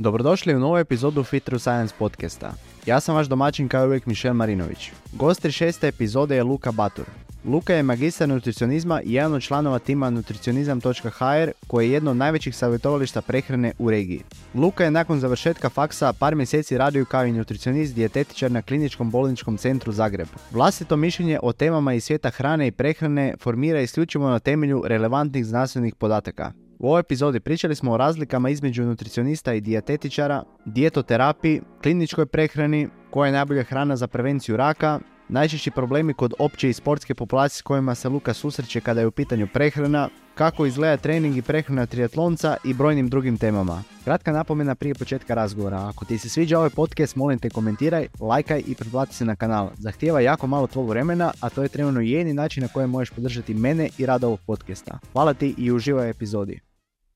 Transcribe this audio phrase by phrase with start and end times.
[0.00, 2.52] Dobrodošli u novu epizodu Fit Science podcasta.
[2.86, 4.90] Ja sam vaš domaćin kao uvijek Mišel Marinović.
[5.12, 7.04] Gost šeste epizode je Luka Batur.
[7.44, 12.56] Luka je magistar nutricionizma i jedan od članova tima nutricionizam.hr koji je jedno od najvećih
[12.56, 14.22] savjetovališta prehrane u regiji.
[14.54, 19.56] Luka je nakon završetka faksa par mjeseci radio kao i nutricionist dijetetičar na Kliničkom bolničkom
[19.56, 20.28] centru Zagreb.
[20.50, 25.94] Vlastito mišljenje o temama iz svijeta hrane i prehrane formira isključivo na temelju relevantnih znanstvenih
[25.94, 26.52] podataka.
[26.80, 33.26] U ovoj epizodi pričali smo o razlikama između nutricionista i dijetetičara, dijetoterapiji, kliničkoj prehrani, koja
[33.26, 37.94] je najbolja hrana za prevenciju raka, najčešći problemi kod opće i sportske populacije s kojima
[37.94, 42.74] se Luka susreće kada je u pitanju prehrana, kako izgleda trening i prehrana triatlonca i
[42.74, 43.82] brojnim drugim temama.
[44.04, 45.88] Kratka napomena prije početka razgovora.
[45.88, 49.70] Ako ti se sviđa ovaj podcast, molim te komentiraj, lajkaj i pretplati se na kanal.
[49.78, 53.54] Zahtijeva jako malo tvog vremena, a to je trenutno jedini način na kojem možeš podržati
[53.54, 54.98] mene i rad ovog podcasta.
[55.12, 56.69] Hvala ti i uživaj epizodi.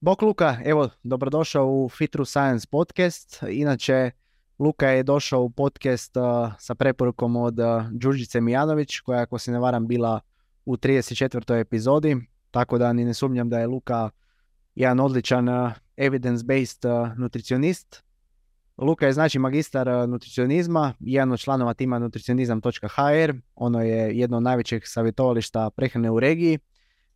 [0.04, 3.42] Bok Luka, evo, dobrodošao u Fit Through Science podcast.
[3.50, 4.10] Inače,
[4.58, 6.22] Luka je došao u podcast uh,
[6.58, 10.20] sa preporukom od uh, Đurđice Mijanović, koja ako se ne varam bila
[10.64, 11.60] u 34.
[11.60, 12.16] epizodi,
[12.50, 14.10] tako da ni ne sumnjam da je Luka
[14.74, 18.04] jedan odličan uh, evidence-based uh, nutricionist.
[18.78, 24.42] Luka je znači magistar uh, nutricionizma, jedan od članova tima nutricionizam.hr, ono je jedno od
[24.42, 26.58] najvećih savjetovališta prehrane u regiji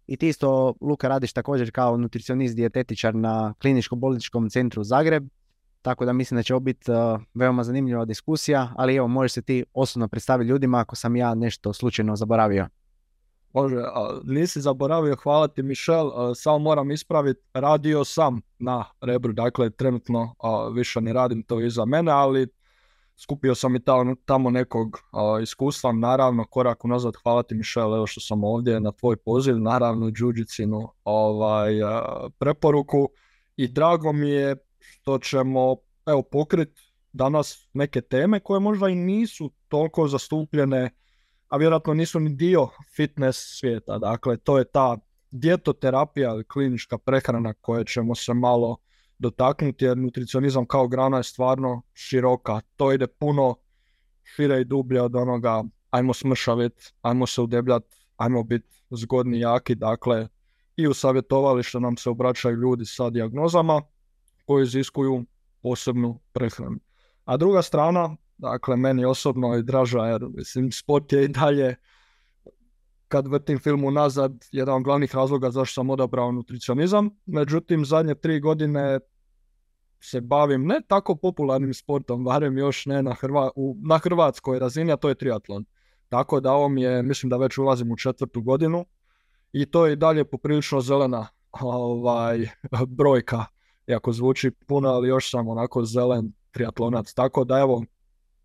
[0.08, 5.28] i ti isto, Luka, radiš također kao nutricionist, dijetetičar na kliničkom bolničkom centru Zagreb.
[5.82, 9.42] Tako da mislim da će ovo biti uh, veoma zanimljiva diskusija, ali evo, možeš se
[9.42, 12.68] ti osobno predstaviti ljudima ako sam ja nešto slučajno zaboravio.
[13.52, 19.70] Može, a, nisi zaboravio, hvala ti Mišel, samo moram ispraviti, radio sam na Rebru, dakle
[19.70, 22.46] trenutno a, više ne radim to iza mene, ali
[23.22, 24.98] skupio sam i tamo, tamo nekog
[25.42, 30.10] iskustva, naravno korak unazad, hvala ti Mišel, evo što sam ovdje na tvoj poziv, naravno
[30.10, 31.72] Đuđicinu ovaj,
[32.38, 33.08] preporuku
[33.56, 39.50] i drago mi je što ćemo evo pokriti danas neke teme koje možda i nisu
[39.68, 40.90] toliko zastupljene,
[41.48, 43.98] a vjerojatno nisu ni dio fitness svijeta.
[43.98, 44.96] Dakle, to je ta
[45.30, 48.76] djetoterapija, klinička prehrana koje ćemo se malo
[49.18, 52.60] dotaknuti jer nutricionizam kao grana je stvarno široka.
[52.76, 53.56] To ide puno
[54.22, 57.84] šire i dublje od onoga ajmo smršavit, ajmo se udebljat,
[58.16, 59.74] ajmo biti zgodni jaki.
[59.74, 60.28] Dakle,
[60.76, 63.82] i u savjetovalištu nam se obraćaju ljudi sa dijagnozama
[64.46, 65.24] koji iziskuju
[65.62, 66.78] posebnu prehranu.
[67.24, 71.76] A druga strana, dakle meni osobno je draža jer mislim sport je i dalje
[73.08, 77.10] kad vrtim film unazad, jedan od glavnih razloga zašto sam odabrao nutricionizam.
[77.26, 79.00] Međutim, zadnje tri godine
[80.00, 84.92] se bavim ne tako popularnim sportom, barem još ne na, Hrva, u, na hrvatskoj razini,
[84.92, 85.64] a to je triatlon.
[86.08, 88.86] Tako da ovo mi je, mislim da već ulazim u četvrtu godinu
[89.52, 92.48] i to je i dalje poprilično zelena ovaj,
[92.86, 93.44] brojka.
[93.86, 97.14] Iako zvuči puno, ali još sam onako zelen triatlonac.
[97.14, 97.84] Tako da evo,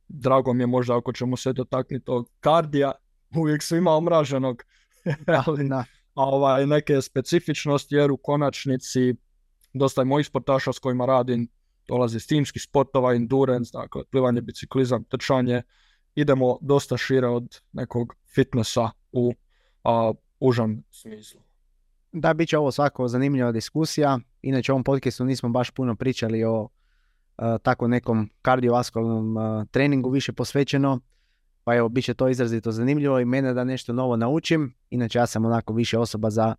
[0.07, 2.91] drago mi je možda ako ćemo se dotaknuti od kardija,
[3.36, 4.64] uvijek svima omraženog,
[5.46, 5.86] ali na
[6.16, 9.16] ovaj, neke specifičnosti jer u konačnici
[9.74, 11.48] dosta je mojih sportaša s kojima radim
[11.88, 15.62] dolazi iz timskih sportova, endurance, dakle plivanje, biciklizam, trčanje,
[16.16, 19.34] idemo dosta šire od nekog fitnessa u
[19.84, 21.42] a, užem smislu.
[22.12, 24.20] Da, bit će ovo svako zanimljiva diskusija.
[24.42, 26.70] Inače, u ovom podcastu nismo baš puno pričali o
[27.64, 29.36] tako nekom kardiovaskularnom
[29.72, 31.00] treningu više posvećeno.
[31.63, 34.74] Pa evo, bit će to izrazito zanimljivo i mene da nešto novo naučim.
[34.90, 36.56] Inače, ja sam onako više osoba za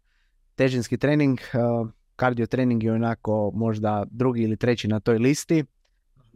[0.55, 1.39] težinski trening.
[2.17, 5.65] Kardio trening je onako možda drugi ili treći na toj listi.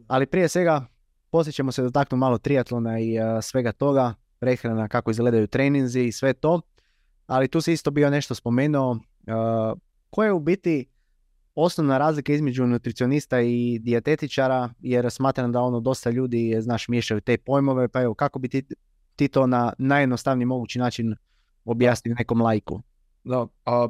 [0.07, 0.85] Ali prije svega,
[1.31, 4.13] poslije ćemo se dotaknuti malo triatlona i svega toga.
[4.39, 6.61] Prehrana, kako izgledaju treninzi i sve to.
[7.27, 8.91] Ali tu se isto bio nešto spomenuo.
[8.91, 8.99] Uh,
[10.09, 10.85] koje je u biti
[11.63, 17.37] osnovna razlika između nutricionista i dijetetičara, jer smatram da ono dosta ljudi, znaš, miješaju te
[17.37, 18.65] pojmove, pa evo, kako bi ti,
[19.15, 21.15] ti to na najjednostavniji mogući način
[21.65, 22.81] objasnio nekom lajku?
[23.23, 23.89] Da, a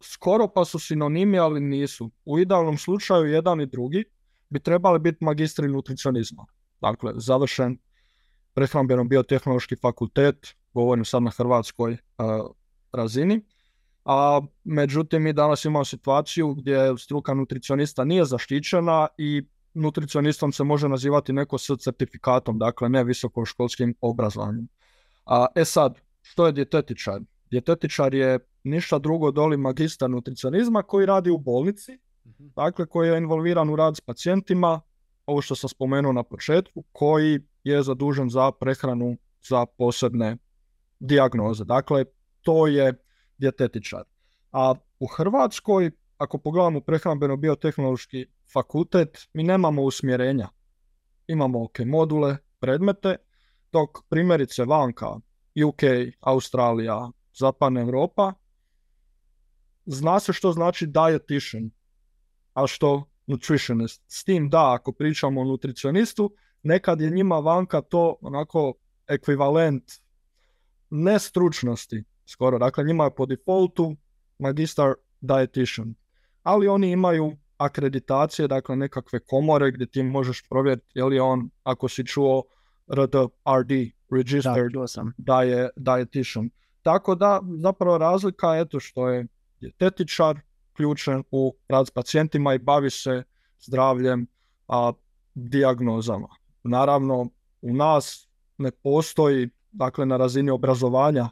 [0.00, 2.10] skoro pa su sinonimi, ali nisu.
[2.24, 4.04] U idealnom slučaju jedan i drugi
[4.50, 6.46] bi trebali biti magistri nutricionizma.
[6.80, 7.78] Dakle, završen
[8.54, 11.96] prehrambeno biotehnološki fakultet, govorim sad na hrvatskoj
[12.92, 13.44] razini,
[14.06, 19.42] a međutim mi danas imamo situaciju gdje struka nutricionista nije zaštićena i
[19.74, 24.68] nutricionistom se može nazivati neko s certifikatom, dakle ne visokoškolskim obrazovanjem.
[25.26, 27.20] A, e sad, što je dijetetičar?
[27.50, 32.48] Dijetetičar je ništa drugo doli magistar nutricionizma koji radi u bolnici, mhm.
[32.56, 34.80] dakle koji je involviran u rad s pacijentima,
[35.26, 39.16] ovo što sam spomenuo na početku, koji je zadužen za prehranu
[39.48, 40.36] za posebne
[41.00, 41.64] dijagnoze.
[41.64, 42.04] Dakle,
[42.42, 43.05] to je
[43.38, 44.04] dijetetičar.
[44.52, 50.48] A u Hrvatskoj ako pogledamo prehrambeno biotehnološki fakultet, mi nemamo usmjerenja.
[51.26, 53.16] Imamo ok, module, predmete,
[53.72, 55.06] dok primjerice vanka,
[55.66, 55.82] UK,
[56.20, 58.32] Australija, Zapadna Europa,
[59.86, 61.70] zna se što znači dietitian,
[62.54, 64.02] a što nutritionist.
[64.08, 68.74] S tim da, ako pričamo o nutricionistu, nekad je njima vanka to onako
[69.06, 69.84] ekvivalent
[70.90, 72.58] nestručnosti skoro.
[72.58, 73.96] Dakle, njima je po defaultu
[74.38, 75.94] magistar dietitian.
[76.42, 81.88] Ali oni imaju akreditacije, dakle nekakve komore gdje ti možeš provjeriti je li on, ako
[81.88, 82.42] si čuo
[82.88, 83.72] RDRD,
[84.10, 84.72] registered
[85.18, 86.50] da, je dietitian.
[86.82, 89.26] Tako da zapravo razlika je to što je
[89.60, 90.40] dietetičar
[90.76, 93.22] ključan u rad s pacijentima i bavi se
[93.60, 94.26] zdravljem,
[94.68, 94.92] a
[95.34, 96.28] dijagnozama.
[96.62, 97.30] Naravno,
[97.62, 101.28] u nas ne postoji, dakle, na razini obrazovanja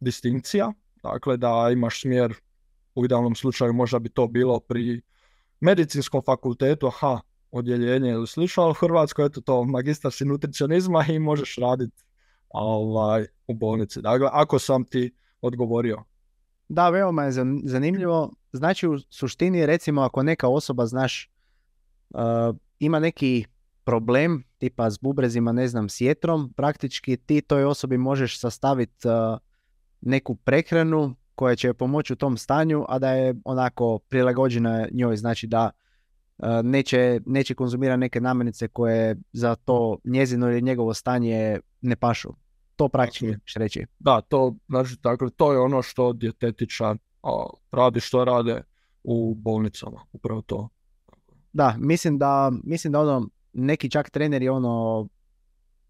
[0.00, 0.72] distinkcija,
[1.02, 2.34] dakle, da imaš smjer,
[2.94, 5.00] u idealnom slučaju možda bi to bilo pri
[5.60, 11.18] medicinskom fakultetu, aha, odjeljenje ili slično, ali u Hrvatskoj je to magistar si nutricionizma i
[11.18, 12.04] možeš raditi
[12.48, 14.02] ovaj, u bolnici.
[14.02, 16.04] Dakle, ako sam ti odgovorio.
[16.68, 17.32] Da, veoma je
[17.64, 18.32] zanimljivo.
[18.52, 21.30] Znači u suštini recimo ako neka osoba znaš
[22.10, 23.44] uh, ima neki
[23.84, 29.38] problem tipa s bubrezima, ne znam, s jetrom, praktički ti toj osobi možeš sastaviti uh,
[30.00, 35.46] neku prehranu koja će pomoći u tom stanju, a da je onako prilagođena njoj, znači
[35.46, 35.70] da
[36.38, 42.28] uh, neće, neće konzumirati neke namirnice koje za to njezino ili njegovo stanje ne pašu.
[42.76, 43.86] To praktički reći.
[43.98, 46.96] Da, to, znači, dakle, to je ono što djetetičar
[47.72, 48.62] radi što rade
[49.04, 50.68] u bolnicama, upravo to.
[51.52, 55.08] Da, mislim da, mislim da ono, neki čak treneri ono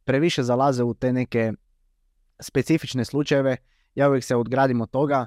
[0.04, 1.52] previše zalaze u te neke
[2.40, 3.56] specifične slučajeve.
[3.98, 5.26] Ja uvijek se odgradim od toga.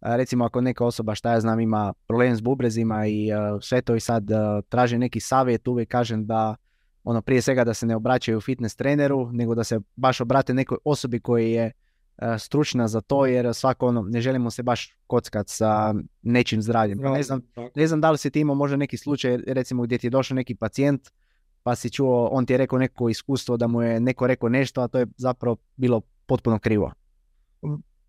[0.00, 3.28] Recimo ako neka osoba šta ja znam ima problem s bubrezima i
[3.60, 4.28] sve to i sad
[4.68, 6.56] traži neki savjet, uvijek kažem da
[7.04, 10.78] ono prije svega da se ne obraćaju fitness treneru, nego da se baš obrate nekoj
[10.84, 11.72] osobi koji je
[12.18, 16.98] e, stručna za to, jer svako ono, ne želimo se baš kockat sa nečim zdravljem.
[16.98, 17.40] Ne znam,
[17.74, 20.34] ne znam da li si ti imao možda neki slučaj, recimo gdje ti je došao
[20.34, 21.10] neki pacijent,
[21.62, 24.80] pa si čuo, on ti je rekao neko iskustvo da mu je neko rekao nešto,
[24.80, 26.92] a to je zapravo bilo potpuno krivo.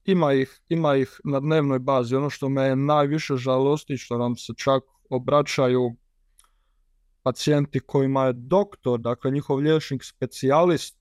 [0.06, 2.16] Ima ih, ima ih na dnevnoj bazi.
[2.16, 5.96] Ono što me najviše žalosti, što nam se čak obraćaju
[7.24, 10.98] pacijenti kojima je doktor, dakle njihov liječnik specijalist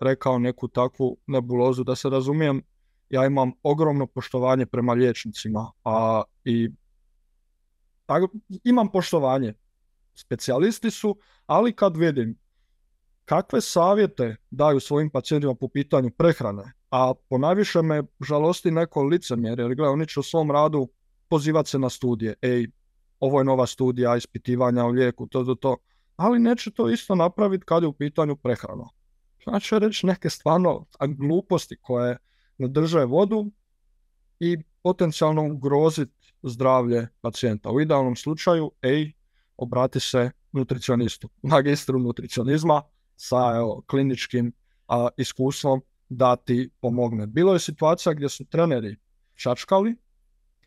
[0.00, 2.62] rekao neku takvu nebulozu, da se razumijem,
[3.10, 6.70] ja imam ogromno poštovanje prema liječnicima, a i
[8.64, 9.54] imam poštovanje.
[10.14, 12.38] Specijalisti su, ali kad vidim
[13.24, 19.74] kakve savjete daju svojim pacijentima po pitanju prehrane, a ponajviše me žalosti neko licemjerje, jer
[19.74, 20.88] gledaj, oni će u svom radu
[21.28, 22.34] pozivati se na studije.
[22.42, 22.66] Ej,
[23.20, 25.76] ovo je nova studija ispitivanja o lijeku, to, to, to.
[26.16, 28.88] Ali neće to isto napraviti kad je u pitanju prehrana.
[29.44, 30.86] Znači reći neke stvarno
[31.18, 32.18] gluposti koje
[32.58, 33.50] ne drže vodu
[34.40, 37.70] i potencijalno ugroziti zdravlje pacijenta.
[37.70, 39.12] U idealnom slučaju, ej,
[39.56, 42.82] obrati se nutricionistu, magistru nutricionizma
[43.16, 43.52] sa
[43.86, 44.52] kliničkim
[44.88, 47.26] a, iskustvom da ti pomogne.
[47.26, 48.96] Bilo je situacija gdje su treneri
[49.34, 49.96] čačkali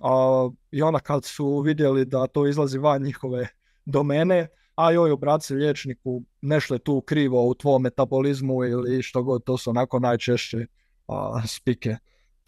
[0.02, 3.48] a, I onda kad su vidjeli da to izlazi van njihove
[3.86, 9.44] domene, a joj obraci liječniku, nešto je tu krivo u tvom metabolizmu ili što god,
[9.44, 10.66] to su onako najčešće
[11.08, 11.98] a, spike.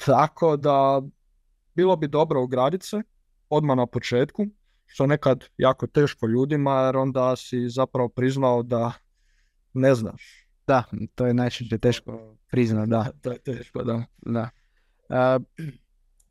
[0.06, 1.02] Tako da
[1.76, 3.02] bilo bi dobro ugraditi se
[3.50, 4.46] odmah na početku,
[4.86, 8.92] što nekad jako teško ljudima, jer onda si zapravo priznao da
[9.74, 10.43] ne znaš.
[10.68, 10.84] Da,
[11.16, 13.12] to je najčešće teško priznao, da.
[13.22, 14.04] To je teško, da.
[14.26, 14.50] da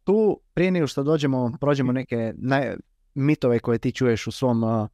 [0.05, 2.77] tu prije nego što dođemo, prođemo neke naj,
[3.15, 4.89] mitove koje ti čuješ u svom, uh,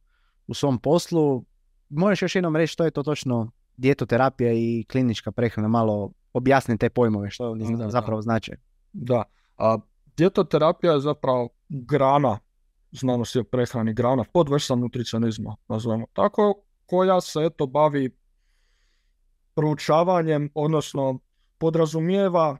[0.47, 1.45] u svom poslu,
[1.89, 6.89] možeš još jednom reći što je to točno dijetoterapija i klinička prehrana, malo objasni te
[6.89, 8.55] pojmove, što oni da, zapravo znače.
[8.93, 9.23] Da,
[9.57, 9.77] a
[10.17, 12.39] dijetoterapija je zapravo grana
[12.91, 16.53] znanosti o prehrani, grana podvrsta nutricionizma, nazvemo tako,
[16.85, 18.18] koja se eto bavi
[19.59, 21.19] proučavanjem, odnosno
[21.57, 22.57] podrazumijeva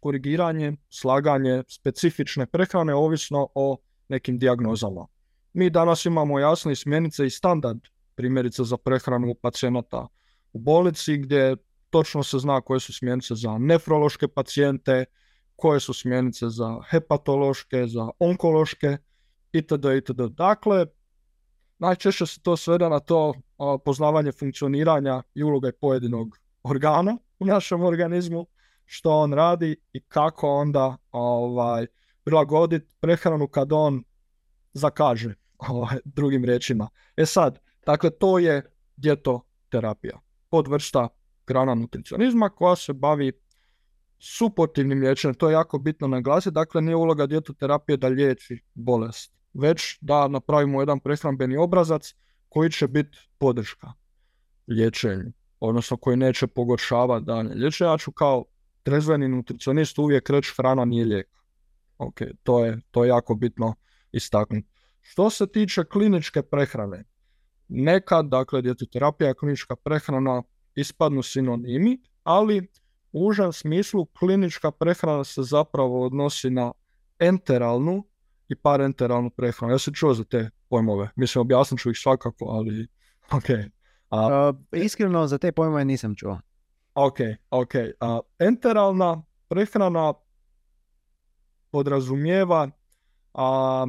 [0.00, 3.76] korigiranje, slaganje specifične prehrane ovisno o
[4.08, 5.06] nekim dijagnozama.
[5.52, 7.80] Mi danas imamo jasne smjernice i standard
[8.14, 10.06] primjerice za prehranu pacijenata
[10.52, 11.56] u bolnici gdje
[11.90, 15.04] točno se zna koje su smjernice za nefrološke pacijente,
[15.56, 18.96] koje su smjernice za hepatološke, za onkološke
[19.52, 19.84] itd.
[19.98, 20.20] itd.
[20.30, 20.86] Dakle,
[21.78, 23.34] najčešće se to sveda na to
[23.84, 28.46] poznavanje funkcioniranja i uloge pojedinog organa u našem organizmu
[28.84, 31.86] što on radi i kako onda ovaj,
[32.24, 34.04] prilagoditi prehranu kad on
[34.72, 36.88] zakaže, ovaj, drugim riječima.
[37.16, 40.20] E sad, dakle, to je djetoterapija,
[40.50, 41.08] podvrsta
[41.46, 43.32] grana nutricionizma koja se bavi
[44.18, 49.98] suportivnim liječenjem, to je jako bitno naglasiti, dakle nije uloga djetoterapije da liječi bolest, već
[50.00, 52.14] da napravimo jedan prehrambeni obrazac
[52.48, 53.92] koji će biti podrška
[54.66, 57.90] liječenju, odnosno koji neće pogoršavati dalje liječenje.
[57.90, 58.44] Ja ću kao
[58.82, 61.28] trezveni nutricionist uvijek reći hrana nije lijek.
[61.98, 63.74] Ok, to je, to je jako bitno
[64.12, 64.68] istaknuti.
[65.00, 67.04] Što se tiče kliničke prehrane,
[67.68, 70.42] nekad, dakle, djetoterapija i klinička prehrana
[70.74, 72.66] ispadnu sinonimi, ali
[73.12, 76.72] u užem smislu klinička prehrana se zapravo odnosi na
[77.18, 78.04] enteralnu
[78.48, 79.72] i parenteralnu prehranu.
[79.72, 81.10] Ja sam čuo za te pojmove.
[81.16, 82.88] Mislim, objasnit ću ih svakako, ali
[83.36, 83.44] ok.
[84.10, 86.40] A, iskreno za te pojmove nisam čuo.
[86.94, 87.18] Ok,
[87.50, 87.74] ok.
[88.00, 90.14] A, enteralna prehrana
[91.70, 92.70] podrazumijeva
[93.34, 93.86] a,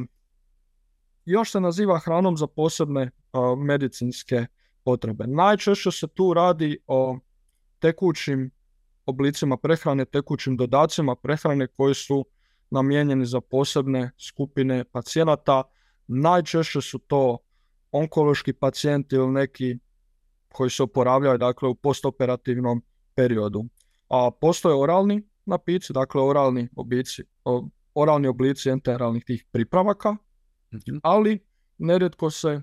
[1.24, 3.10] još se naziva hranom za posebne
[3.56, 4.46] medicinske
[4.84, 5.26] potrebe.
[5.26, 7.18] Najčešće se tu radi o
[7.78, 8.50] tekućim
[9.06, 12.24] oblicima prehrane, tekućim dodacima prehrane koji su
[12.70, 15.62] namijenjeni za posebne skupine pacijenata.
[16.06, 17.38] Najčešće su to
[17.92, 19.78] onkološki pacijenti ili neki
[20.52, 22.82] koji se oporavljaju dakle, u postoperativnom
[23.14, 23.64] periodu.
[24.08, 27.22] A postoje oralni napici, dakle oralni oblici,
[27.94, 30.16] oralni oblici enteralnih tih pripravaka,
[30.74, 30.98] mhm.
[31.02, 31.38] ali
[31.78, 32.62] nerijetko se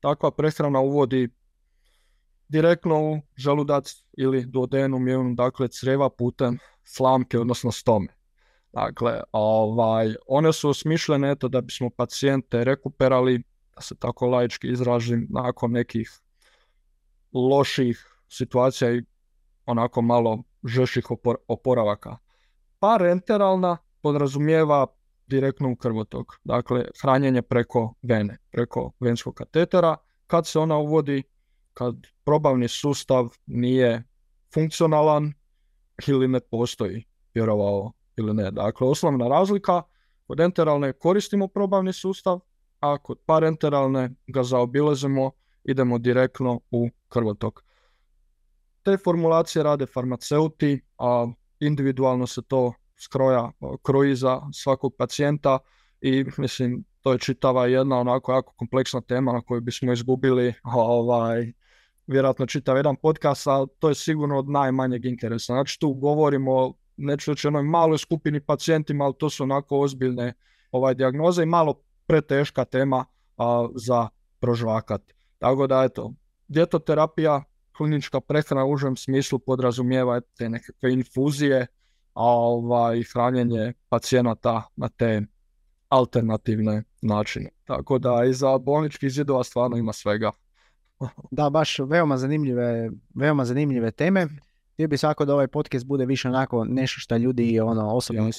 [0.00, 1.28] takva prehrana uvodi
[2.48, 8.17] direktno u želudac ili duodenum, dakle creva putem slamke, odnosno stome.
[8.84, 13.42] Dakle, ovaj, one su osmišljene eto, da bismo pacijente rekuperali,
[13.74, 16.10] da se tako laički izražim, nakon nekih
[17.32, 19.02] loših situacija i
[19.66, 21.06] onako malo žeših
[21.48, 22.16] oporavaka.
[22.78, 24.86] Parenteralna podrazumijeva
[25.26, 29.96] direktno u krvotok, dakle hranjenje preko vene, preko venskog katetera.
[30.26, 31.22] Kad se ona uvodi,
[31.74, 31.94] kad
[32.24, 34.04] probavni sustav nije
[34.54, 35.32] funkcionalan
[36.06, 37.04] ili ne postoji,
[37.34, 38.50] vjerovao ili ne.
[38.50, 39.82] Dakle, osnovna razlika,
[40.26, 42.40] kod enteralne koristimo probavni sustav,
[42.80, 45.30] a kod parenteralne ga zaobilazimo,
[45.64, 47.64] idemo direktno u krvotok.
[48.82, 51.26] Te formulacije rade farmaceuti, a
[51.60, 53.50] individualno se to skroja,
[53.82, 55.58] kroji za svakog pacijenta
[56.00, 61.52] i mislim to je čitava jedna onako jako kompleksna tema na koju bismo izgubili ovaj,
[62.06, 65.52] vjerojatno čitav jedan podcast, a to je sigurno od najmanjeg interesa.
[65.52, 70.32] Znači tu govorimo neću reći onoj maloj skupini pacijentima, ali to su onako ozbiljne
[70.72, 73.04] ovaj, dijagnoze i malo preteška tema
[73.36, 74.08] a, za
[74.40, 75.02] prožvakat.
[75.38, 76.12] Tako da eto,
[76.48, 77.42] djetoterapija,
[77.76, 81.66] klinička prehrana u užem smislu podrazumijeva te nekakve infuzije,
[82.14, 85.22] a ovaj, hranjenje pacijenata na te
[85.88, 87.50] alternativne načine.
[87.64, 90.32] Tako da i za bolnički zidova stvarno ima svega.
[91.30, 94.26] da, baš veoma zanimljive, veoma zanimljive teme.
[94.78, 98.30] Htio bi svako da ovaj podcast bude više onako nešto što ljudi ono, osobno uh,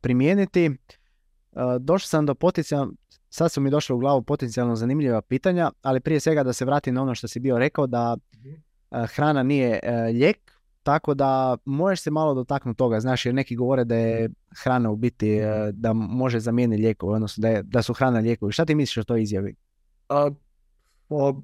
[0.00, 0.68] primijeniti.
[0.68, 2.92] Uh, došao sam do potencijalno,
[3.28, 6.94] sad su mi došle u glavu potencijalno zanimljiva pitanja, ali prije svega da se vratim
[6.94, 9.80] na ono što si bio rekao da uh, hrana nije
[10.12, 14.30] lijek, tako da možeš se malo dotaknuti toga, znaš, jer neki govore da je
[14.62, 15.38] hrana u biti,
[15.72, 18.52] da može zamijeniti lijekove, odnosno da, je, da su hrana lijekovi.
[18.52, 19.54] Šta ti misliš o toj izjavi?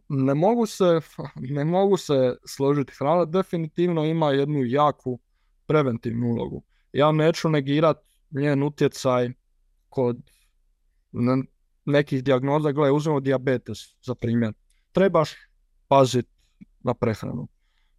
[0.08, 1.00] Ne mogu se,
[1.36, 2.92] ne mogu se složiti.
[2.98, 5.18] Hrana definitivno ima jednu jaku
[5.66, 6.62] preventivnu ulogu.
[6.92, 9.30] Ja neću negirati njen utjecaj
[9.88, 10.30] kod
[11.84, 12.72] nekih dijagnoza.
[12.72, 14.52] Gle, uzmemo diabetes za primjer.
[14.92, 15.30] Trebaš
[15.88, 16.30] paziti
[16.80, 17.48] na prehranu.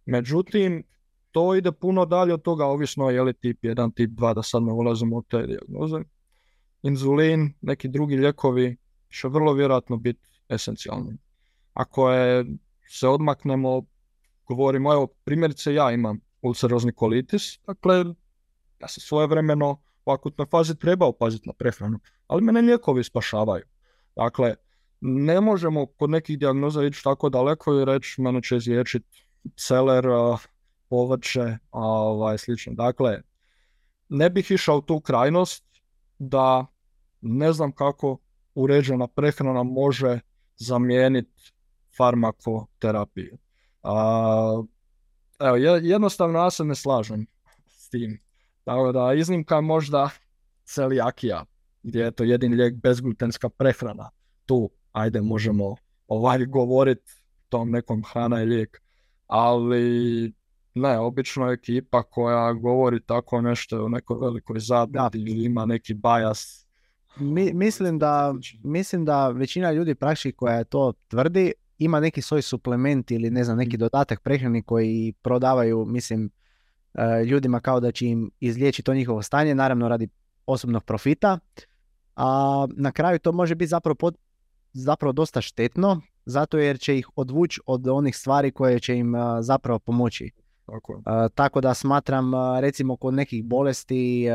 [0.06, 0.84] Međutim,
[1.30, 4.62] to ide puno dalje od toga, ovisno je li tip 1, tip 2, da sad
[4.62, 5.96] ne ulazimo u te dijagnoze.
[6.82, 8.76] Inzulin, neki drugi lijekovi
[9.08, 11.18] će vrlo vjerojatno biti esencijalni
[11.72, 12.44] ako je,
[12.88, 13.82] se odmaknemo,
[14.48, 17.96] govorimo, evo primjerice ja imam ulcerozni kolitis, dakle
[18.80, 23.64] ja sam svojevremeno u akutnoj fazi trebao paziti na prehranu, ali mene lijekovi spašavaju.
[24.16, 24.54] Dakle,
[25.00, 29.26] ne možemo kod nekih dijagnoza ići tako daleko i reći mene će izliječiti
[29.56, 30.04] celer,
[30.88, 32.72] povrće, ovaj, slično.
[32.74, 33.22] Dakle,
[34.08, 35.64] ne bih išao tu krajnost
[36.18, 36.66] da
[37.20, 38.18] ne znam kako
[38.54, 40.20] uređena prehrana može
[40.56, 41.52] zamijeniti
[41.96, 43.38] farmakoterapiju.
[43.82, 44.62] A,
[45.40, 47.26] evo, jednostavno ja se ne slažem
[47.68, 48.20] s tim.
[48.64, 50.10] Tako da iznimka možda
[50.64, 51.44] celijakija,
[51.82, 54.10] gdje je to jedini lijek bezglutenska prehrana.
[54.46, 55.76] Tu, ajde, možemo
[56.08, 57.12] ovaj govoriti
[57.48, 58.82] tom nekom hrana i lijek.
[59.26, 60.32] Ali
[60.74, 66.62] ne, obično ekipa koja govori tako nešto o nekoj velikoj zabiti ili ima neki bajas,
[67.16, 68.34] Mi, mislim, da,
[68.64, 73.56] mislim da većina ljudi praktički koja to tvrdi ima neki svoj suplement ili ne znam
[73.58, 76.30] neki dodatak prehrani koji prodavaju mislim
[76.94, 80.08] e, ljudima kao da će im izliječiti to njihovo stanje, naravno radi
[80.46, 81.38] osobnog profita.
[82.16, 84.16] A na kraju to može biti zapravo, pod,
[84.72, 89.78] zapravo dosta štetno, zato jer će ih odvući od onih stvari koje će im zapravo
[89.78, 90.30] pomoći.
[90.66, 91.02] Tako.
[91.34, 94.26] tako da smatram recimo kod nekih bolesti,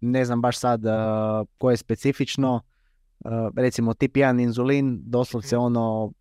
[0.00, 0.82] ne znam baš sad
[1.58, 2.60] koje je specifično,
[3.56, 5.64] recimo tip 1 inzulin, doslovce mhm.
[5.64, 6.12] ono,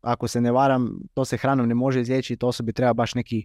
[0.00, 3.44] ako se ne varam, to se hranom ne može izliječiti, osobi treba baš neki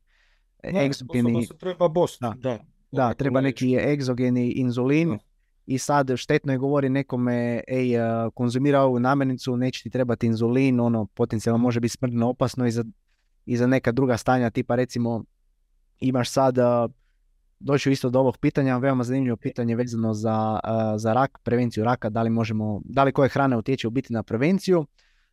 [0.63, 1.47] egzogeni...
[1.59, 2.33] treba bost, da.
[2.37, 2.59] da.
[2.91, 5.17] Da, treba neki egzogeni inzulin
[5.65, 7.95] i sad štetno je govori nekome, ej,
[8.33, 12.85] konzumira ovu namirnicu, neće ti trebati inzulin, ono potencijalno može biti smrtno opasno i za,
[13.45, 15.23] i za neka druga stanja, tipa recimo
[15.99, 16.57] imaš sad,
[17.59, 20.59] doći isto do ovog pitanja, veoma zanimljivo pitanje vezano za,
[20.97, 24.23] za rak, prevenciju raka, da li možemo, da li koje hrane utječe u biti na
[24.23, 24.85] prevenciju,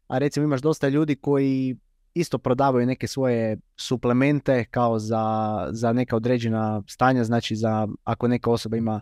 [0.07, 1.77] a recimo imaš dosta ljudi koji
[2.15, 5.25] isto prodavaju neke svoje suplemente kao za,
[5.73, 9.01] za neka određena stanja, znači za ako neka osoba ima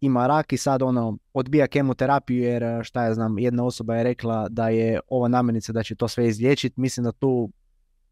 [0.00, 4.04] ima rak i sad ono odbija kemoterapiju jer e, šta ja znam, jedna osoba je
[4.04, 7.50] rekla da je ova namirnica da će to sve izliječiti, mislim da tu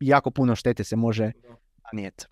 [0.00, 1.33] jako puno štete se može
[1.92, 2.25] nanijeti.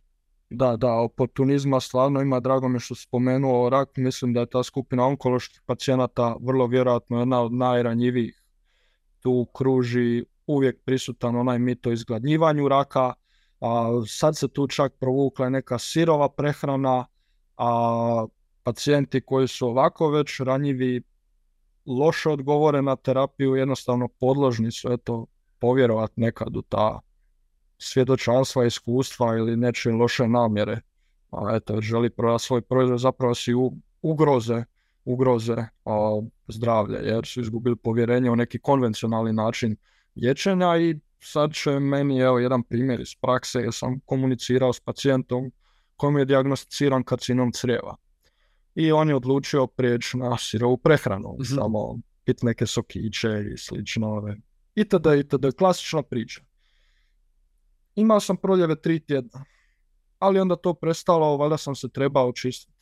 [0.50, 5.06] Da, da, oportunizma stvarno ima, drago mi što spomenuo rak, mislim da je ta skupina
[5.06, 8.43] onkoloških pacijenata vrlo vjerojatno jedna od najranjivijih.
[9.24, 13.12] Tu kruži uvijek prisutan onaj mit o izgladnjivanju raka,
[13.60, 17.06] a sad se tu čak provukla neka sirova prehrana,
[17.56, 18.26] a
[18.62, 21.02] pacijenti koji su ovako već ranjivi,
[21.86, 25.26] loše odgovore na terapiju, jednostavno podložni su eto,
[25.58, 27.00] povjerovat nekad u ta
[27.78, 30.80] svjedočanstva, iskustva ili nečije loše namjere.
[31.30, 33.52] A eto, želi prodati svoj proizvod, zapravo si
[34.02, 34.64] ugroze,
[35.04, 39.76] ugroze a, zdravlja, jer su izgubili povjerenje u neki konvencionalni način
[40.16, 45.52] liječenja i sad će meni, evo, jedan primjer iz prakse, jer sam komunicirao s pacijentom
[45.96, 47.96] kojem je diagnosticiran karcinom crijeva
[48.74, 54.34] i on je odlučio prijeći na sirovu prehranu, mm samo pit neke sokiće i slično.
[54.74, 55.06] Itd.
[55.20, 55.46] itd.
[55.58, 56.40] Klasična priča.
[57.94, 59.44] Imao sam proljeve tri tjedna,
[60.18, 62.73] ali onda to prestalo, valjda sam se trebao očistiti.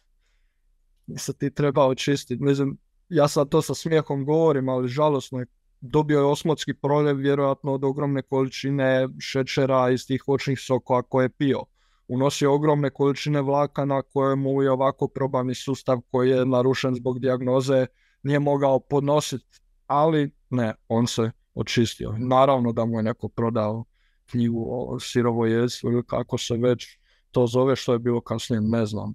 [1.07, 2.43] Nisam ti trebao očistiti.
[2.43, 5.47] Mislim, ja sad to sa smijehom govorim, ali žalosno je.
[5.81, 11.29] Dobio je osmotski proljev vjerojatno od ogromne količine šećera iz tih voćnih sokova koje je
[11.29, 11.65] pio
[12.09, 17.87] unosio ogromne količine vlakana koje mu je ovako probavni sustav koji je narušen zbog dijagnoze
[18.23, 22.15] nije mogao podnositi, ali ne, on se očistio.
[22.19, 23.85] Naravno da mu je neko prodao
[24.27, 25.51] knjigu o sirovoj
[25.83, 26.99] ili kako se već
[27.31, 29.15] to zove što je bilo kasnije, ne znam.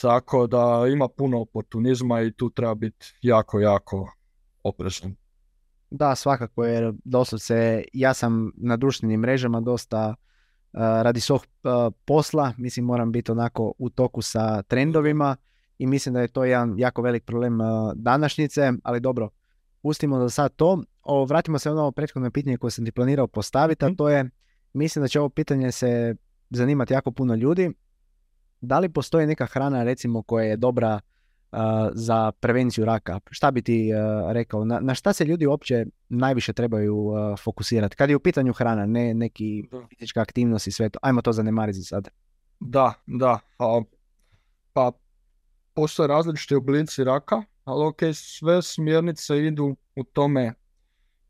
[0.00, 4.12] Tako da ima puno oportunizma i tu treba biti jako, jako
[4.62, 5.14] oprezan.
[5.90, 10.14] Da, svakako, jer doslovce ja sam na društvenim mrežama dosta
[10.72, 11.46] radi svog
[12.04, 15.36] posla, mislim moram biti onako u toku sa trendovima
[15.78, 17.58] i mislim da je to jedan jako velik problem
[17.94, 19.28] današnjice, ali dobro,
[19.82, 20.82] pustimo za sad to.
[21.02, 23.96] O, vratimo se na ovo prethodno pitanje koje sam ti planirao postaviti, a mhm.
[23.96, 24.30] to je,
[24.72, 26.14] mislim da će ovo pitanje se
[26.50, 27.72] zanimati jako puno ljudi.
[28.66, 31.00] Da li postoji neka hrana recimo koja je dobra
[31.92, 33.20] za prevenciju raka.
[33.30, 33.90] Šta bi ti
[34.28, 34.64] rekao?
[34.64, 37.96] Na, na šta se ljudi uopće najviše trebaju fokusirati?
[37.96, 40.98] Kad je u pitanju hrana, ne neki fizička aktivnost i sve to.
[41.02, 42.08] Ajmo to zanemariti sad.
[42.60, 43.38] Da, da.
[44.72, 44.92] pa
[45.74, 50.54] postoje različiti oblici raka, ali ok, sve smjernice idu u tome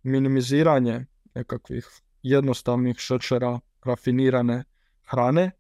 [0.03, 1.89] minimiziranje nekakvih
[2.23, 4.65] jednostavnih šećera, rafinirane
[5.05, 5.51] hrane.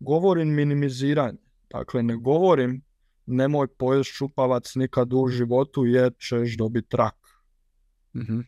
[0.00, 1.38] Govorim minimiziranje.
[1.70, 2.82] Dakle, ne govorim
[3.26, 7.16] nemoj pojest šupavac nikad u životu jer ćeš dobiti rak.
[8.14, 8.40] mm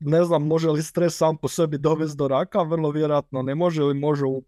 [0.00, 3.82] Ne znam može li stres sam po sebi dovesti do raka, vrlo vjerojatno ne može
[3.82, 4.44] ili može u,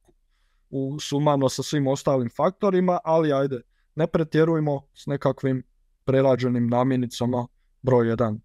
[0.71, 3.61] u sumano sa svim ostalim faktorima, ali ajde,
[3.95, 5.63] ne pretjerujmo s nekakvim
[6.05, 7.47] prerađenim namirnicama
[7.83, 8.39] broj 1.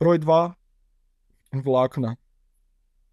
[0.00, 0.52] Broj 2,
[1.64, 2.16] vlakna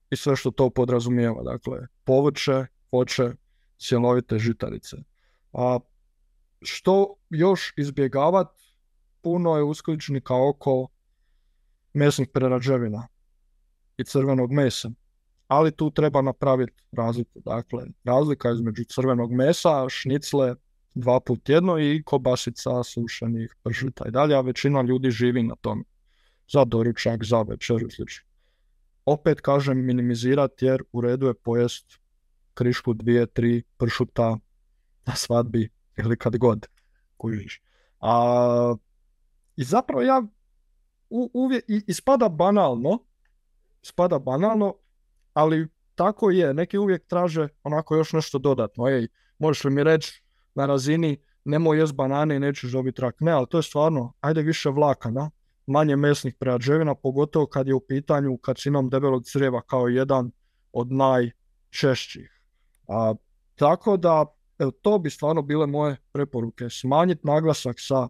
[0.10, 3.32] i sve što to podrazumijeva, dakle povrće, voće,
[3.77, 4.97] cjelovite žitarice.
[5.54, 5.80] A
[6.62, 8.63] što još izbjegavati,
[9.21, 10.88] puno je uskličnika oko
[11.93, 13.08] mesnih prerađevina
[13.97, 14.91] i crvenog mesa.
[15.47, 17.39] Ali tu treba napraviti razliku.
[17.45, 20.56] Dakle, razlika između crvenog mesa, šnicle
[20.93, 25.86] dva put tjedno i kobasica sušenih pršuta i dalje, a većina ljudi živi na tom.
[26.49, 28.27] Za doručak, za večer slično.
[29.06, 32.01] Opet kažem minimizirati jer u redu je pojest
[32.62, 34.38] krišku dvije, tri pršuta
[35.06, 36.67] na svadbi ili kad god
[37.17, 37.62] kužiš.
[38.00, 38.76] A
[39.56, 40.24] I zapravo ja
[41.10, 43.00] uvijek, ispada banalno,
[43.82, 44.76] spada banalno,
[45.34, 48.88] ali tako je, neki uvijek traže onako još nešto dodatno.
[48.88, 49.08] Ej,
[49.39, 50.24] možeš li mi reći
[50.56, 53.15] na razini nemoj jest banane i nećeš dobiti rak.
[53.19, 55.32] Ne, ali to je stvarno, ajde više vlakana,
[55.65, 60.32] manje mesnih prerađevina, pogotovo kad je u pitanju karcinom debelog crijeva kao jedan
[60.74, 62.31] od najčešćih.
[62.91, 63.13] A,
[63.56, 64.25] tako da,
[64.60, 66.69] evo, to bi stvarno bile moje preporuke.
[66.69, 68.08] Smanjiti naglasak sa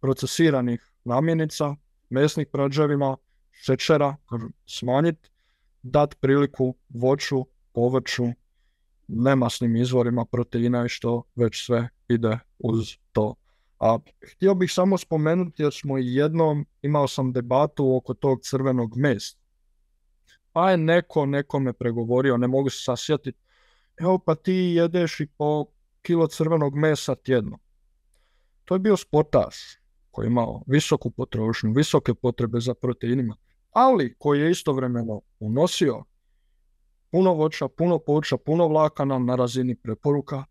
[0.00, 1.74] procesiranih namjenica,
[2.10, 3.16] mesnih prerađevina,
[3.50, 4.16] šećera,
[4.66, 5.30] smanjiti,
[5.82, 8.24] dati priliku voću, povrću,
[9.08, 13.34] nemasnim izvorima proteina i što već sve ide uz to.
[13.80, 13.98] A
[14.32, 19.36] htio bih samo spomenuti jer smo jednom, imao sam debatu oko tog crvenog mesa.
[20.52, 23.41] Pa je neko nekome pregovorio, ne mogu se sasjetiti,
[24.02, 25.66] evo pa ti jedeš i po
[26.02, 27.58] kilo crvenog mesa tjedno.
[28.64, 29.56] To je bio sportaš
[30.10, 33.36] koji je imao visoku potrošnju, visoke potrebe za proteinima,
[33.70, 36.04] ali koji je istovremeno unosio
[37.10, 40.44] puno voća, puno povrća, puno vlakana na razini preporuka,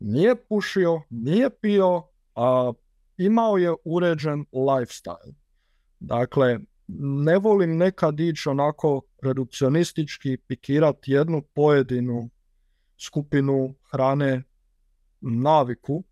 [0.00, 2.02] nije pušio, nije pio,
[2.34, 2.72] a
[3.16, 5.34] imao je uređen lifestyle.
[6.00, 6.58] Dakle,
[7.24, 12.30] ne volim nekad ići onako redukcionistički pikirati jednu pojedinu
[13.00, 14.42] skupinu hrane
[15.20, 16.04] naviku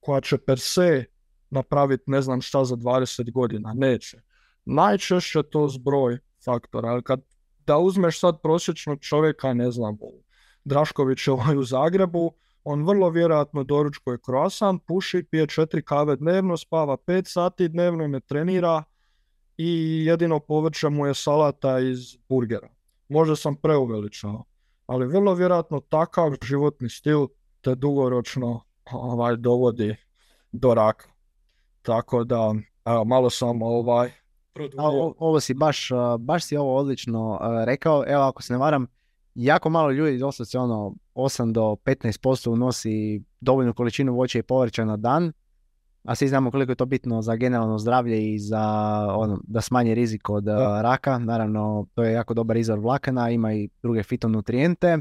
[0.00, 1.04] koja će per se
[1.50, 3.72] napraviti ne znam šta za 20 godina.
[3.76, 4.20] Neće.
[4.64, 6.88] Najčešće to zbroj faktora.
[6.88, 7.20] Ali kad
[7.66, 10.22] da uzmeš sad prosječnog čovjeka, ne znam, u
[10.64, 12.32] Draškovićevoj u Zagrebu,
[12.64, 18.20] on vrlo vjerojatno doručkuje kroasan, puši, pije četiri kave dnevno, spava pet sati dnevno, ne
[18.20, 18.84] trenira
[19.56, 22.68] i jedino povrće mu je salata iz burgera.
[23.08, 24.44] Možda sam preuveličao,
[24.92, 27.26] ali vrlo vjerojatno takav životni stil
[27.60, 28.60] te dugoročno
[28.92, 29.96] ovaj, dovodi
[30.52, 31.08] do raka.
[31.82, 34.10] Tako da, evo, malo sam ovaj,
[35.18, 38.04] ovo si baš, baš si ovo odlično rekao.
[38.06, 38.86] Evo, ako se ne varam,
[39.34, 44.96] jako malo ljudi, doslovce ono 8 do 15% unosi dovoljnu količinu voća i povrća na
[44.96, 45.32] dan,
[46.04, 48.62] a svi znamo koliko je to bitno za generalno zdravlje i za
[49.16, 50.44] ono, da smanji rizik od
[50.82, 51.18] raka.
[51.18, 54.98] Naravno, to je jako dobar izvor vlakana, ima i druge fitonutrijente.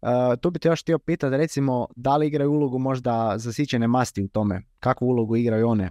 [0.00, 0.08] Uh,
[0.40, 4.28] tu bi te još htio pitati, recimo, da li igraju ulogu možda zasićene masti u
[4.28, 4.62] tome?
[4.80, 5.90] Kakvu ulogu igraju one?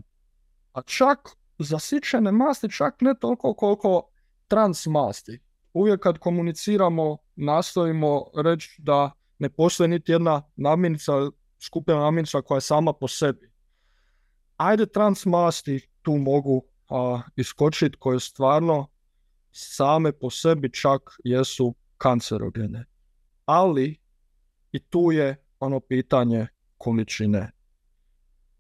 [0.73, 1.19] A čak
[1.59, 4.01] zasićene masti, čak ne toliko koliko
[4.47, 5.39] trans masti.
[5.73, 11.11] Uvijek kad komuniciramo, nastojimo reći da ne postoji niti jedna namirnica,
[11.59, 13.54] skupina namirnica koja je sama po sebi.
[14.57, 18.87] Ajde trans masti tu mogu a, iskočiti koje stvarno
[19.51, 22.85] same po sebi čak jesu kancerogene.
[23.45, 23.97] Ali
[24.71, 27.51] i tu je ono pitanje količine.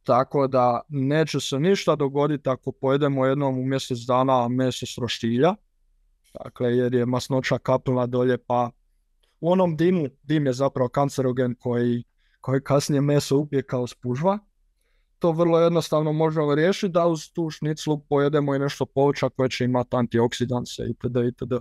[0.03, 5.55] Tako da neće se ništa dogoditi ako pojedemo jednom u mjesec dana meso s roštilja.
[6.43, 8.71] Dakle, jer je masnoća kapnula dolje, pa
[9.39, 12.03] u onom dimu, dim je zapravo kancerogen koji,
[12.41, 14.39] koji kasnije meso upije kao spužva.
[15.25, 19.65] To vrlo jednostavno možemo riješiti da uz tu šniclu pojedemo i nešto povrća koje će
[19.65, 21.17] imati antioksidanse itd.
[21.27, 21.53] itd.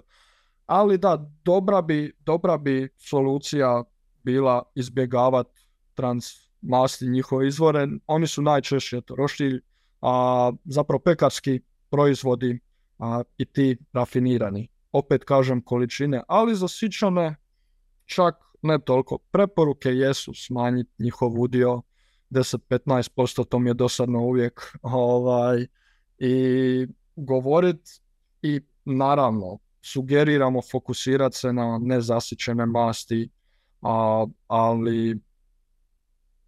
[0.66, 3.84] Ali da, dobra bi, dobra bi solucija
[4.22, 6.24] bila izbjegavati trans
[6.62, 7.88] masti njihove izvore.
[8.06, 9.60] Oni su najčešće to roštilj,
[10.00, 12.60] a zapravo pekarski proizvodi
[12.98, 14.68] a, i ti rafinirani.
[14.92, 17.36] Opet kažem količine, ali zasićane
[18.04, 19.18] čak ne toliko.
[19.18, 21.82] Preporuke jesu smanjiti njihov udio
[22.34, 25.66] 10-15%, to mi je dosadno uvijek ovaj,
[26.18, 28.00] i govorit
[28.42, 33.30] i naravno sugeriramo fokusirati se na nezasićene masti,
[33.82, 35.18] a, ali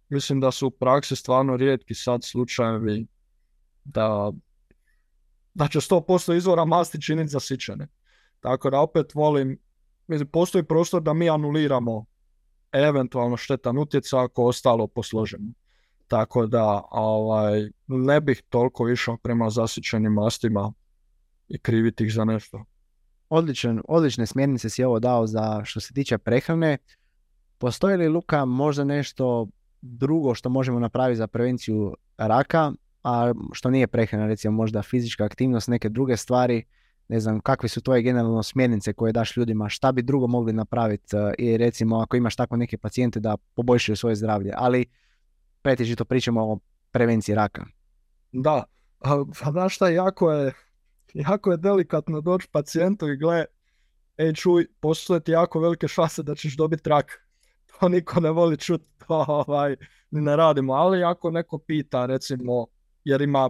[0.09, 3.07] mislim da su u praksi stvarno rijetki sad slučajevi
[3.83, 4.31] da,
[5.53, 7.87] da će 100% izvora masti činiti zasićene.
[8.39, 9.59] Tako da opet volim,
[10.07, 12.05] mislim, postoji prostor da mi anuliramo
[12.71, 15.51] eventualno štetan utjecaj ako ostalo posloženo.
[16.07, 20.73] Tako da ovaj, ne bih toliko išao prema zasićenim mastima
[21.47, 22.63] i kriviti ih za nešto.
[23.29, 26.77] Odličan, odlične smjernice si ovo dao za što se tiče prehrane.
[27.57, 29.47] Postoji li Luka možda nešto
[29.81, 32.71] drugo što možemo napraviti za prevenciju raka,
[33.03, 36.63] a što nije prehrana, recimo možda fizička aktivnost, neke druge stvari,
[37.07, 41.15] ne znam, kakve su tvoje generalno smjernice koje daš ljudima, šta bi drugo mogli napraviti
[41.15, 44.85] e, i recimo ako imaš tako neke pacijente da poboljšaju svoje zdravlje, ali
[45.67, 46.59] pretežito pričamo o
[46.91, 47.65] prevenciji raka.
[48.31, 48.63] Da,
[48.99, 50.53] a, znaš šta, jako je,
[51.13, 53.45] jako je delikatno doći pacijentu i gle,
[54.17, 57.27] ej čuj, postoje ti jako velike šanse da ćeš dobiti rak
[57.79, 59.75] to niko ne voli čuti, to ovaj,
[60.11, 60.73] ne radimo.
[60.73, 62.67] Ali ako neko pita, recimo,
[63.03, 63.49] jer ima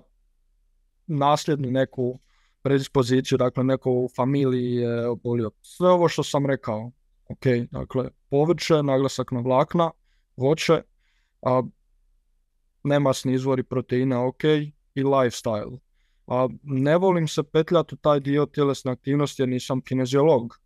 [1.08, 2.20] nasljednu neku
[2.62, 5.52] predispoziciju, dakle neko u familiji je obolio.
[5.62, 6.92] Sve ovo što sam rekao,
[7.30, 9.92] ok, dakle povrće, naglasak na vlakna,
[10.38, 10.82] voće,
[11.42, 11.62] a
[12.88, 14.44] nemasni izvori proteina, ok,
[14.96, 15.80] i lifestyle.
[16.28, 20.60] A ne volim se petljati u taj dio tjelesne aktivnosti jer nisam kineziolog.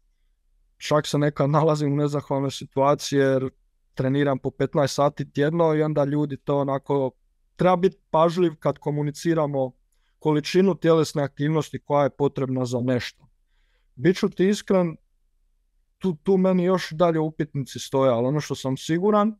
[0.78, 3.50] Čak se nekad nalazim u nezahvalnoj situaciji jer
[3.94, 7.12] treniram po 15 sati tjedno i onda ljudi to onako
[7.56, 9.72] treba biti pažljiv kad komuniciramo
[10.20, 13.26] količinu tjelesne aktivnosti koja je potrebna za nešto.
[13.96, 14.96] Biću ti iskren,
[15.98, 19.36] tu, tu meni još dalje upitnici stoje, ali ono što sam siguran,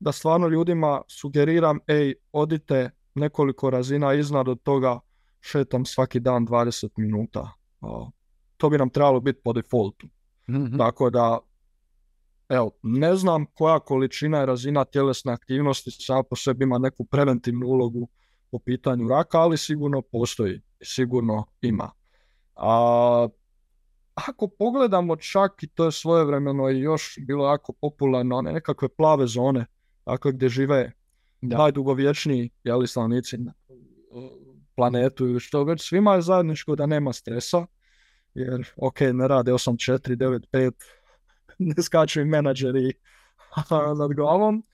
[0.00, 5.00] da stvarno ljudima sugeriram, ej, odite nekoliko razina iznad od toga,
[5.40, 7.50] šetam svaki dan 20 minuta.
[8.56, 10.06] To bi nam trebalo biti po defaultu.
[10.48, 11.38] mm Tako da,
[12.48, 17.66] evo, ne znam koja količina i razina tjelesne aktivnosti sama po sebi ima neku preventivnu
[17.66, 18.08] ulogu
[18.50, 21.90] po pitanju raka, ali sigurno postoji, sigurno ima.
[22.56, 23.28] A,
[24.14, 29.26] ako pogledamo čak i to je svojevremeno i još bilo jako popularno, one nekakve plave
[29.26, 29.66] zone,
[30.06, 30.92] dakle gdje žive
[31.40, 31.58] da.
[31.58, 33.52] najdugovječniji jeli, stanovnici na
[34.76, 37.66] planetu ili što već, svima je zajedničko da nema stresa,
[38.34, 40.72] jer ok, ne rade 8, 4, 9, 5,
[41.58, 42.92] ne skaču i menadžeri
[43.98, 44.64] nad glavom,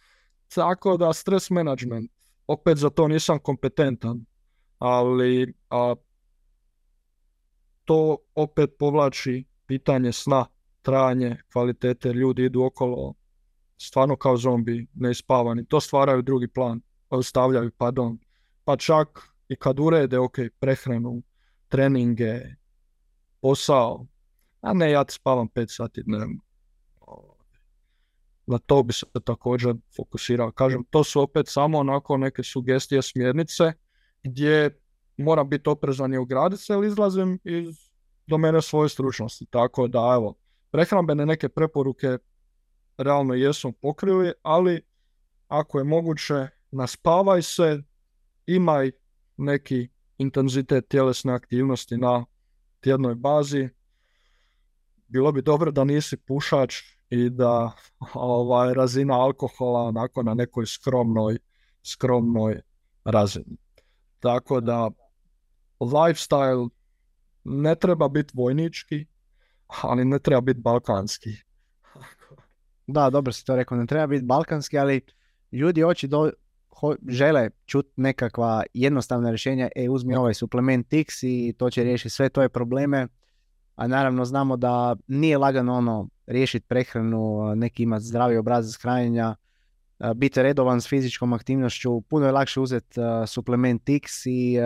[0.54, 2.10] tako da stres management
[2.46, 4.24] opet za to nisam kompetentan,
[4.78, 5.94] ali a,
[7.84, 10.46] to opet povlači pitanje sna,
[10.82, 13.14] trajanje, kvalitete, ljudi idu okolo
[13.80, 15.64] stvarno kao zombi, neispavani.
[15.64, 18.18] To stvaraju drugi plan, ostavljaju, pardon.
[18.64, 21.22] Pa čak i kad urede, ok, prehranu,
[21.68, 22.40] treninge,
[23.40, 24.06] posao,
[24.60, 26.40] a ne, ja spavam 5 sati dnevno
[28.50, 30.52] na to bi se također fokusirao.
[30.52, 33.72] Kažem, to su opet samo onako neke sugestije, smjernice
[34.22, 34.80] gdje
[35.16, 37.90] moram biti oprezan i ugraditi se, ali izlazim iz
[38.26, 39.46] domene svoje stručnosti.
[39.50, 40.34] Tako da, evo,
[40.70, 42.18] prehrambene neke preporuke
[43.00, 44.82] realno jesu pokrili, ali
[45.48, 47.82] ako je moguće, naspavaj se,
[48.46, 48.90] imaj
[49.36, 52.24] neki intenzitet tjelesne aktivnosti na
[52.80, 53.68] tjednoj bazi.
[55.06, 56.74] Bilo bi dobro da nisi pušač
[57.10, 57.72] i da
[58.14, 61.38] ovaj, razina alkohola onako na nekoj skromnoj,
[61.82, 62.60] skromnoj
[63.04, 63.56] razini.
[64.20, 64.90] Tako da
[65.80, 66.68] lifestyle
[67.44, 69.06] ne treba biti vojnički,
[69.82, 71.30] ali ne treba biti balkanski.
[72.92, 75.00] Da, dobro si to rekao, ne treba biti balkanski, ali
[75.52, 76.30] ljudi oči do,
[77.08, 82.28] žele čuti nekakva jednostavna rješenja, e uzmi ovaj suplement X i to će riješiti sve
[82.28, 83.08] tvoje probleme,
[83.74, 89.36] a naravno znamo da nije lagano ono riješiti prehranu, neki imati zdravi obrazac hranjenja,
[90.14, 94.56] biti redovan s fizičkom aktivnošću, puno je lakše uzeti suplement X i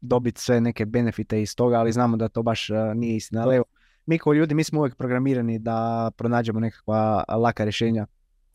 [0.00, 3.42] dobiti sve neke benefite iz toga, ali znamo da to baš nije istina.
[3.42, 3.62] Ali
[4.08, 8.06] mi kao ljudi, mi smo uvijek programirani da pronađemo nekakva laka rješenja.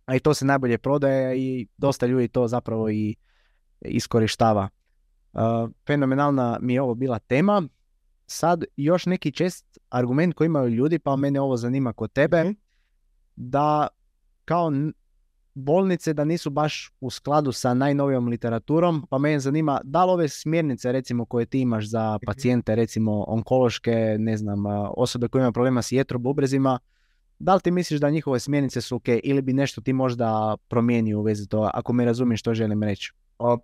[0.05, 3.15] A i to se najbolje prodaje i dosta ljudi to zapravo i
[3.81, 4.69] iskorištava.
[5.87, 7.63] Fenomenalna mi je ovo bila tema
[8.25, 12.53] sad još neki čest argument koji imaju ljudi, pa mene ovo zanima kod tebe, mhm.
[13.35, 13.87] da
[14.45, 14.71] kao
[15.55, 20.27] bolnice da nisu baš u skladu sa najnovijom literaturom, pa mene zanima da li ove
[20.27, 22.25] smjernice recimo koje ti imaš za mhm.
[22.25, 24.63] pacijente, recimo onkološke, ne znam,
[24.97, 26.79] osobe koje imaju problema s jetrobubrezima,
[27.39, 31.19] da li ti misliš da njihove smjernice su ok ili bi nešto ti možda promijenio
[31.19, 33.11] u vezi toga, ako me razumiješ što želim reći?
[33.39, 33.57] A,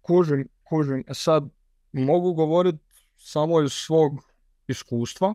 [0.00, 1.04] kužim, kužim.
[1.12, 1.44] Sad
[1.92, 2.78] mogu govoriti
[3.16, 4.12] samo iz svog
[4.68, 5.34] iskustva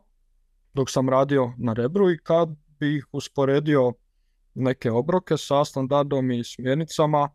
[0.73, 3.93] dok sam radio na Rebru i kad bih usporedio
[4.53, 7.29] neke obroke sa standardom i smjernicama,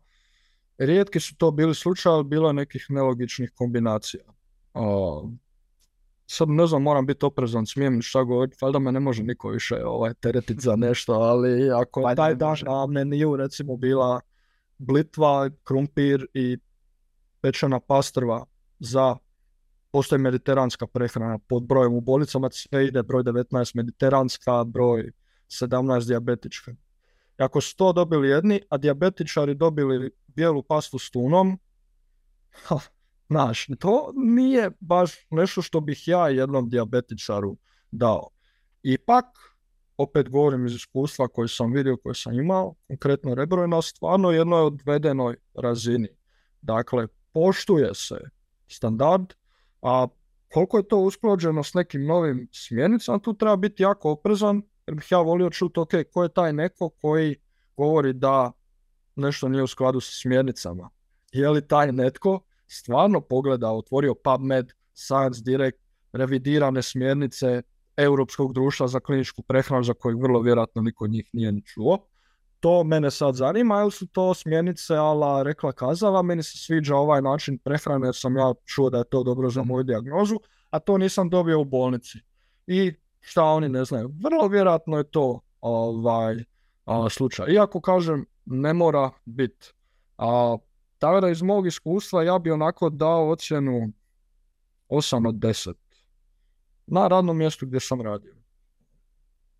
[0.77, 4.23] rijetki su to bili slučaj, bilo je nekih nelogičnih kombinacija.
[6.27, 9.85] sad ne znam, moram biti oprezan, smijem šta govoriti, valjda me ne može niko više
[9.85, 14.21] ovaj, teretiti za nešto, ali ako taj dan na meniju recimo bila
[14.77, 16.57] blitva, krumpir i
[17.41, 18.45] pečena pastrva
[18.79, 19.17] za
[19.91, 25.11] postoji mediteranska prehrana pod brojem u bolnicama, sve ide broj 19 mediteranska, broj
[25.47, 26.75] 17 dijabetička.
[27.37, 31.59] Ako su to dobili jedni, a dijabetičari dobili bijelu pastu s tunom,
[33.29, 37.57] znaš, to nije baš nešto što bih ja jednom dijabetičaru
[37.91, 38.29] dao.
[38.83, 39.25] Ipak,
[39.97, 44.31] opet govorim iz iskustva koje sam vidio, koje sam imao, konkretno rebro je na stvarno
[44.31, 46.07] jednoj odvedenoj razini.
[46.61, 48.15] Dakle, poštuje se
[48.67, 49.33] standard,
[49.81, 50.07] a
[50.53, 55.11] koliko je to usklađeno s nekim novim smjernicama, tu treba biti jako oprezan, jer bih
[55.11, 57.35] ja volio čuti, ok, ko je taj neko koji
[57.77, 58.51] govori da
[59.15, 60.89] nešto nije u skladu sa smjernicama.
[61.31, 65.79] Je li taj netko stvarno pogledao, otvorio PubMed, Science Direct,
[66.13, 67.61] revidirane smjernice
[67.97, 72.07] Europskog društva za kliničku prehranu za kojeg vrlo vjerojatno niko njih nije ni čuo.
[72.59, 77.21] To mene sad zanima, ili su to smjernice ala rekla kazala, meni se sviđa ovaj
[77.21, 80.97] način prehrane jer sam ja čuo da je to dobro za moju dijagnozu, a to
[80.97, 82.17] nisam dobio u bolnici.
[82.67, 82.93] I
[83.25, 84.11] šta oni ne znaju.
[84.23, 86.35] Vrlo vjerojatno je to ovaj,
[87.09, 87.53] slučaj.
[87.53, 89.73] Iako kažem, ne mora biti.
[90.17, 90.57] A,
[90.97, 93.91] tako da iz mog iskustva ja bi onako dao ocjenu
[94.89, 95.73] 8 od 10
[96.87, 98.35] na radnom mjestu gdje sam radio.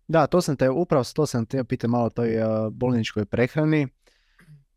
[0.08, 3.88] Da, to sam te, upravo to sam te pitao malo o toj uh, bolničkoj prehrani.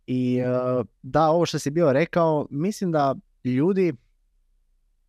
[0.08, 3.94] I uh, da, ovo što si bio rekao, mislim da ljudi,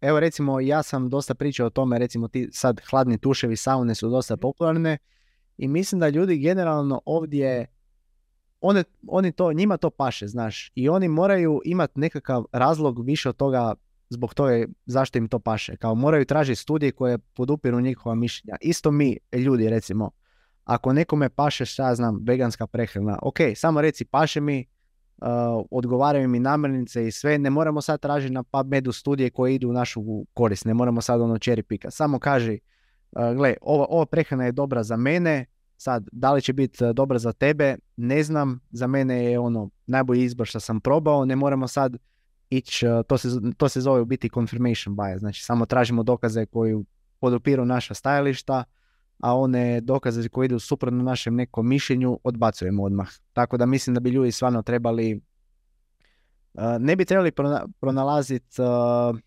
[0.00, 4.10] evo recimo ja sam dosta pričao o tome, recimo ti sad hladni tuševi saune su
[4.10, 4.40] dosta mhm.
[4.40, 4.98] popularne
[5.58, 7.66] i mislim da ljudi generalno ovdje
[8.60, 13.36] one, oni to, njima to paše, znaš, i oni moraju imati nekakav razlog više od
[13.36, 13.74] toga
[14.10, 15.76] zbog toga zašto im to paše.
[15.76, 18.56] Kao moraju tražiti studije koje podupiru njihova mišljenja.
[18.60, 20.10] Isto mi, ljudi, recimo,
[20.64, 24.66] ako nekome paše, šta ja znam, veganska prehrana, ok, samo reci paše mi,
[25.70, 29.72] odgovaraju mi namirnice i sve, ne moramo sad tražiti na PubMedu studije koje idu u
[29.72, 30.02] našu
[30.34, 31.90] korist, ne moramo sad ono cherry pika.
[31.90, 32.58] Samo kaži,
[33.12, 36.90] uh, gle, ova, ova prehrana je dobra za mene, sad, da li će biti uh,
[36.90, 41.36] dobra za tebe, ne znam, za mene je ono najbolji izbor što sam probao, ne
[41.36, 41.96] moramo sad
[42.50, 46.46] ići, uh, to se, to se zove u biti confirmation bias, znači samo tražimo dokaze
[46.46, 46.76] koji
[47.20, 48.64] podupiru naša stajališta,
[49.22, 53.08] a one dokaze koji idu suprotno našem nekom mišljenju odbacujemo odmah.
[53.32, 55.20] Tako da mislim da bi ljudi stvarno trebali,
[56.54, 57.32] uh, ne bi trebali
[57.80, 59.18] pronalaziti uh,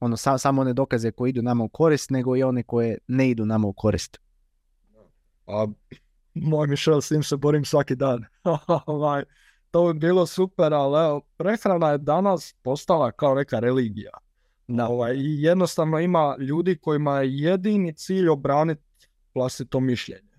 [0.00, 3.46] ono, samo one dokaze koji idu nama u korist, nego i one koje ne idu
[3.46, 4.18] nama u korist.
[5.46, 5.66] A,
[6.34, 8.24] moj Mišel, s tim se borim svaki dan.
[8.86, 9.24] Ovaj,
[9.70, 14.10] to bi bilo super, ali evo, prehrana je danas postala kao neka religija.
[14.68, 14.88] Da.
[14.88, 18.89] Ovaj, jednostavno ima ljudi kojima je jedini cilj obraniti
[19.34, 20.30] vlastito mišljenje.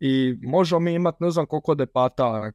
[0.00, 2.52] I možemo mi imati ne znam koliko debata,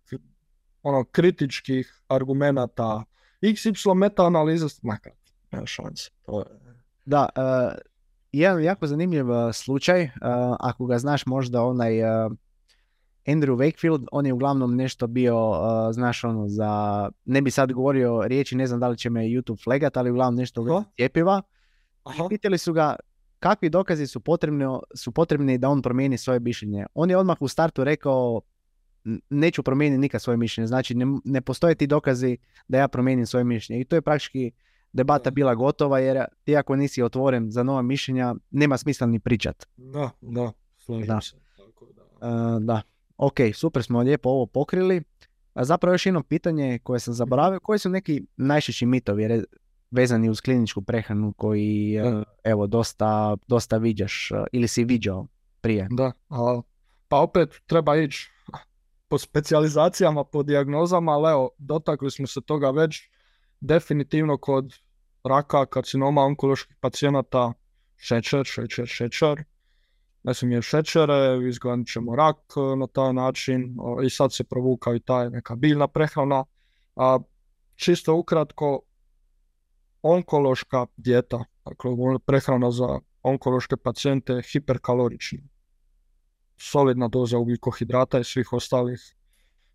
[0.83, 3.03] ono, kritičkih argumenata,
[3.41, 5.13] XY meta analiza, makar,
[5.51, 6.11] nema šanse.
[6.25, 6.45] To je...
[7.05, 7.79] Da, uh,
[8.31, 10.09] jedan jako zanimljiv e, slučaj, uh,
[10.59, 12.31] ako ga znaš možda onaj uh,
[13.25, 15.57] Andrew Wakefield, on je uglavnom nešto bio, uh,
[15.93, 19.63] znaš ono, za, ne bi sad govorio riječi, ne znam da li će me YouTube
[19.63, 21.41] flagat, ali uglavnom nešto cjepiva.
[22.29, 22.95] Pitali su ga
[23.41, 26.86] kakvi dokazi su potrebni, su potrebni da on promijeni svoje mišljenje.
[26.93, 28.41] On je odmah u startu rekao
[29.30, 30.67] neću promijeniti nikad svoje mišljenje.
[30.67, 33.82] Znači ne, ne postoje ti dokazi da ja promijenim svoje mišljenje.
[33.82, 34.51] I to je praktički
[34.93, 39.65] debata bila gotova jer ti ako nisi otvoren za nova mišljenja nema smisla ni pričat.
[39.77, 40.51] Da, da,
[41.08, 41.21] da.
[41.21, 41.36] se.
[42.19, 42.27] da.
[42.27, 42.82] Uh, da.
[43.17, 45.04] Ok, super smo lijepo ovo pokrili.
[45.54, 49.23] A zapravo još jedno pitanje koje sam zaboravio, koji su neki najčešći mitovi?
[49.23, 49.45] Jer
[49.91, 55.27] vezani uz kliničku prehranu koji e, evo dosta, dosta viđaš ili si viđao
[55.62, 55.88] prije.
[55.91, 56.12] Da,
[57.08, 58.32] pa opet treba ići
[59.08, 63.10] po specijalizacijama, po dijagnozama, ali evo, dotakli smo se toga već
[63.60, 64.73] definitivno kod
[65.23, 67.54] raka, karcinoma, onkoloških pacijenata,
[67.97, 69.43] šećer, šećer, šećer.
[70.23, 72.38] Ne smije šećere, izgledat ćemo rak
[72.77, 73.75] na taj način
[74.06, 76.45] i sad se provukao i taj neka biljna prehrana.
[76.95, 77.19] A,
[77.75, 78.80] čisto ukratko,
[80.01, 81.91] onkološka dijeta, dakle
[82.25, 85.39] prehrana za onkološke pacijente hiperkalorična.
[86.57, 89.15] Solidna doza ugljikohidrata i svih ostalih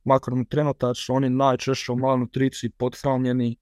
[0.04, 3.56] makronutrijenata su oni najčešće u malnutriciji pothranjeni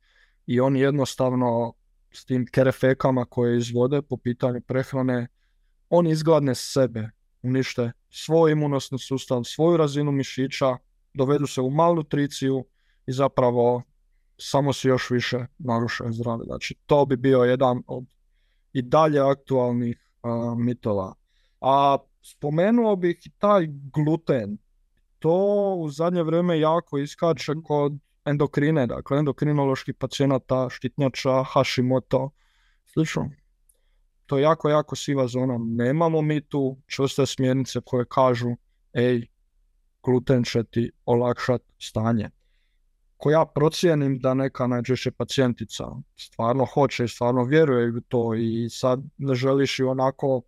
[0.47, 1.73] i oni jednostavno
[2.13, 5.29] s tim kerefekama koje izvode po pitanju prehrane,
[5.91, 7.11] oni izgladne sebe,
[7.43, 10.77] unište svoj imunosni sustav, svoju razinu mišića,
[11.15, 12.65] dovedu se u malnutriciju
[13.07, 13.83] i zapravo
[14.39, 16.45] samo se još više narušuje zdravlje.
[16.45, 18.05] Znači, to bi bio jedan od
[18.73, 20.11] i dalje aktualnih
[20.57, 21.15] mitova.
[21.61, 24.59] A spomenuo bih i taj gluten.
[25.19, 27.93] To u zadnje vrijeme jako iskače kod
[28.25, 32.31] endokrine, dakle endokrinoloških pacijenata, štitnjača, Hashimoto,
[32.85, 33.31] slično.
[34.27, 35.59] To je jako, jako siva zona.
[35.59, 38.57] Nemamo mi tu čvrste smjernice koje kažu
[38.93, 39.27] ej,
[40.03, 42.31] gluten će ti olakšati stanje
[43.25, 45.85] ako ja procijenim da neka najčešće pacijentica
[46.17, 50.43] stvarno hoće i stvarno vjeruje u to i sad ne želiš ju onako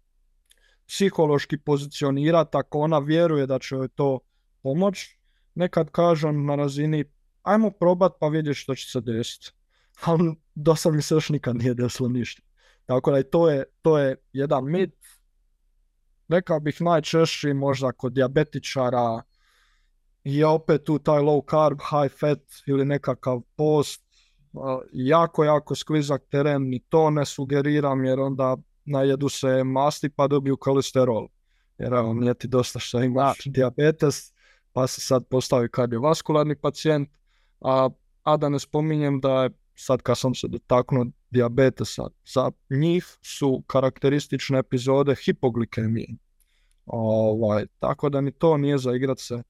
[0.87, 4.21] psihološki pozicionirati ako ona vjeruje da će joj to
[4.63, 5.17] pomoć,
[5.55, 7.05] nekad kažem na razini
[7.43, 9.53] ajmo probat pa vidjeti što će se desiti.
[10.07, 12.43] Ali do sad mi se još nikad nije desilo ništa.
[12.87, 14.95] Tako da to je, to je jedan mit.
[16.29, 19.23] Rekao bih najčešći možda kod diabetičara,
[20.27, 24.03] je opet tu taj low carb, high fat ili nekakav post,
[24.93, 30.57] jako, jako sklizak teren, ni to ne sugeriram jer onda najedu se masti pa dobiju
[30.57, 31.29] kolesterol.
[31.79, 34.33] Jer evo, nije ti dosta što imaš diabetes,
[34.73, 37.09] pa se sad postavi kardiovaskularni pacijent,
[37.61, 37.89] a,
[38.23, 42.03] a da ne spominjem da je sad kad sam se dotaknuo diabetesa,
[42.35, 46.09] za njih su karakteristične epizode hipoglikemije.
[46.87, 49.43] Ovaj, tako da ni to nije za igrat se.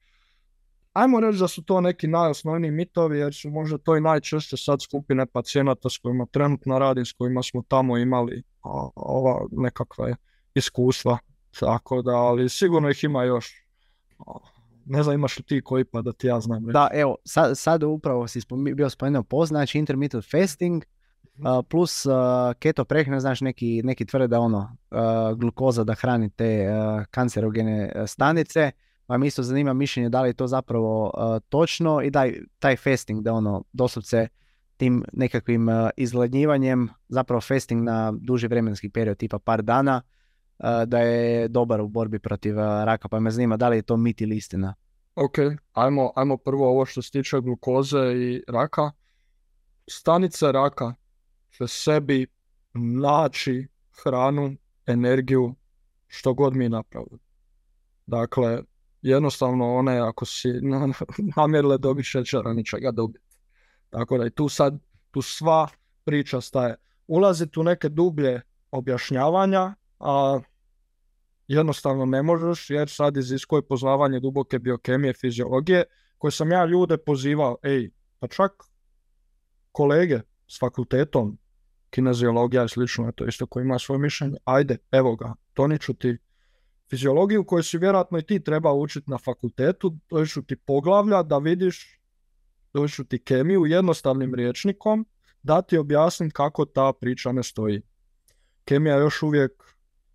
[0.96, 4.82] Ajmo reći da su to neki najosnovniji mitovi, jer su možda to i najčešće sad
[4.82, 8.42] skupine pacijenata s kojima trenutno radim, s kojima smo tamo imali
[8.94, 10.16] ova nekakve
[10.54, 11.18] iskustva.
[11.60, 13.64] Tako da, ali sigurno ih ima još.
[14.84, 16.64] Ne znam imaš li ti koji pa da ti ja znam.
[16.64, 18.40] Da, evo, sad, sad upravo si
[18.74, 20.84] bio spomenuo post, znači intermittent fasting,
[21.38, 21.46] mhm.
[21.68, 22.12] plus uh,
[22.58, 24.76] keto prehrana, znači neki, neki tvrde da ono,
[25.36, 26.68] glukoza da hrani te
[27.10, 28.70] kancerogene stanice,
[29.06, 31.12] pa mi isto zanima mišljenje da li je to zapravo
[31.48, 32.24] točno i da
[32.58, 34.28] taj fasting da ono doslovce
[34.76, 40.02] tim nekakvim izgladnjivanjem, zapravo fasting na duži vremenski period, tipa par dana,
[40.86, 44.20] da je dobar u borbi protiv raka, pa me zanima da li je to mit
[44.20, 44.74] ili istina.
[45.14, 45.38] Ok,
[45.72, 48.90] ajmo, ajmo prvo ovo što se tiče glukoze i raka.
[49.90, 50.94] Stanica raka
[51.50, 52.26] će sebi
[52.74, 53.68] naći
[54.02, 55.54] hranu, energiju,
[56.06, 57.18] što god mi napravili.
[58.06, 58.62] Dakle,
[59.10, 60.48] jednostavno one ako si
[61.36, 63.24] namjerile dobiti šećera, ničega dobiti.
[63.90, 64.78] Tako da i tu sad,
[65.10, 65.68] tu sva
[66.04, 66.74] priča staje.
[67.06, 68.40] Ulaziti u neke dublje
[68.70, 70.40] objašnjavanja, a
[71.48, 75.84] jednostavno ne možeš jer sad iziskuje poznavanje duboke biokemije, fiziologije,
[76.18, 78.52] koje sam ja ljude pozivao, ej, pa čak
[79.72, 81.38] kolege s fakultetom,
[81.90, 86.18] kineziologija i slično, to isto koji ima svoje mišljenje, ajde, evo ga, toniću ti
[86.90, 89.96] fiziologiju koju si vjerojatno i ti treba učiti na fakultetu,
[90.32, 92.00] ću ti poglavlja da vidiš,
[92.88, 95.06] ću ti kemiju jednostavnim riječnikom,
[95.42, 97.82] da ti objasnim kako ta priča ne stoji.
[98.64, 99.52] Kemija je još uvijek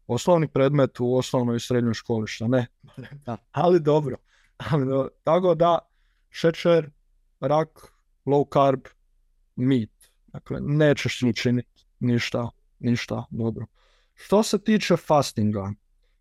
[0.08, 2.68] osnovni predmet u osnovnoj i srednjoj školi, što ne?
[3.26, 3.38] Da.
[3.52, 4.18] Ali dobro.
[5.24, 5.80] Tako da,
[6.30, 6.90] šećer,
[7.40, 7.94] rak,
[8.26, 8.82] low carb,
[9.56, 9.90] meat.
[10.28, 12.50] Dakle, nećeš učiniti ništa,
[12.80, 13.66] ništa dobro.
[14.14, 15.72] Što se tiče fastinga,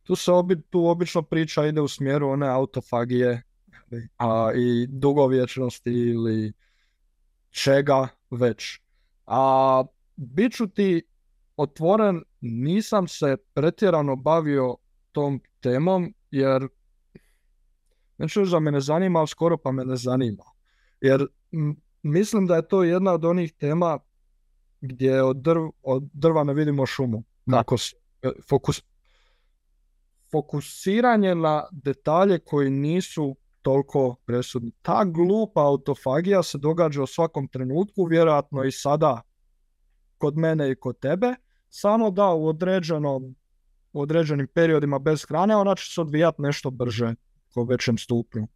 [0.03, 3.43] tu se obi, tu obično priča ide u smjeru one autofagije
[4.19, 6.53] a, i dugovječnosti ili
[7.51, 8.81] čega već.
[9.27, 9.85] A
[10.17, 11.03] bit ću ti
[11.57, 14.77] otvoren, nisam se pretjerano bavio
[15.13, 16.69] tom temom, jer
[18.19, 20.45] neću da me ne zanima, ali skoro pa me ne zanima.
[21.01, 21.27] Jer
[22.03, 23.99] mislim da je to jedna od onih tema
[24.81, 27.23] gdje od, drv, od drva ne vidimo šumu.
[27.51, 27.77] Kako
[28.23, 28.83] e, fokus,
[30.31, 34.73] fokusiranje na detalje koji nisu toliko presudni.
[34.83, 39.23] Ta glupa autofagija se događa u svakom trenutku, vjerojatno i sada
[40.19, 41.35] kod mene i kod tebe,
[41.69, 43.35] samo da u određenom
[43.93, 47.15] u određenim periodima bez hrane ona će se odvijati nešto brže
[47.57, 48.49] u većem stupnju.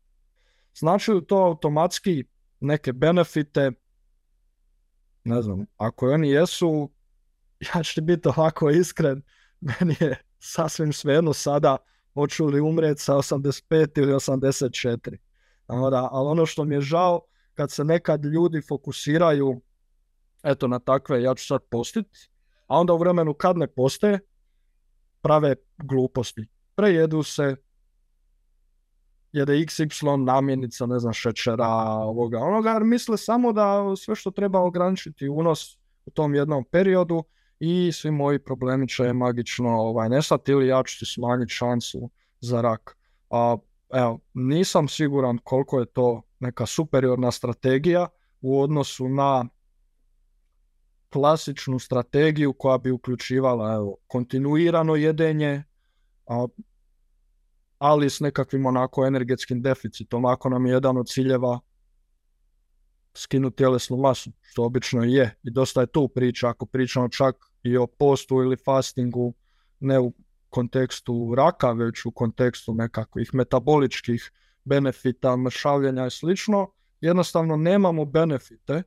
[0.75, 2.25] Znači li to automatski
[2.61, 3.72] neke benefite?
[5.25, 6.91] Ne znam, ako oni jesu,
[7.75, 9.22] ja ću biti ovako iskren,
[9.61, 11.76] meni je sasvim svejedno sada
[12.14, 15.16] hoću li umrijeti sa 85 ili 84.
[15.90, 17.20] Da, ali ono što mi je žao,
[17.55, 19.61] kad se nekad ljudi fokusiraju
[20.42, 22.28] eto na takve, ja ću sad postiti,
[22.66, 24.20] a onda u vremenu kad ne postoje,
[25.20, 26.47] prave gluposti.
[26.74, 27.57] Prejedu se,
[29.32, 34.61] jede XY namjenica, ne znam, šećera, ovoga, onoga, jer misle samo da sve što treba
[34.61, 37.24] ograničiti unos u tom jednom periodu
[37.64, 42.10] i svi moji problemi će magično ovaj, nestati ili ja ću ti smanjiti šansu
[42.40, 42.96] za rak.
[43.30, 43.56] A,
[43.94, 48.08] evo, nisam siguran koliko je to neka superiorna strategija
[48.40, 49.48] u odnosu na
[51.12, 55.62] klasičnu strategiju koja bi uključivala evo, kontinuirano jedenje,
[56.26, 56.46] a,
[57.78, 60.24] ali s nekakvim onako energetskim deficitom.
[60.24, 61.60] Ako nam je jedan od ciljeva
[63.14, 65.36] skinuti tjelesnu masu, što obično je.
[65.42, 69.34] I dosta je tu priča, ako pričamo čak i o postu ili fastingu,
[69.80, 70.12] ne u
[70.48, 74.32] kontekstu raka, već u kontekstu nekakvih metaboličkih
[74.64, 78.82] benefita, mršavljenja i slično, jednostavno nemamo benefite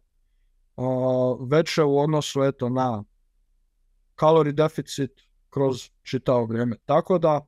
[1.49, 3.03] veće u odnosu eto na
[4.15, 5.11] kalori deficit
[5.49, 6.75] kroz čitavo vrijeme.
[6.85, 7.45] Tako da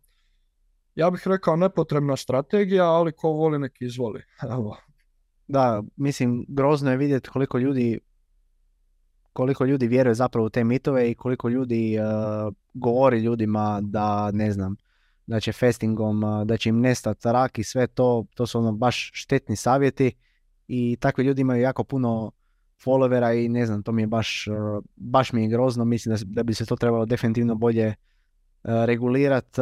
[0.96, 4.24] ja bih rekao nepotrebna strategija, ali ko voli neki izvoli.
[4.54, 4.78] Evo.
[5.48, 8.00] Da, mislim, grozno je vidjeti koliko ljudi
[9.34, 14.52] koliko ljudi vjeruje zapravo u te mitove i koliko ljudi uh, govori ljudima da, ne
[14.52, 14.76] znam,
[15.28, 18.72] da će fastingom, uh, da će im nestati rak i sve to, to su ono
[18.72, 20.12] baš štetni savjeti
[20.68, 22.32] i takvi ljudi imaju jako puno
[22.86, 26.22] followera i ne znam, to mi je baš, uh, baš mi je grozno, mislim da,
[26.26, 27.96] da bi se to trebalo definitivno bolje
[28.64, 29.62] regulirati,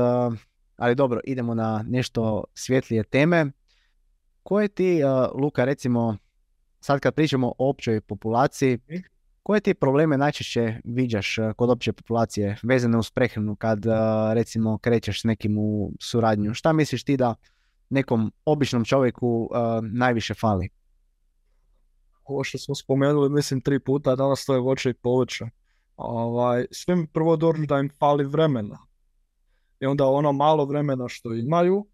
[0.78, 3.52] ali dobro, idemo na nešto svjetlije teme.
[4.44, 5.02] Koje ti,
[5.34, 6.18] Luka, recimo,
[6.80, 8.80] sad kad pričamo o općoj populaciji,
[9.48, 13.86] koje ti probleme najčešće viđaš kod opće populacije vezane uz prehranu kad
[14.34, 16.54] recimo krećeš s nekim u suradnju?
[16.54, 17.36] Šta misliš ti da
[17.90, 19.50] nekom običnom čovjeku
[19.92, 20.70] najviše fali?
[22.24, 25.46] Ovo što smo spomenuli, mislim, tri puta danas to je voće i povrće.
[25.96, 28.78] Ovaj, svim prvo dođu da im fali vremena.
[29.80, 31.88] I onda ono malo vremena što imaju,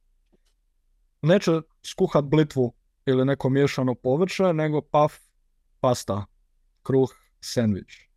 [1.22, 1.52] neće
[1.86, 2.74] skuhat blitvu
[3.06, 5.14] ili neko miješano povrće, nego paf,
[5.80, 6.26] pasta,
[6.84, 7.10] kruh,
[7.44, 8.10] sandvič.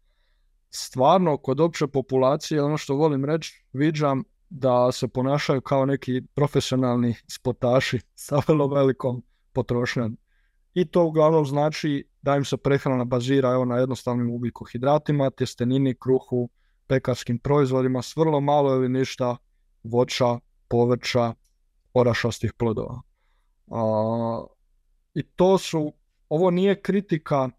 [0.71, 7.15] Stvarno, kod opće populacije, ono što volim reći, viđam da se ponašaju kao neki profesionalni
[7.29, 9.23] spotaši sa vrlo velikom
[9.53, 10.19] potrošnjom.
[10.75, 16.49] I to uglavnom znači da im se prehrana bazira evo, na jednostavnim ugljikohidratima, tjestenini, kruhu,
[16.87, 19.37] pekarskim proizvodima s vrlo malo ili ništa
[19.83, 21.35] voća, povrća,
[21.95, 23.01] orašastih plodova.
[23.71, 24.45] A,
[25.15, 25.93] I to su,
[26.29, 27.51] ovo nije kritika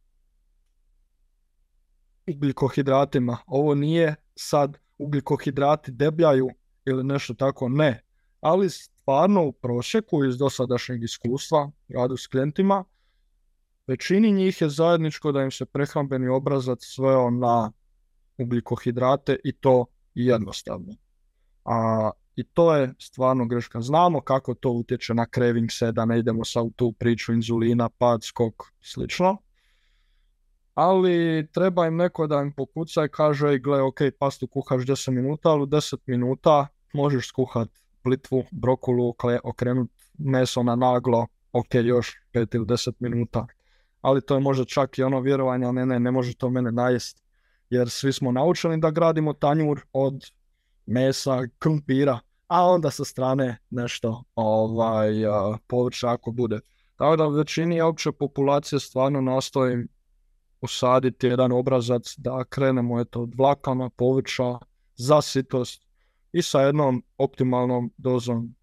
[2.27, 6.49] ugljikohidratima, ovo nije sad ugljikohidrati debljaju
[6.85, 8.03] ili nešto tako, ne.
[8.41, 12.83] Ali stvarno u prosjeku iz dosadašnjeg iskustva radu s klijentima,
[13.87, 17.71] većini njih je zajedničko da im se prehrambeni obrazac sveo na
[18.37, 20.95] ugljikohidrate i to jednostavno.
[21.65, 23.81] A, I to je stvarno greška.
[23.81, 25.25] Znamo kako to utječe na
[25.69, 29.37] se, da ne idemo sa u tu priču inzulina, pad, skok, slično.
[30.77, 35.49] Ali treba im neko da im pokuca i kaže, gle, ok, pastu kuhaš 10 minuta,
[35.49, 37.69] ali u 10 minuta možeš skuhat
[38.03, 43.47] plitvu, brokulu, okrenut meso na naglo, ok, još 5 ili 10 minuta.
[44.01, 47.23] Ali to je možda čak i ono vjerovanje, ne, ne, ne može to mene najest.
[47.69, 50.31] Jer svi smo naučeni da gradimo tanjur od
[50.85, 55.09] mesa, krumpira, a onda sa strane nešto ovaj,
[55.67, 56.59] povrća ako bude.
[56.95, 59.87] Tako da u većini opće populacije stvarno nastojim
[60.61, 64.57] usaditi jedan obrazac da krenemo eto, od vlakama, povrća,
[64.95, 65.87] zasitost
[66.31, 68.55] i sa jednom optimalnom dozom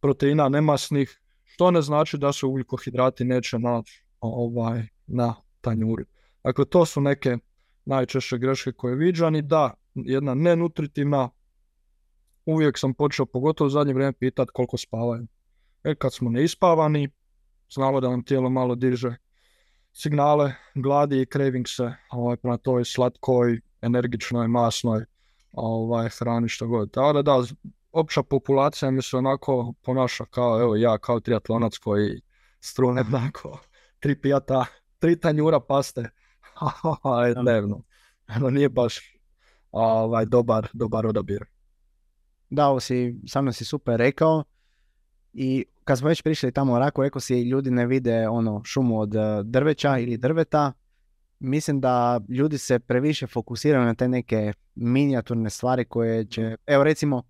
[0.00, 6.04] proteina nemasnih, što ne znači da se ugljikohidrati neće naći ovaj, na tanjuri.
[6.44, 7.38] Dakle, to su neke
[7.84, 11.30] najčešće greške koje viđam i da, jedna nenutritivna
[12.46, 15.26] uvijek sam počeo, pogotovo u zadnje vrijeme, pitati koliko spavaju.
[15.84, 17.08] E, kad smo neispavani,
[17.70, 19.16] znamo da nam tijelo malo diže
[19.92, 25.04] signale, gladi i craving se ovaj, prema toj slatkoj, energičnoj, masnoj
[25.52, 26.90] ovaj, hrani što god.
[26.90, 27.42] Tako da da,
[27.92, 32.20] opća populacija mi se onako ponaša kao, evo ja, kao triatlonac koji
[32.60, 33.58] strune onako,
[34.00, 34.64] tri pijata,
[34.98, 36.10] tri tanjura paste,
[37.42, 37.82] dnevno.
[38.36, 39.18] Ono nije baš
[39.70, 41.52] ovaj, dobar, dobar odabir
[42.52, 44.44] dao si, samo si super rekao
[45.32, 49.00] i kad smo već prišli tamo u Raku, rekao si ljudi ne vide ono šumu
[49.00, 50.72] od e, drveća ili drveta,
[51.38, 57.22] mislim da ljudi se previše fokusiraju na te neke minijaturne stvari koje će, evo recimo,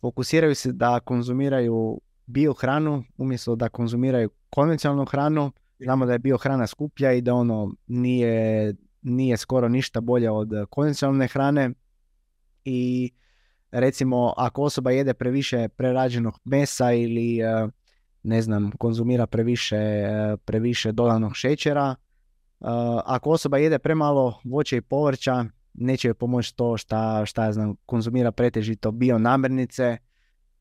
[0.00, 5.52] fokusiraju se da konzumiraju biohranu umjesto da konzumiraju konvencionalnu hranu.
[5.78, 11.28] Znamo da je biohrana skuplja i da ono nije, nije skoro ništa bolje od konvencionalne
[11.28, 11.70] hrane
[12.64, 13.10] i
[13.72, 17.68] recimo ako osoba jede previše prerađenog mesa ili e,
[18.22, 22.64] ne znam, konzumira previše, e, previše dodanog šećera, e,
[23.04, 25.44] ako osoba jede premalo voća i povrća,
[25.74, 29.96] neće joj pomoći to šta, šta ja znam, konzumira pretežito bio namirnice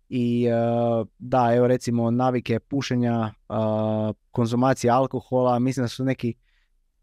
[0.09, 0.47] i
[1.19, 3.33] da, evo recimo navike pušenja,
[4.31, 6.33] konzumacije alkohola, mislim da su neki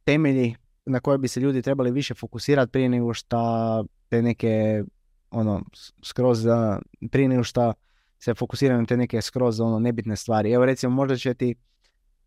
[0.05, 4.85] temelji na koje bi se ljudi trebali više fokusirati prije nego što te neke
[5.37, 5.62] ono,
[6.03, 6.78] skroz za,
[7.11, 7.72] prije nego što
[8.18, 10.53] se fokusiraju na te neke skroz ono, nebitne stvari.
[10.53, 11.55] Evo recimo možda će ti,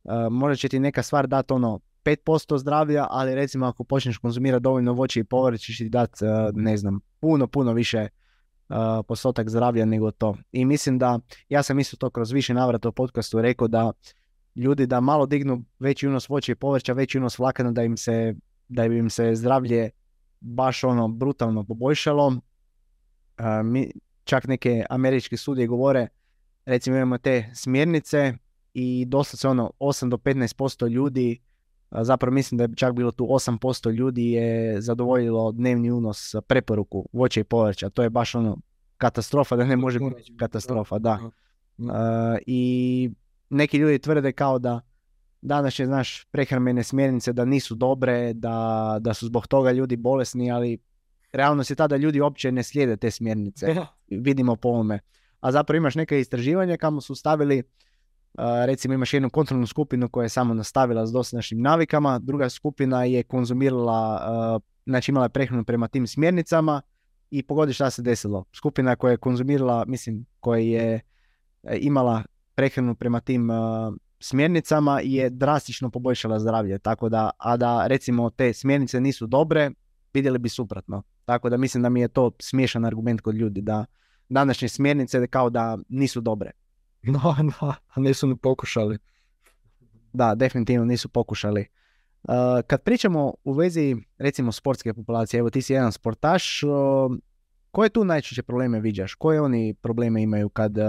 [0.04, 4.64] uh, možda će ti neka stvar dati ono 5% zdravlja, ali recimo ako počneš konzumirati
[4.64, 8.08] dovoljno voće i povrće će ti dati, uh, ne znam, puno, puno više
[8.70, 8.76] uh,
[9.08, 10.36] postotak zdravlja nego to.
[10.52, 13.92] I mislim da, ja sam isto to kroz više navrata u podcastu rekao da
[14.56, 18.36] ljudi da malo dignu veći unos voća i povrća, veći unos vlakana da im se,
[18.68, 19.90] da im se zdravlje
[20.40, 22.34] baš ono brutalno poboljšalo,
[23.64, 23.92] mi,
[24.24, 26.08] čak neke američke studije govore,
[26.66, 28.34] recimo imamo te smjernice
[28.74, 31.40] i dosta se ono 8 do 15% ljudi,
[31.92, 37.40] zapravo mislim da je čak bilo tu 8% ljudi je zadovoljilo dnevni unos preporuku voća
[37.40, 37.90] i povrća.
[37.90, 38.58] To je baš ono
[38.98, 41.20] katastrofa, da ne može biti katastrofa, da.
[42.46, 43.12] I
[43.50, 44.82] neki ljudi tvrde kao da
[45.42, 50.78] današnje, znaš, prehrambene smjernice da nisu dobre, da, da su zbog toga ljudi bolesni, ali
[51.32, 53.76] realnost je ta da ljudi uopće ne slijede te smjernice.
[54.26, 55.00] Vidimo po ovome.
[55.40, 57.64] A zapravo imaš neke istraživanja kamo su stavili,
[58.66, 63.24] recimo imaš jednu kontrolnu skupinu koja je samo nastavila s dosadašnjim navikama, druga skupina je
[63.24, 66.82] konzumirala, znači imala je prehranu prema tim smjernicama
[67.32, 68.46] i pogodi šta se desilo.
[68.56, 71.02] Skupina koja je konzumirala, mislim, koja je
[71.64, 72.24] e, imala
[72.56, 73.50] prehranu prema tim
[74.20, 76.80] smjernicama je drastično poboljšala zdravlje.
[76.80, 79.72] Tako da, a da recimo te smjernice nisu dobre,
[80.14, 81.04] vidjeli bi suprotno.
[81.30, 83.86] Tako da mislim da mi je to smiješan argument kod ljudi, da
[84.30, 86.52] današnje smjernice kao da nisu dobre.
[87.02, 88.98] No, no, nisu ni pokušali.
[90.14, 91.66] Da, definitivno nisu pokušali.
[92.24, 92.34] Uh,
[92.68, 96.72] kad pričamo u vezi recimo sportske populacije, evo ti si jedan sportaš, uh,
[97.72, 99.16] koje tu najčešće probleme viđaš?
[99.16, 100.84] Koje oni probleme imaju kad, uh,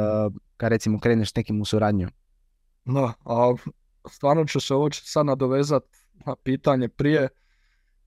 [0.56, 2.08] kad recimo kreneš s nekim u suradnju?
[2.84, 3.54] No, a
[4.10, 7.28] stvarno ću se ovo sad nadovezati na pitanje prije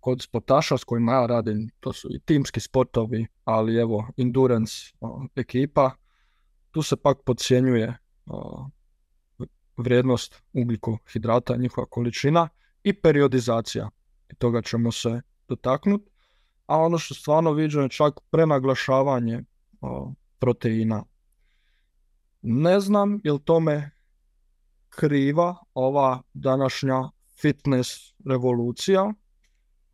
[0.03, 4.73] kod sportaša s kojima ja radim, to su i timski sportovi, ali evo, endurance
[5.35, 5.91] ekipa,
[6.71, 7.97] tu se pak podcjenjuje
[9.77, 12.49] vrijednost ugljikohidrata, njihova količina
[12.83, 13.89] i periodizacija.
[14.31, 16.11] I toga ćemo se dotaknuti.
[16.65, 19.43] A ono što stvarno viđam je čak prenaglašavanje
[20.39, 21.03] proteina.
[22.41, 23.91] Ne znam je tome
[24.89, 27.09] kriva ova današnja
[27.41, 27.89] fitness
[28.25, 29.13] revolucija,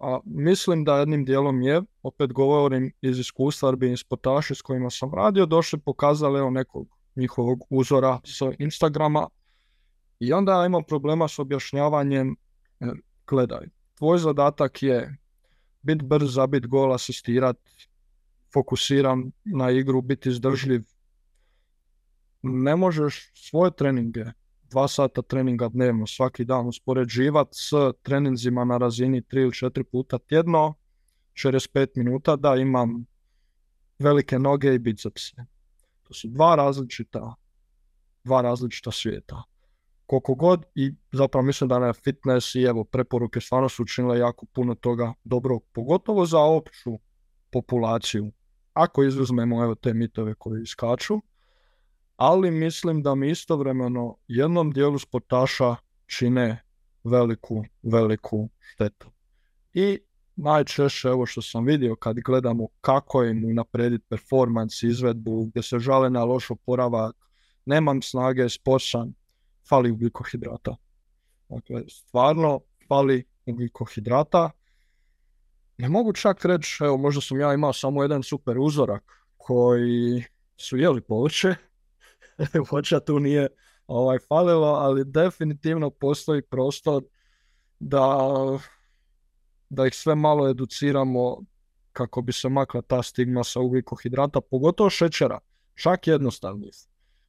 [0.02, 4.90] a mislim da jednim dijelom je, opet govorim iz iskustva, jer bi sportaši s kojima
[4.90, 9.28] sam radio došli pokazali evo nekog njihovog uzora sa Instagrama
[10.20, 12.36] i onda ja imam problema s objašnjavanjem,
[13.28, 15.18] gledaj, tvoj zadatak je
[15.82, 17.58] biti brz, zabit gol, asistirat,
[18.54, 20.84] fokusiran na igru, biti izdržljiv.
[22.42, 24.26] Ne možeš svoje treninge
[24.70, 27.70] dva sata treninga dnevno svaki dan uspoređivati s
[28.02, 30.74] treninzima na razini tri ili četiri puta tjedno,
[31.34, 33.06] 45 minuta da imam
[34.00, 35.36] velike noge i bicepse.
[36.04, 37.36] To su dva različita,
[38.24, 39.44] dva različita svijeta.
[40.06, 44.46] Koliko god i zapravo mislim da je fitness i evo preporuke stvarno su učinile jako
[44.46, 47.00] puno toga dobrog, pogotovo za opću
[47.52, 48.32] populaciju.
[48.74, 51.22] Ako izuzmemo evo te mitove koji iskaču,
[52.20, 56.64] ali mislim da mi istovremeno jednom dijelu sportaša čine
[57.04, 59.12] veliku, veliku štetu.
[59.74, 60.00] I
[60.36, 66.10] najčešće, evo što sam vidio kad gledamo kako im unaprediti performance, izvedbu, gdje se žale
[66.10, 67.16] na loš oporavak,
[67.66, 69.14] nemam snage, sposan,
[69.70, 70.76] fali ugljikohidrata.
[71.50, 74.52] Dakle, stvarno fali ugljikohidrata.
[75.78, 79.04] Ne mogu čak reći, evo možda sam ja imao samo jedan super uzorak
[79.38, 80.24] koji
[80.58, 81.56] su jeli povrće,
[82.72, 83.48] voća tu nije
[83.88, 87.04] ovaj, falilo, ali definitivno postoji prostor
[87.80, 88.18] da,
[89.70, 91.38] da ih sve malo educiramo
[91.94, 95.40] kako bi se makla ta stigma sa ugljikohidrata, pogotovo šećera,
[95.76, 96.72] čak jednostavnije.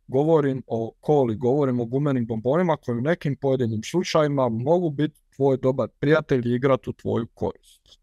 [0.06, 5.56] Govorim o koli, govorim o gumenim bombonima koji u nekim pojedinim slučajima mogu biti tvoj
[5.56, 7.98] dobar prijatelj i igrati u tvoju korist.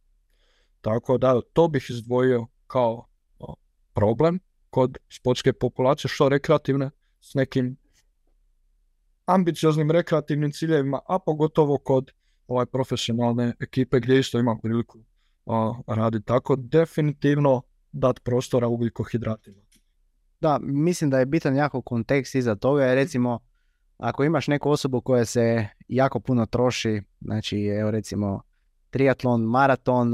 [0.81, 3.05] Tako da to bih izdvojio kao
[3.93, 4.39] problem
[4.77, 6.89] kod sportske populacije, što rekreativne,
[7.21, 7.77] s nekim
[9.25, 12.11] ambicioznim rekreativnim ciljevima, a pogotovo kod
[12.47, 14.99] ovaj profesionalne ekipe gdje isto imam priliku
[15.87, 16.25] raditi.
[16.25, 17.61] Tako definitivno
[17.91, 19.61] dati prostora ugljikohidratima.
[20.41, 23.39] Da, mislim da je bitan jako kontekst iza toga, jer recimo
[23.97, 28.41] ako imaš neku osobu koja se jako puno troši, znači evo recimo
[28.89, 30.13] triatlon, maraton,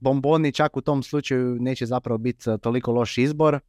[0.00, 3.60] bomboni čak u tom slučaju neće zapravo biti toliko loš izbor,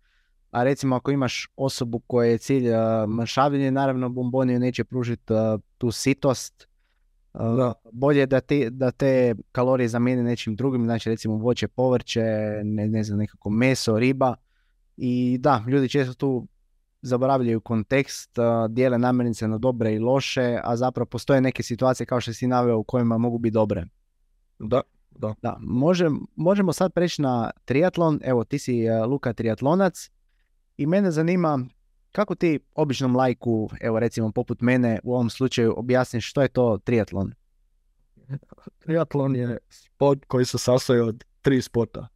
[0.55, 5.33] a recimo ako imaš osobu koja je cilj uh, mršavljenje, naravno bomboni neće pružiti
[5.77, 6.67] tu sitost.
[7.33, 7.73] Da.
[7.91, 12.21] Bolje da te, da te kalorije zamijene nečim drugim, znači recimo voće, povrće,
[12.63, 14.35] ne, ne znam, nekako meso, riba.
[14.97, 16.47] I da, ljudi često tu
[17.01, 18.31] zaboravljaju kontekst,
[18.69, 22.77] dijele namirnice na dobre i loše, a zapravo postoje neke situacije kao što si naveo
[22.77, 23.85] u kojima mogu biti dobre.
[24.59, 24.81] Da,
[25.11, 25.33] da.
[25.41, 25.57] da
[26.35, 28.19] možemo sad preći na triatlon.
[28.23, 30.09] Evo, ti si Luka triatlonac.
[30.77, 31.59] I mene zanima
[32.11, 36.77] kako ti običnom lajku, evo recimo poput mene u ovom slučaju objasniš što je to
[36.83, 37.33] triatlon?
[38.79, 42.07] Triatlon je sport koji se sastoji od tri sporta.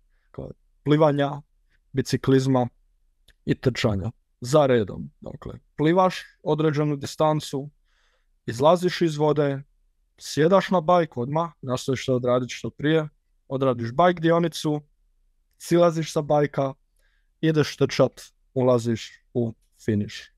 [0.83, 1.41] Plivanja,
[1.91, 2.67] biciklizma
[3.45, 4.11] i trčanja.
[4.41, 5.11] Za redom.
[5.19, 7.69] Dakle, plivaš određenu distancu,
[8.45, 9.63] izlaziš iz vode,
[10.17, 13.09] sjedaš na bajk odmah, nastojiš to odraditi što prije,
[13.47, 14.81] odradiš bajk dionicu,
[15.57, 16.73] silaziš sa bajka,
[17.41, 18.21] ideš trčat
[18.59, 19.53] ulaziš u
[19.85, 20.33] finiš.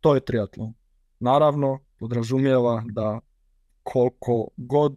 [0.00, 0.74] To je triatlon.
[1.20, 3.20] Naravno, podrazumijeva da
[3.82, 4.96] koliko god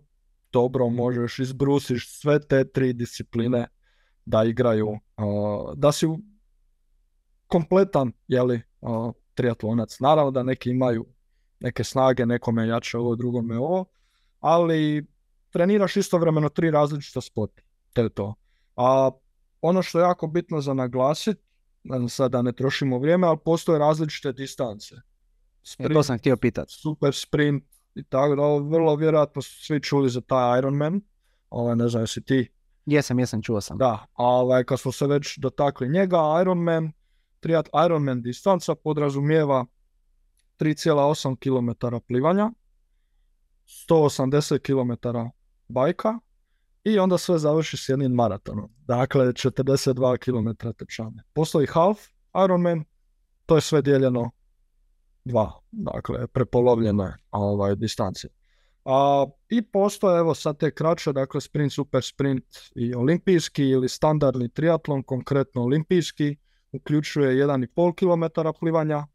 [0.51, 3.67] dobro možeš izbrusiš sve te tri discipline
[4.25, 4.99] da igraju,
[5.75, 6.07] da si
[7.47, 8.61] kompletan, jeli,
[9.33, 9.99] triatlonac.
[9.99, 11.05] Naravno da neki imaju
[11.59, 13.85] neke snage, nekome jače ovo, drugome ovo,
[14.39, 15.05] ali
[15.49, 17.61] treniraš istovremeno tri različita sporta.
[17.93, 18.33] To je to.
[18.75, 19.11] A
[19.61, 21.41] ono što je jako bitno za naglasiti,
[22.09, 24.95] sad da ne trošimo vrijeme, ali postoje različite distance.
[25.63, 26.73] Sprint, e, to sam htio pitati.
[26.73, 27.63] Super sprint
[27.95, 28.41] i tako da,
[28.77, 31.01] vrlo vjerojatno su svi čuli za taj Ironman.
[31.49, 32.51] Ovaj, ne znam, jesi ti?
[32.85, 33.77] Jesam, jesam, čuo sam.
[33.77, 36.91] Da, ovaj, kad smo se već dotakli njega, Ironman,
[37.39, 39.65] triat Ironman distanca podrazumijeva
[40.59, 42.51] 3,8 km plivanja,
[43.89, 45.07] 180 km
[45.67, 46.19] bajka
[46.93, 48.69] i onda sve završi s jednim maratonom.
[48.87, 51.21] Dakle, 42 km trčanje.
[51.33, 51.99] Postoji half
[52.45, 52.83] Ironman,
[53.45, 54.31] to je sve dijeljeno
[55.25, 58.31] dva, dakle, prepolovljene ovaj, distancije.
[58.85, 64.49] A, I postoje, evo sad te kraće, dakle, sprint, super sprint i olimpijski ili standardni
[64.49, 66.35] triatlon, konkretno olimpijski,
[66.71, 69.07] uključuje 1,5 km plivanja,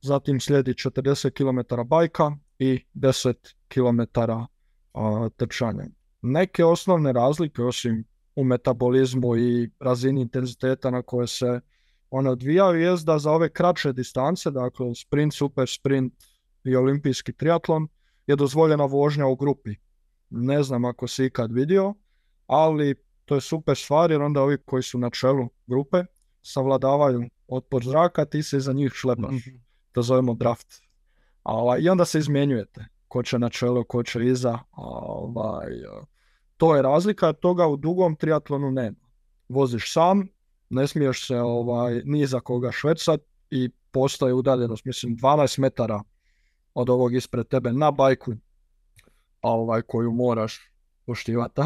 [0.00, 3.34] zatim slijedi 40 km bajka i 10
[3.68, 4.00] km
[5.36, 5.84] trčanja.
[6.22, 8.04] Neke osnovne razlike, osim
[8.36, 11.60] u metabolizmu i razini intenziteta na koje se
[12.10, 16.12] one odvijaju, je da za ove kraće distance, dakle sprint, super sprint
[16.64, 17.88] i olimpijski triatlon,
[18.26, 19.74] je dozvoljena vožnja u grupi.
[20.30, 21.94] Ne znam ako si ikad vidio,
[22.46, 22.94] ali
[23.24, 26.04] to je super stvar jer onda ovi koji su na čelu grupe
[26.42, 29.32] savladavaju otpor zraka, ti se za njih šlepaš.
[29.32, 29.60] mm
[29.92, 30.66] To zovemo draft.
[31.44, 32.84] Ovaj, I onda se izmjenjujete.
[33.08, 34.58] Ko će na čelo, ko će iza.
[34.70, 35.72] Ovaj,
[36.56, 38.96] to je razlika, toga u dugom triatlonu nema.
[39.48, 40.28] Voziš sam,
[40.70, 46.02] ne smiješ se ovaj, ni za koga švecat i postoje udaljenost, mislim, 12 metara
[46.74, 48.32] od ovog ispred tebe na bajku
[49.42, 50.72] ovaj, koju moraš
[51.06, 51.60] poštivati.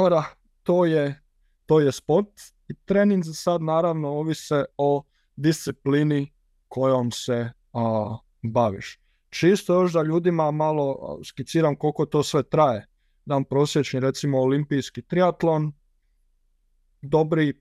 [0.62, 1.22] to je,
[1.66, 2.28] to je sport
[2.68, 5.03] i trening za sad naravno ovise o
[5.37, 6.32] disciplini
[6.68, 9.01] kojom se a, baviš.
[9.30, 12.87] Čisto još da ljudima malo skiciram koliko to sve traje.
[13.26, 15.72] Dam prosječni recimo olimpijski triatlon,
[17.02, 17.60] dobri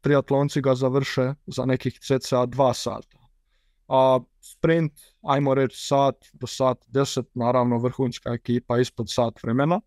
[0.00, 3.18] triatlonci ga završe za nekih cca dva sata.
[3.88, 4.92] A sprint,
[5.22, 9.80] ajmo reći sat do sat deset, naravno vrhunska ekipa ispod sat vremena.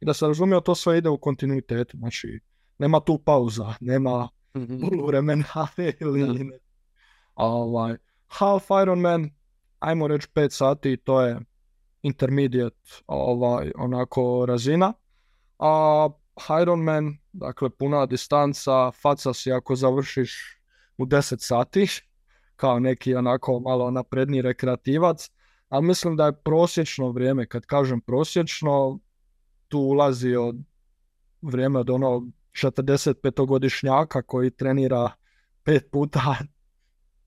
[0.00, 2.40] I da se razumije, to sve ide u kontinuitetu, znači
[2.78, 5.68] nema tu pauza, nema mm vremena
[6.00, 6.50] ili
[7.34, 9.30] ovaj, half Ironman,
[9.78, 11.40] ajmo reći 5 sati, to je
[12.02, 14.92] intermediate ovaj, onako razina.
[15.58, 16.08] A
[16.62, 20.60] Ironman, dakle puna distanca, faca si ako završiš
[20.98, 21.86] u 10 sati,
[22.56, 25.30] kao neki onako malo napredni rekreativac,
[25.68, 28.98] ali mislim da je prosječno vrijeme, kad kažem prosječno,
[29.68, 30.56] tu ulazi od
[31.42, 35.10] vrijeme od onog 45-godišnjaka koji trenira
[35.62, 36.36] pet puta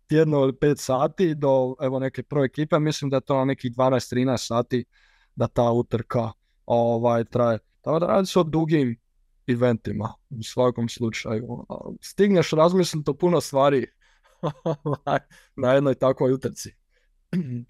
[0.07, 3.71] tjedno ili pet sati do evo neke pro ekipe, mislim da je to na nekih
[3.71, 4.85] 12-13 sati
[5.35, 6.31] da ta utrka
[6.65, 7.59] ovaj, traje.
[7.81, 8.99] Tako da radi se o dugim
[9.47, 11.65] eventima u svakom slučaju.
[12.01, 13.87] Stigneš razmisliti o puno stvari
[15.61, 16.69] na jednoj takvoj utrci.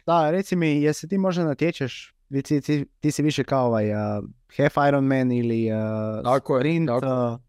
[0.06, 4.24] Da, reci mi, jesi ti možda natječeš, ti, ti, ti si više kao ovaj uh,
[4.58, 6.90] Half Ironman ili uh, tako sprint?
[6.90, 7.40] Je, tako.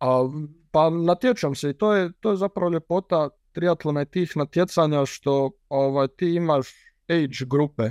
[0.00, 0.30] A,
[0.70, 5.50] pa natječam se i to je, to je zapravo ljepota triatlona i tih natjecanja što
[5.68, 6.68] ovaj, ti imaš
[7.08, 7.90] age grupe,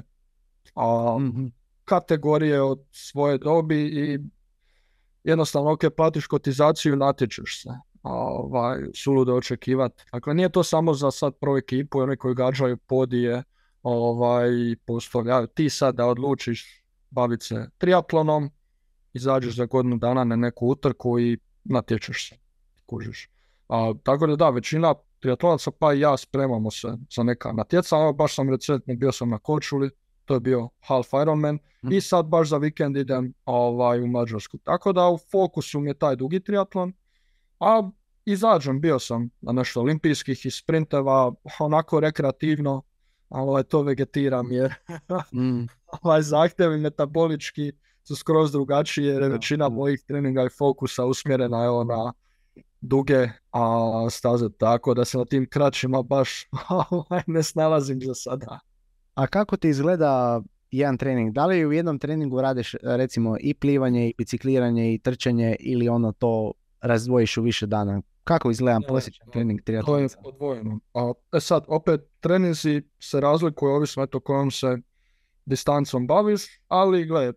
[0.76, 4.20] a, mm kategorije od svoje dobi i
[5.24, 7.70] jednostavno ok, platiš kotizaciju i natječeš se.
[8.04, 10.04] Ovaj, suludo očekivati.
[10.12, 13.44] Dakle, nije to samo za sad pro ekipu, oni koji gađaju podije,
[13.84, 14.50] ovaj,
[14.86, 15.48] postavljaju.
[15.48, 18.52] Ti sad da odlučiš baviti se triatlonom,
[19.14, 22.36] izađeš za godinu dana na neku utrku i natječeš se.
[22.86, 23.30] Kužiš.
[23.68, 28.12] A, tako da da, većina triatlonaca pa i ja spremamo se za neka natjecanja.
[28.12, 29.90] Baš sam recentno bio sam na Kočuli,
[30.26, 31.92] to je bio Half Ironman mm.
[31.92, 34.58] i sad baš za vikend idem ovaj, u Mađarsku.
[34.58, 36.94] Tako da u fokusu mi je taj dugi triatlon,
[37.60, 37.90] a
[38.26, 42.82] izađem, bio sam na nešto olimpijskih i sprinteva, onako rekreativno,
[43.30, 44.74] ovaj, to vegetiram jer
[45.42, 45.68] mm.
[46.02, 47.72] ovaj, zahtjevi metabolički
[48.04, 52.14] su skroz drugačiji jer je većina mojih treninga i fokusa usmjerena evo, na
[52.82, 56.48] duge a, staze, tako da se na tim kraćima baš
[56.90, 58.60] ovaj, ne snalazim za sada.
[59.14, 61.34] A kako ti izgleda jedan trening?
[61.34, 66.12] Da li u jednom treningu radiš recimo i plivanje i bicikliranje i trčanje ili ono
[66.12, 66.52] to
[66.82, 68.02] razdvojiš u više dana?
[68.24, 70.18] Kako izgleda prosječan trening triatlonca?
[70.18, 70.80] To je odvojeno.
[70.94, 74.78] A, e sad, opet treninzi se razlikuju ovisno o kojom se
[75.46, 77.34] distancom baviš, ali gledaj,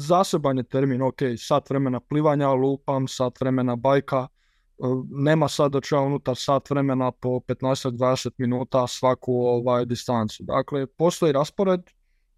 [0.00, 5.80] zaseban je termin, ok, sat vremena plivanja, lupam, sat vremena bajka, e, nema sad da
[5.80, 10.42] ću ja unutar sat vremena po 15-20 minuta svaku ovaj distancu.
[10.42, 11.80] Dakle, postoji raspored,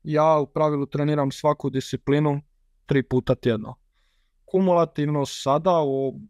[0.03, 2.41] ja u pravilu treniram svaku disciplinu
[2.87, 3.75] tri puta tjedno.
[4.45, 6.21] Kumulativno sada, u,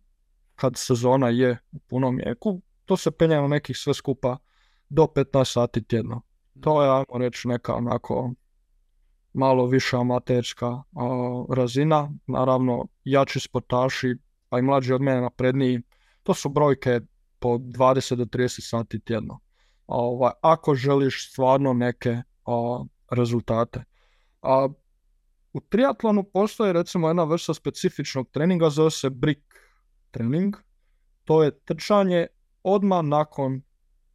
[0.55, 4.37] kad sezona je u punom jeku, to se penja na nekih sve skupa
[4.89, 6.23] do 15 sati tjedno.
[6.61, 8.33] To je, ajmo reći, neka onako
[9.33, 10.83] malo više amaterska
[11.51, 12.11] razina.
[12.27, 14.15] Naravno, jači sportaši,
[14.49, 15.83] pa i mlađi od mene napredniji,
[16.23, 17.01] to su brojke
[17.39, 19.41] po 20 do 30 sati tjedno.
[19.87, 22.23] Ovaj, ako želiš stvarno neke
[23.11, 23.85] rezultate.
[24.43, 24.69] A,
[25.53, 29.43] u triatlonu postoji recimo jedna vrsta specifičnog treninga, zove se brick
[30.11, 30.57] trening.
[31.25, 32.27] To je trčanje
[32.63, 33.63] odmah nakon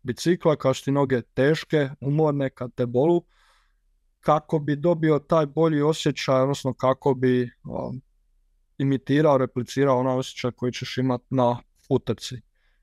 [0.04, 3.24] bicikla, što ti noge teške, umorne, kad te bolu,
[4.26, 7.52] kako bi dobio taj bolji osjećaj, odnosno kako bi
[8.78, 11.58] imitirao, replicirao onaj osjećaj koji ćeš imati na
[11.90, 12.36] utrci.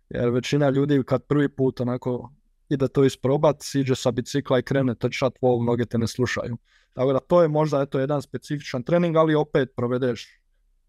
[0.09, 2.31] Jer većina ljudi kad prvi put onako
[2.69, 6.57] ide to isprobat, siđe sa bicikla i krene trčat, wow, mnoge te ne slušaju.
[6.93, 10.27] Tako da to je možda eto, jedan specifičan trening, ali opet provedeš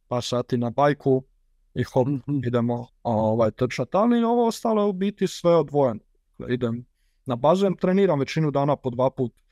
[0.08, 1.24] par sati na bajku
[1.74, 2.38] i hop, mhm.
[2.47, 3.95] idemo ovaj, trčat.
[3.95, 5.99] Ali ovo ostalo je u biti sve odvojeno.
[6.49, 6.86] Idem
[7.26, 9.43] na bazen, treniram većinu dana po dva put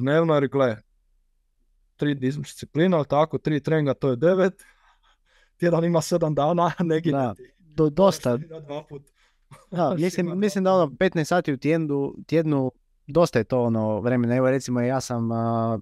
[0.00, 0.76] dnevno, jer gle,
[1.96, 4.62] tri disciplina, ali tako, tri treninga, to je devet,
[5.58, 8.36] tjedan ima sedam dana, neki da, do, dosta.
[8.36, 9.02] Dva put.
[9.70, 12.72] Da, mislim, mislim da ono 15 sati u tjednu, tjednu
[13.06, 14.36] dosta je to ono vremena.
[14.36, 15.28] Evo recimo ja sam,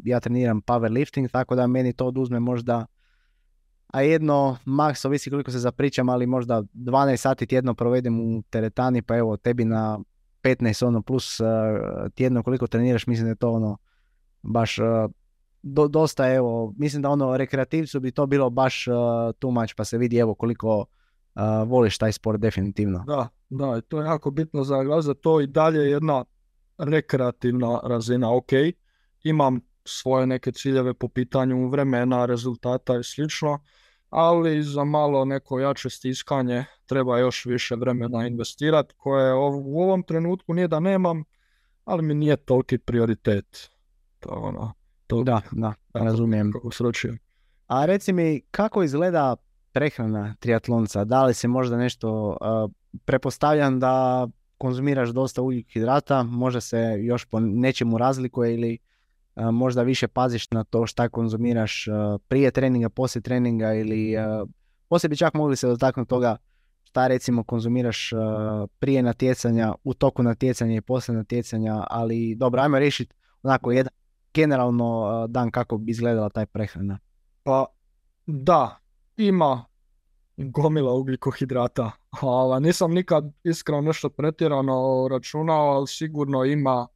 [0.05, 2.87] ja treniram powerlifting, tako da meni to oduzme možda
[3.93, 9.03] a jedno, maks, ovisi koliko se zapričam, ali možda 12 sati tjedno provedem u teretani,
[9.03, 9.99] pa evo tebi na
[10.43, 11.47] 15 ono plus uh,
[12.15, 13.77] tjedno koliko treniraš, mislim da je to ono
[14.43, 14.87] baš uh,
[15.63, 18.95] do, dosta evo, mislim da ono rekreativcu bi to bilo baš uh,
[19.39, 23.05] too much, pa se vidi evo koliko uh, voliš taj sport definitivno.
[23.07, 24.77] Da, da, to je jako bitno za
[25.07, 26.25] da to i dalje jedna
[26.79, 28.51] rekreativna razina, ok,
[29.25, 33.59] imam svoje neke ciljeve po pitanju vremena, rezultata i slično,
[34.11, 40.55] ali za malo neko jače stiskanje treba još više vremena investirati, koje u ovom trenutku
[40.55, 41.25] nije da nemam,
[41.85, 43.71] ali mi nije toliki prioritet.
[44.23, 44.73] To ono,
[45.07, 46.53] to, da, da, razumijem.
[47.67, 49.37] A reci mi, kako izgleda
[49.73, 51.05] prehrana triatlonca?
[51.05, 52.71] Da li se možda nešto, uh,
[53.05, 54.27] prepostavljam da
[54.59, 55.43] konzumiraš dosta
[55.73, 58.79] hidrata, možda se još po nečemu razlikuje ili
[59.37, 61.87] možda više paziš na to šta konzumiraš
[62.29, 64.15] prije treninga, poslije treninga ili
[64.89, 66.37] poslije bi čak mogli se dotaknuti toga
[66.83, 68.11] šta recimo konzumiraš
[68.79, 73.93] prije natjecanja, u toku natjecanja i poslije natjecanja, ali dobro, ajmo riješiti onako jedan
[74.35, 76.99] generalno dan kako bi izgledala taj prehrana.
[77.43, 77.67] Pa
[78.27, 78.79] da,
[79.17, 79.65] ima
[80.37, 81.91] gomila ugljikohidrata.
[82.61, 86.87] nisam nikad iskreno nešto pretjerano računao, ali sigurno ima,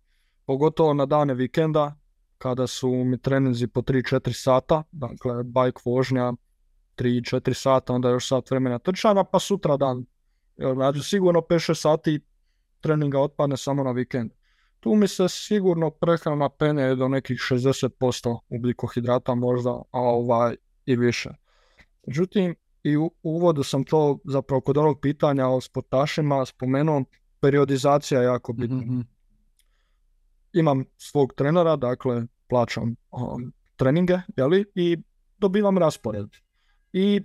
[0.45, 1.95] pogotovo na dane vikenda,
[2.39, 6.33] kada su mi treninzi po 3-4 sata, dakle bike vožnja
[6.97, 10.05] 3-4 sata, onda još sat vremena trčanja, pa sutra dan.
[10.75, 12.21] Znači sigurno 5-6 sati
[12.81, 14.31] treninga otpadne samo na vikend.
[14.81, 20.57] Tu mi se sigurno prehrana pene do nekih 60% ugljikohidrata možda, a ovaj
[20.87, 21.31] i više.
[22.07, 27.05] Međutim, i u uvodu sam to zapravo kod ovog pitanja o sportašima spomenuo,
[27.41, 28.77] periodizacija je jako bitna.
[28.77, 29.01] Mhm, mhm
[30.59, 34.99] imam svog trenera, dakle plaćam um, treninge jeli, i
[35.39, 36.29] dobivam raspored.
[36.93, 37.21] I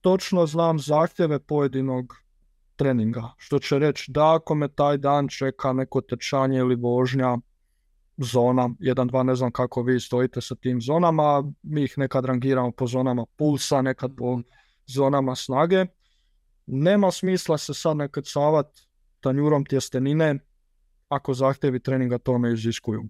[0.00, 2.23] točno znam zahtjeve pojedinog
[2.76, 7.36] treninga, što će reći da ako me taj dan čeka neko trčanje ili vožnja,
[8.16, 12.70] zona, jedan, dva, ne znam kako vi stojite sa tim zonama, mi ih nekad rangiramo
[12.70, 14.40] po zonama pulsa, nekad po
[14.86, 15.86] zonama snage.
[16.66, 18.66] Nema smisla se sad nekad savat
[19.20, 20.38] tanjurom tjestenine
[21.08, 23.02] ako zahtjevi treninga to ne iziskuju.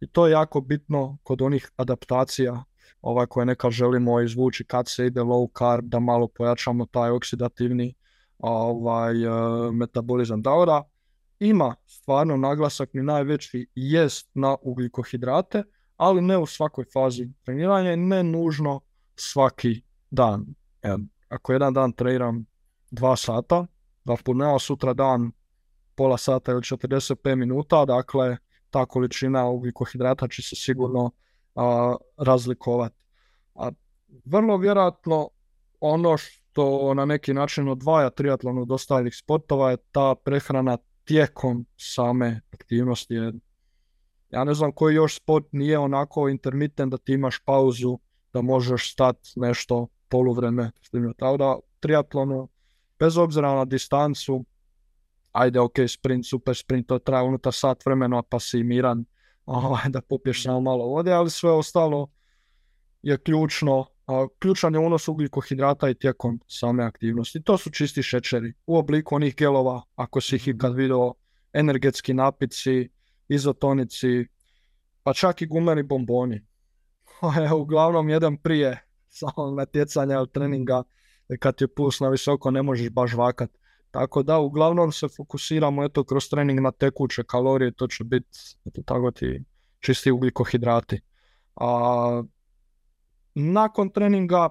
[0.00, 2.64] I to je jako bitno kod onih adaptacija
[3.02, 7.94] ovaj, koje neka želimo izvući kad se ide low carb, da malo pojačamo taj oksidativni
[8.42, 9.30] ovaj, e,
[9.72, 10.42] metabolizam.
[10.42, 10.82] Da,
[11.40, 15.62] ima stvarno naglasak ni najveći jest na ugljikohidrate,
[15.96, 18.80] ali ne u svakoj fazi treniranja ne nužno
[19.16, 20.46] svaki dan.
[21.28, 22.46] ako jedan dan treniram
[22.90, 23.66] dva sata,
[24.04, 25.32] da puneo sutra dan
[25.94, 28.36] pola sata ili 45 minuta, dakle
[28.70, 31.10] ta količina ugljikohidrata će se sigurno
[31.54, 32.96] a, razlikovati.
[33.54, 33.70] A
[34.24, 35.28] vrlo vjerojatno
[35.80, 36.16] ono
[36.50, 43.14] što na neki način odvaja triatlon od ostalih sportova je ta prehrana tijekom same aktivnosti.
[44.30, 47.98] Ja ne znam koji još sport nije onako intermitent da ti imaš pauzu
[48.32, 50.70] da možeš stati nešto poluvreme.
[51.18, 52.48] Tako da triatlonu,
[52.98, 54.44] bez obzira na distancu,
[55.32, 59.04] ajde ok, sprint, super sprint, to traje unutar sat vremena pa si miran
[59.46, 62.08] ovaj, da popiješ malo vode, ali sve ostalo
[63.02, 63.86] je ključno.
[64.38, 67.42] Ključan je unos ugljikohidrata i tijekom same aktivnosti.
[67.42, 71.14] To su čisti šećeri u obliku onih gelova, ako si ih ikad vidio,
[71.52, 72.88] energetski napici,
[73.28, 74.26] izotonici,
[75.02, 76.40] pa čak i gumeni bomboni.
[77.62, 78.86] Uglavnom jedan prije
[79.18, 80.82] samog natjecanja ili treninga,
[81.38, 83.50] kad je puls na visoko ne možeš baš vakat.
[83.90, 88.38] Tako da uglavnom se fokusiramo eto kroz trening na tekuće kalorije, to će biti
[88.84, 89.44] tako ti
[89.80, 91.00] čisti ugljikohidrati.
[91.56, 92.22] A,
[93.34, 94.48] nakon treninga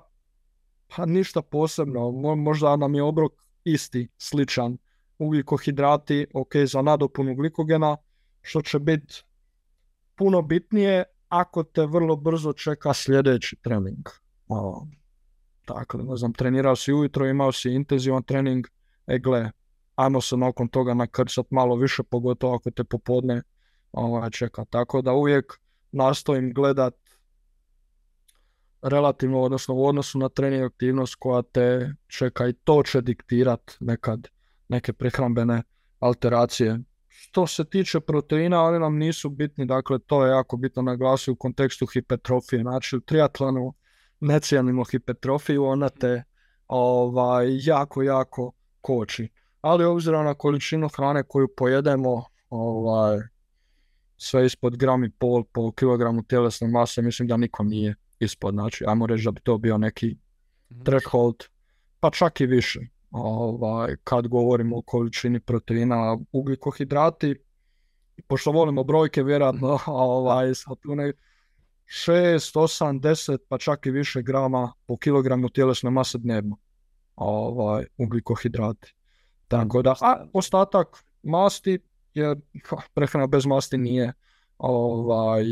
[0.96, 3.32] pa ništa posebno, možda nam je obrok
[3.64, 4.78] isti, sličan.
[5.20, 7.98] Ugljikohidrati, ok, za nadopunu glikogena,
[8.42, 9.24] što će biti
[10.16, 14.10] puno bitnije ako te vrlo brzo čeka sljedeći trening.
[15.66, 18.68] Tako ne znam, trenirao si ujutro, imao si intenzivan trening,
[19.08, 19.52] e gle,
[19.96, 23.42] ajmo se nakon toga nakrcat malo više, pogotovo ako te popodne
[23.92, 24.66] ovaj, čeka.
[24.66, 25.60] Tako da uvijek
[25.92, 26.96] nastojim gledat
[28.82, 34.28] relativno, odnosno u odnosu na trening aktivnost koja te čeka i to će diktirat nekad
[34.70, 35.64] neke prehrambene
[36.00, 36.80] alteracije.
[37.08, 41.36] Što se tiče proteina, oni nam nisu bitni, dakle to je jako bitno naglasiti u
[41.36, 42.62] kontekstu hipertrofije.
[42.62, 43.74] Znači u triatlonu
[44.20, 46.24] ne cijenimo hipertrofiju, ona te
[46.68, 48.52] ovaj, jako, jako
[48.82, 49.30] koči.
[49.62, 53.18] Ali obzirom na količinu hrane koju pojedemo, ovaj,
[54.18, 58.54] sve ispod gram i pol po kilogramu tjelesne mase, mislim da niko nije ispod.
[58.54, 60.16] Znači, ajmo reći da bi to bio neki
[60.70, 60.84] mhm.
[60.84, 61.36] threshold,
[62.00, 62.80] pa čak i više.
[63.12, 67.36] Ovaj, kad govorimo o količini proteina, ugljikohidrati,
[68.28, 69.92] pošto volimo brojke, vjerojatno mhm.
[69.92, 70.90] ovaj, sa tu
[71.90, 76.58] 6, 8, 10, pa čak i više grama po kilogramu tjelesne mase dnevno.
[77.16, 78.94] Ovaj, ugljikohidrati.
[79.48, 81.80] Tako da, a ostatak masti,
[82.14, 82.38] jer
[82.94, 84.14] prehrana bez masti nije
[84.58, 85.44] ovaj,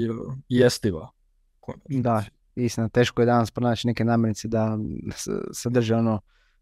[0.50, 1.10] jestiva.
[1.90, 2.24] Da,
[2.66, 4.78] istina, teško je danas pronaći neke namirnice da
[5.54, 6.22] sadrže ono,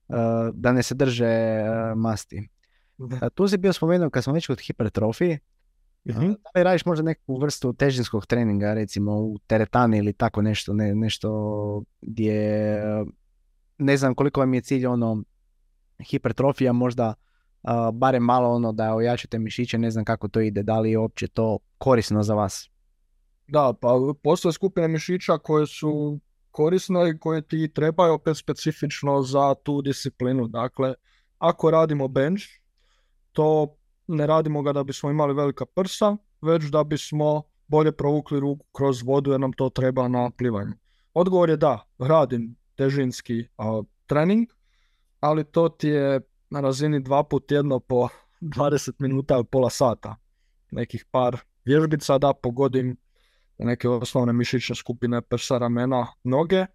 [0.10, 0.16] eh,
[0.54, 2.50] da ne sadrže eh, masti.
[2.98, 3.30] Da.
[3.30, 5.40] Tu si bio spomenuo kad smo već kod hipertrofije,
[6.06, 6.12] mm
[6.44, 10.96] Da li radiš možda neku vrstu težinskog treninga, recimo u teretani ili tako nešto, ne,
[10.96, 12.82] nešto gdje
[13.78, 15.24] ne znam koliko vam je cilj ono
[16.10, 17.14] hipertrofija možda
[17.94, 21.28] barem malo ono da ojačate mišiće, ne znam kako to ide, da li je uopće
[21.28, 22.70] to korisno za vas?
[23.48, 23.90] Da, pa
[24.24, 26.20] postoje skupine mišića koje su
[26.52, 30.48] korisne i koje ti trebaju opet specifično za tu disciplinu.
[30.48, 30.94] Dakle,
[31.38, 32.44] ako radimo bench,
[33.32, 33.76] to
[34.08, 39.04] ne radimo ga da bismo imali velika prsa, već da bismo bolje provukli ruku kroz
[39.04, 40.74] vodu jer nam to treba na plivanju.
[41.14, 43.48] Odgovor je da, radim težinski
[44.06, 44.48] trening,
[45.20, 48.08] ali to ti je na razini dva put tjedno po
[48.42, 50.16] 20 minuta ili pola sata.
[50.72, 52.98] Nekih par vježbica da pogodim
[53.58, 56.66] neke osnovne mišićne skupine prsa, ramena, noge.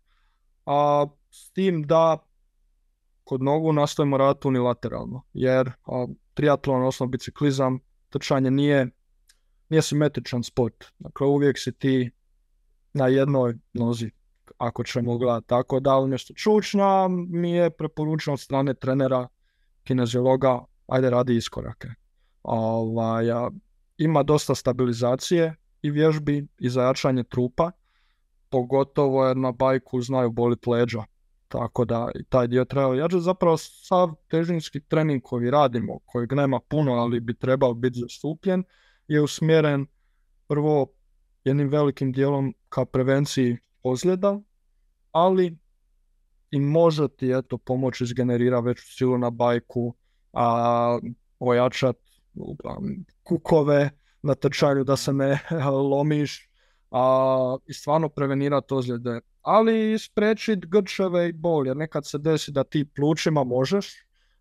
[0.66, 2.18] A s tim da
[3.24, 7.78] kod nogu nastojimo raditi unilateralno, jer a, triatlon, odnosno biciklizam,
[8.08, 8.90] trčanje nije,
[9.68, 10.84] nije simetričan sport.
[10.98, 12.10] Dakle, uvijek si ti
[12.92, 14.10] na jednoj nozi,
[14.58, 15.46] ako ćemo gledati.
[15.46, 19.28] Tako da umjesto čučna mi je preporučeno od strane trenera
[19.84, 21.88] kineziologa, ajde radi iskorake.
[22.42, 23.26] Ovaj,
[23.98, 27.70] ima dosta stabilizacije i vježbi i za jačanje trupa,
[28.50, 31.04] pogotovo jer na bajku znaju boliti leđa.
[31.48, 33.18] Tako da i taj dio treba jače.
[33.18, 38.64] Zapravo sav težinski trening koji radimo, kojeg nema puno, ali bi trebao biti zastupljen,
[39.08, 39.86] je usmjeren
[40.48, 40.86] prvo
[41.44, 44.40] jednim velikim dijelom ka prevenciji ozljeda,
[45.12, 45.58] ali
[46.50, 49.94] i može ti eto pomoći izgenerira veću silu na bajku,
[50.32, 50.98] a
[51.38, 51.96] ojačat
[53.22, 53.90] kukove
[54.22, 55.38] na trčanju da se ne
[55.90, 56.50] lomiš
[56.90, 59.20] a, i stvarno prevenirati ozljede.
[59.42, 63.86] Ali spriječiti grčeve i bol, jer nekad se desi da ti plućima možeš,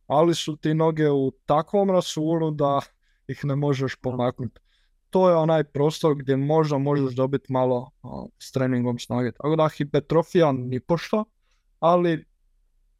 [0.07, 2.79] ali su ti noge u takvom rasulu da
[3.27, 4.61] ih ne možeš pomaknuti.
[5.09, 7.91] To je onaj prostor gdje možda možeš dobiti malo
[8.39, 9.31] s treningom snage.
[9.31, 11.25] Tako da hipertrofija ni pošto,
[11.79, 12.25] ali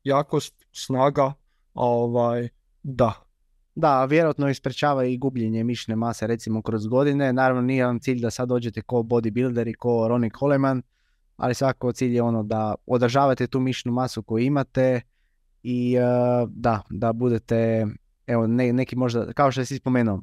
[0.04, 1.34] jakost, snaga,
[1.74, 2.50] ovaj,
[2.84, 3.29] da.
[3.80, 7.34] Da, vjerojatno isprečava i gubljenje mišne mase recimo kroz godine.
[7.34, 10.82] Naravno nije vam cilj da sad dođete ko bodybuilder i ko Ronnie Coleman,
[11.38, 15.02] ali svako cilj je ono da održavate tu mišnu masu koju imate
[15.64, 17.88] i uh, da, da budete,
[18.28, 20.22] evo ne, neki možda, kao što si spomenuo,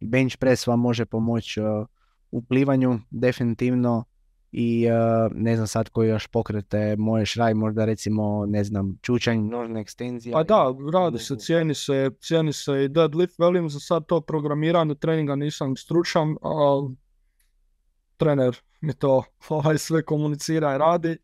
[0.00, 1.86] bench press vam može pomoći uh,
[2.30, 4.04] u plivanju definitivno
[4.52, 9.38] i uh, ne znam sad koji još pokrete možeš raditi, možda recimo, ne znam, čučanj,
[9.38, 10.32] nožne ekstenzije.
[10.32, 14.94] Pa da, radi se, cijeni se, cijeni se i deadlift, velim za sad to programiranje
[14.94, 16.96] treninga nisam stručan, ali
[18.16, 21.16] trener mi to ovaj, sve komunicira i radi.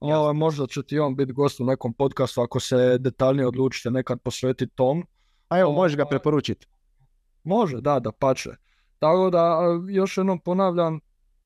[0.00, 4.20] Ovaj, možda će ti on biti gost u nekom podcastu ako se detaljnije odlučite nekad
[4.20, 5.06] posvetiti tom.
[5.48, 6.66] A evo, možeš ga preporučiti.
[7.44, 8.50] Može, da, da pače.
[8.98, 11.00] Tako da, još jednom ponavljam,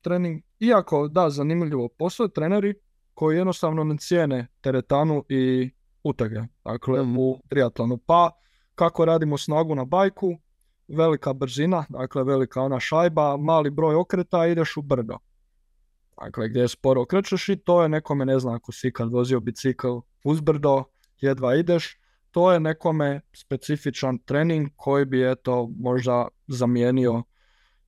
[0.07, 2.73] trening, iako da, zanimljivo, postoje treneri
[3.13, 5.71] koji jednostavno ne cijene teretanu i
[6.03, 7.17] utege, dakle mm.
[7.17, 7.97] u triatlonu.
[7.97, 8.31] Pa
[8.75, 10.37] kako radimo snagu na bajku,
[10.87, 15.17] velika brzina, dakle velika ona šajba, mali broj okreta, ideš u brdo.
[16.21, 19.97] Dakle, gdje sporo okrećeš i to je nekome, ne znam ako si kad vozio bicikl
[20.23, 20.83] uzbrdo,
[21.21, 21.99] jedva ideš,
[22.31, 27.23] to je nekome specifičan trening koji bi eto možda zamijenio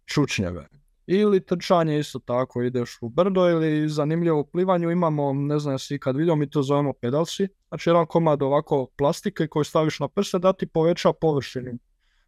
[0.05, 0.67] čučnjeve.
[1.12, 6.16] Ili trčanje isto tako, ideš u brdo ili zanimljivo plivanju imamo, ne znam si kad
[6.16, 10.53] vidio, mi to zovemo pedalsi, znači jedan komad ovako plastike koji staviš na prse da
[10.53, 11.72] ti poveća površinu,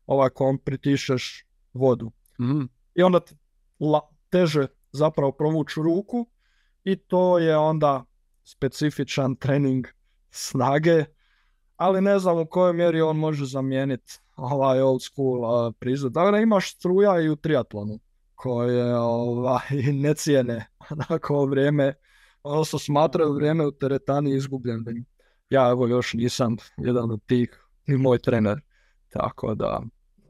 [0.05, 2.11] ovako on pritišeš vodu.
[2.39, 2.61] mm
[2.95, 3.19] I onda
[3.79, 6.27] la, teže zapravo provući ruku
[6.83, 8.05] i to je onda
[8.43, 9.87] specifičan trening
[10.29, 11.05] snage,
[11.75, 16.11] ali ne znam u kojoj mjeri on može zamijeniti ovaj old school uh, prizor.
[16.11, 17.99] Dakle, imaš struja i u triatlonu
[18.41, 19.69] koje ovaj,
[20.03, 21.93] ne cijene onako vrijeme,
[22.43, 25.05] odnosno smatraju vrijeme u teretani izgubljenim.
[25.49, 28.61] Ja evo još nisam jedan od tih, ni moj trener,
[29.09, 29.81] tako da.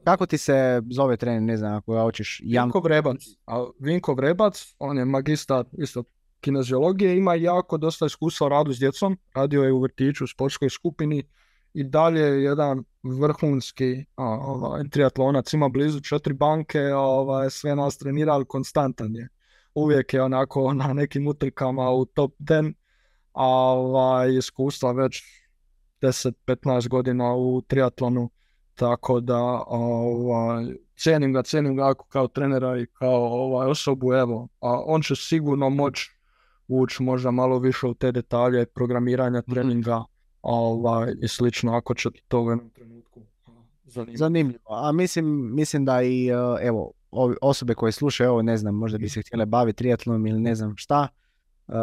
[0.04, 2.42] Kako ti se zove trener, ne znam ako ja hoćeš...
[2.44, 2.66] Jan...
[2.66, 3.18] Vinko Vrebac.
[3.46, 6.04] A Vinko Vrebac, on je magistar isto
[6.40, 10.70] kineziologije, ima jako dosta iskustva u radu s djecom, radio je u vrtiću, u sportskoj
[10.70, 11.24] skupini
[11.74, 18.46] i dalje je jedan vrhunski ovaj, triatlonac, ima blizu četiri banke, ovaj, sve nas trenirali
[18.46, 19.28] konstantan je.
[19.76, 22.74] Uvijek je onako na nekim utrkama u top 10,
[23.34, 25.24] a ovaj, iskustva već
[26.02, 28.30] 10-15 godina u triatlonu
[28.76, 30.66] tako da ovaj,
[30.96, 35.70] cijenim ga, cijenim ga kao trenera i kao ovaj, osobu, evo, a on će sigurno
[35.70, 36.12] moći
[36.68, 39.54] ući možda malo više u te detalje programiranja mhm.
[39.54, 40.04] treninga
[40.42, 43.22] ovaj, i slično, ako će to u jednom trenutku
[43.86, 44.18] zanimljivo.
[44.18, 46.92] Zanimljivo, a mislim, mislim da i e, evo,
[47.42, 50.78] osobe koje slušaju ovo, ne znam, možda bi se htjele baviti triatlonom ili ne znam
[50.78, 51.08] šta,
[51.68, 51.76] uh,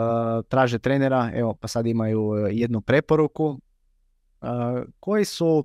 [0.49, 3.61] traže trenera, evo, pa sad imaju e, jednu preporuku.
[5.01, 5.65] Koji su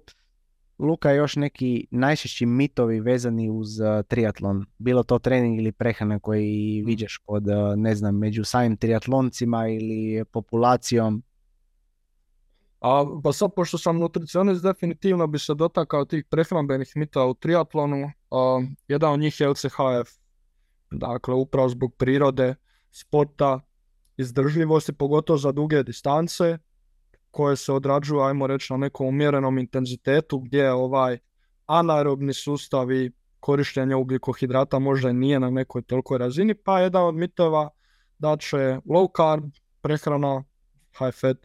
[0.80, 3.70] Luka, još neki najčešći mitovi vezani uz
[4.08, 6.88] triatlon, bilo to trening ili prehrana koji mm.
[6.88, 7.44] viđeš kod,
[7.76, 11.24] ne znam, među samim triatloncima ili populacijom?
[12.84, 18.12] A, pa sad, pošto sam nutricionist, definitivno bi se dotakao tih prehrambenih mitova u triatlonu.
[18.30, 20.10] Uh, jedan od njih je LCHF,
[20.92, 22.56] dakle, upravo zbog prirode,
[22.92, 23.60] sporta,
[24.18, 26.58] izdržljivosti, pogotovo za duge distance,
[27.32, 31.18] koje se odrađuju, ajmo reći, na nekom umjerenom intenzitetu gdje ovaj
[31.66, 37.70] anaerobni sustav i korištenje ugljikohidrata možda nije na nekoj tolikoj razini, pa jedan od mitova
[38.20, 39.44] da će low carb
[39.82, 40.44] prehrana,
[41.00, 41.38] high fat,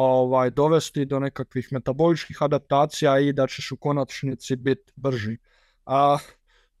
[0.00, 5.36] ovaj, dovesti do nekakvih metaboličkih adaptacija i da ćeš u konačnici biti brži.
[5.86, 6.18] A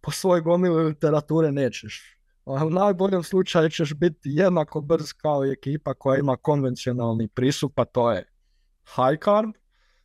[0.00, 2.18] po svoj gomilu literature nećeš.
[2.44, 8.12] u najboljem slučaju ćeš biti jednako brz kao ekipa koja ima konvencionalni pristup, a to
[8.12, 8.24] je
[8.84, 9.50] high carb,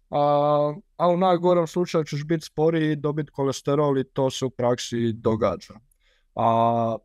[0.10, 4.50] a, a u najgorem slučaju ćeš biti sporiji i dobiti kolesterol i to se u
[4.50, 5.74] praksi događa.
[6.36, 6.98] A,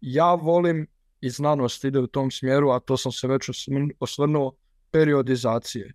[0.00, 0.86] ja volim
[1.20, 3.50] i znanost ide u tom smjeru, a to sam se već
[4.00, 4.52] osvrnuo,
[4.90, 5.92] periodizacije.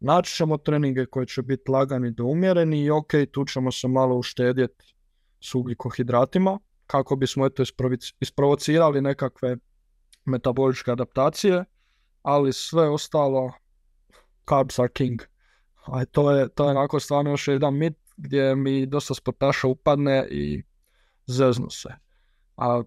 [0.00, 4.16] Naći ćemo treninge koji će biti lagani do umjereni i ok, tu ćemo se malo
[4.16, 4.94] uštedjeti
[5.40, 7.62] s ugljikohidratima kako bismo eto
[8.20, 9.56] isprovocirali nekakve
[10.24, 11.64] metaboličke adaptacije,
[12.22, 13.52] ali sve ostalo
[14.48, 15.22] carbs are king.
[15.86, 20.28] A to je, to je onako stvarno još jedan mit gdje mi dosta sportaša upadne
[20.30, 20.62] i
[21.26, 21.88] zeznu se.
[22.56, 22.82] A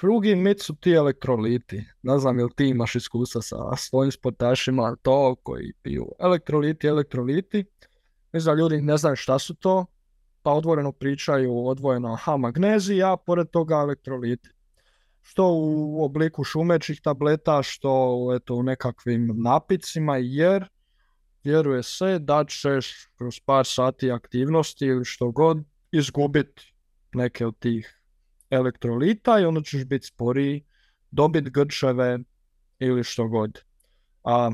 [0.00, 1.84] drugi mit su ti elektroliti.
[2.02, 7.64] Ne znam jel ti imaš iskustva sa svojim sportašima to koji piju elektroliti, elektroliti.
[8.32, 9.86] Mislim ljudi ne znaju šta su to,
[10.42, 14.48] pa odvojeno pričaju odvojeno aha magnezija, a pored toga elektroliti
[15.22, 20.68] što u obliku šumećih tableta, što eto, u nekakvim napicima, jer
[21.44, 25.58] vjeruje se da ćeš kroz par sati aktivnosti ili što god
[25.92, 26.74] izgubiti
[27.14, 28.01] neke od tih
[28.52, 30.64] elektrolita i onda ćeš biti sporiji,
[31.10, 32.18] dobiti grčeve
[32.78, 33.58] ili što god.
[34.24, 34.50] A,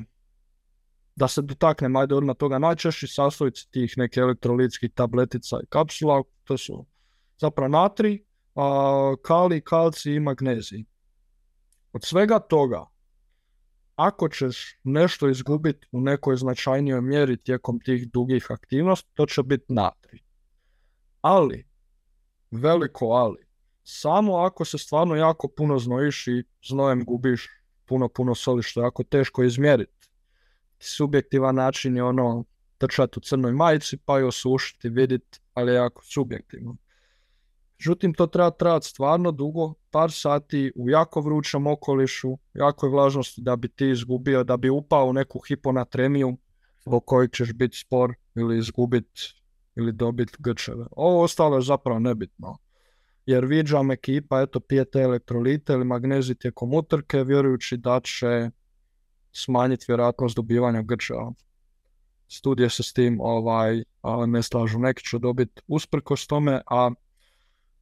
[1.17, 6.59] da se dotaknem, ajde odmah toga najčešći sastojci tih neke elektrolitskih tabletica i kapsula, to
[6.59, 6.87] su
[7.39, 10.85] zapravo natri, a, kali, kalci i magnezij.
[11.93, 12.85] Od svega toga,
[13.97, 19.73] ako ćeš nešto izgubiti u nekoj značajnijoj mjeri tijekom tih dugih aktivnosti, to će biti
[19.73, 20.23] natri.
[21.21, 21.67] Ali,
[22.51, 23.48] veliko ali,
[23.91, 27.49] samo ako se stvarno jako puno znojiš i znojem gubiš
[27.87, 30.09] puno, puno soli, što je jako teško izmjeriti.
[30.79, 32.45] Subjektivan način je ono
[32.79, 36.77] trčati u crnoj majici pa ju osušiti, vidjeti, ali jako subjektivno.
[37.79, 43.41] Međutim, to treba trajati stvarno dugo, par sati u jako vrućem okolišu, jako je važnosti
[43.41, 46.37] da bi ti izgubio, da bi upao u neku hiponatremiju
[46.87, 49.35] zbog kojeg ćeš biti spor ili izgubiti
[49.77, 50.87] ili dobiti grčeve.
[50.91, 52.59] Ovo ostalo je zapravo nebitno.
[53.29, 58.51] Jer viđam ekipa, eto, pije te elektrolite ili magnezij tijekom utrke, vjerujući da će
[59.33, 61.33] smanjiti vjerojatnost dobivanja grčeva.
[62.29, 63.83] Studije se s tim ovaj,
[64.27, 64.79] ne slažu.
[64.79, 66.91] Neki će dobiti usprkos tome, a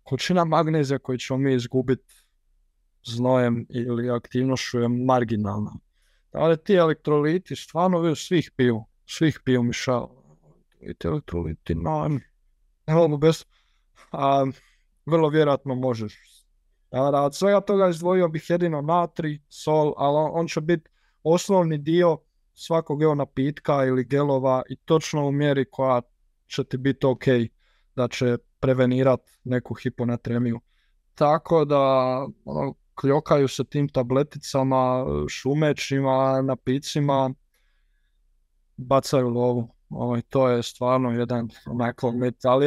[0.03, 2.15] količina magnezija koju ćemo mi izgubiti
[3.05, 5.73] znojem ili aktivnošću je marginalna.
[6.33, 10.23] Ali ti elektroliti stvarno vi svih piju, svih piju mišao.
[10.81, 12.11] I ti elektroliti, no,
[12.87, 13.45] evo bez,
[14.13, 14.47] a,
[15.07, 16.15] vrlo vjerojatno možeš.
[16.91, 20.91] A, od svega toga izdvojio bih jedino natri, sol, ali on će biti
[21.23, 22.19] osnovni dio
[22.55, 26.03] svakog evo napitka ili gelova i točno u mjeri koja
[26.47, 27.25] će ti biti ok,
[27.97, 30.61] da će prevenirati neku hiponatremiju.
[31.15, 31.81] Tako da
[32.45, 37.31] ono, kljokaju se tim tableticama, šumećima, napicima,
[38.77, 39.76] bacaju lovu.
[39.89, 42.13] Ovaj, to je stvarno jedan onako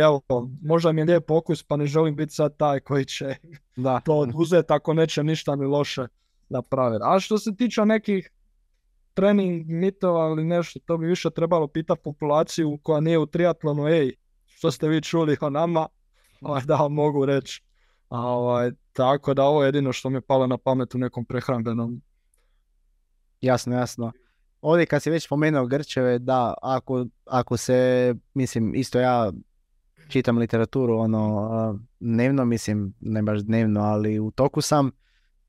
[0.03, 0.21] evo,
[0.61, 3.35] možda mi je lijep pokus pa ne želim biti sad taj koji će
[3.75, 3.99] da.
[3.99, 6.07] to oduzeti ako neće ništa mi loše
[6.49, 7.03] napraviti.
[7.05, 8.31] A što se tiče nekih
[9.13, 14.13] trening mitova ili nešto, to bi više trebalo pitati populaciju koja nije u triatlonu, ej,
[14.45, 15.87] što ste vi čuli o nama,
[16.41, 17.63] ovaj, da vam mogu reći.
[18.09, 22.01] Ovaj, tako da ovo je jedino što mi je palo na pamet u nekom prehrambenom.
[23.41, 24.11] Jasno, jasno.
[24.61, 29.31] Ovdje kad si već spomenuo Grčeve, da, ako, ako se, mislim, isto ja
[30.07, 34.91] čitam literaturu, ono, dnevno, mislim, ne baš dnevno, ali u toku sam,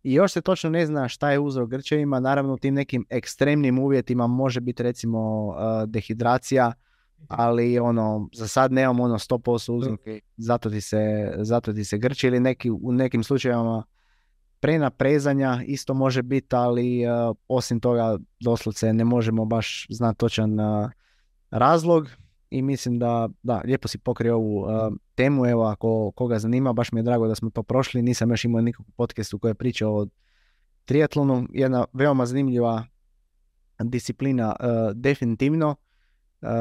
[0.02, 3.78] i još se točno ne zna šta je uzrok grčevima, naravno u tim nekim ekstremnim
[3.78, 5.52] uvjetima može biti recimo
[5.86, 6.72] dehidracija,
[7.28, 12.26] ali ono, za sad nemamo ono 100% uzroke, zato ti se, zato ti se grči
[12.26, 13.84] ili neki, u nekim slučajevima
[14.60, 17.02] prenaprezanja isto može biti, ali
[17.48, 20.58] osim toga doslovce ne možemo baš znati točan
[21.50, 22.08] razlog
[22.50, 24.66] i mislim da, da, lijepo si pokrio ovu
[25.14, 28.44] temu, evo ako koga zanima, baš mi je drago da smo to prošli, nisam još
[28.44, 30.06] imao nikakvu podcastu koja pričao o
[30.84, 32.84] triatlonu, jedna veoma zanimljiva
[33.78, 34.56] disciplina
[34.94, 35.76] definitivno,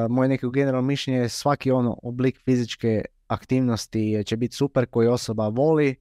[0.09, 5.47] moje neko generalno mišljenje je svaki ono oblik fizičke aktivnosti će biti super koji osoba
[5.47, 5.95] voli,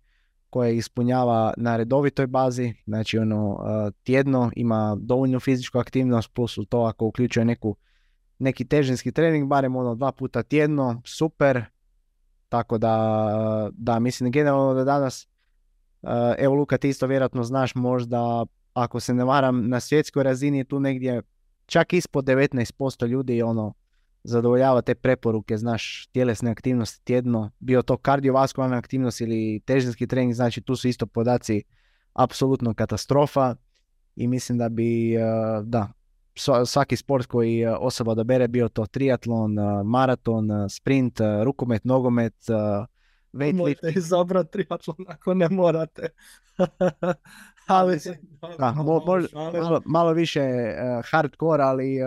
[0.51, 3.59] koje ispunjava na redovitoj bazi, znači ono
[4.03, 7.77] tjedno ima dovoljnu fizičku aktivnost plus u to ako uključuje neku
[8.39, 11.65] neki težinski trening, barem ono dva puta tjedno, super.
[12.49, 15.29] Tako da, da mislim generalno da danas,
[16.39, 20.81] evo Luka ti isto vjerojatno znaš možda, ako se ne varam, na svjetskoj razini tu
[20.81, 21.23] negdje
[21.67, 23.75] čak ispod 19% ljudi ono
[24.29, 30.61] zadovoljava te preporuke, znaš, tjelesne aktivnosti tjedno, bio to kardiovaskularna aktivnost ili težinski trening, znači
[30.61, 31.63] tu su isto podaci
[32.13, 33.55] apsolutno katastrofa
[34.17, 35.15] i mislim da bi,
[35.65, 35.89] da,
[36.67, 42.37] svaki sport koji e, osoba odabere, bio to triatlon, e, maraton, sprint, rukomet, nogomet,
[43.33, 43.59] weightlifting.
[43.59, 46.09] Možete izabrati triatlon ako ne morate.
[47.67, 47.99] ali,
[48.59, 50.43] da, malo, malo, više
[51.11, 51.99] hardcore, ali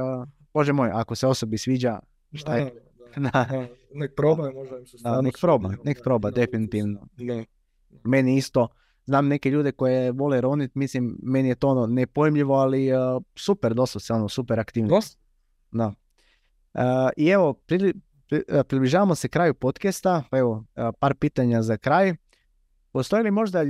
[0.54, 2.00] bože moj, ako se osobi sviđa,
[2.34, 2.72] šta je?
[3.94, 7.08] nek proba, možda im se Nek proba, nek proba, definitivno.
[8.04, 8.68] Meni isto,
[9.06, 13.74] znam neke ljude koje vole ronit, mislim, meni je to ono nepojmljivo, ali uh, super,
[14.00, 15.00] se ono, super aktivno.
[15.72, 15.94] Da.
[16.74, 16.82] Uh,
[17.18, 17.94] I evo, pri,
[18.32, 20.64] uh, približavamo se kraju podcasta, pa evo,
[21.00, 22.16] par pitanja za kraj.
[22.92, 23.64] Postoji li možda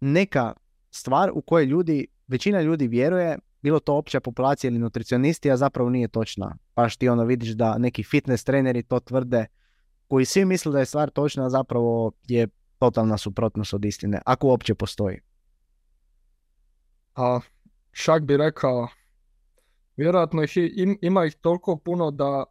[0.00, 0.52] neka
[0.90, 5.90] stvar u kojoj ljudi, većina ljudi vjeruje, bilo to opća populacija ili nutricionisti, a zapravo
[5.90, 6.56] nije točna.
[6.74, 9.46] Paš ti ono vidiš da neki fitness treneri to tvrde,
[10.08, 14.46] koji svi misle da je stvar točna, a zapravo je totalna suprotnost od istine, ako
[14.46, 15.20] uopće postoji.
[17.14, 17.40] A
[17.92, 18.88] čak bi rekao,
[19.96, 20.56] vjerojatno ih
[21.02, 22.44] ima ih toliko puno da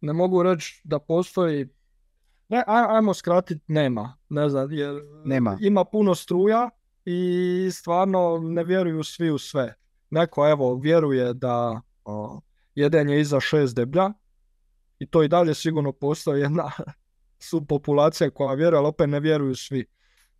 [0.00, 1.68] ne mogu reći da postoji
[2.48, 4.16] ne, ajmo skratiti, nema.
[4.28, 4.94] Ne znam, jer
[5.24, 5.58] nema.
[5.60, 6.70] ima puno struja
[7.06, 9.74] i stvarno ne vjeruju svi u sve.
[10.10, 12.40] Neko evo vjeruje da o,
[12.74, 14.12] jedan je iza šest deblja
[14.98, 16.70] i to i dalje sigurno postoji jedna
[17.48, 19.86] su populacija koja vjeruje, ali opet ne vjeruju svi.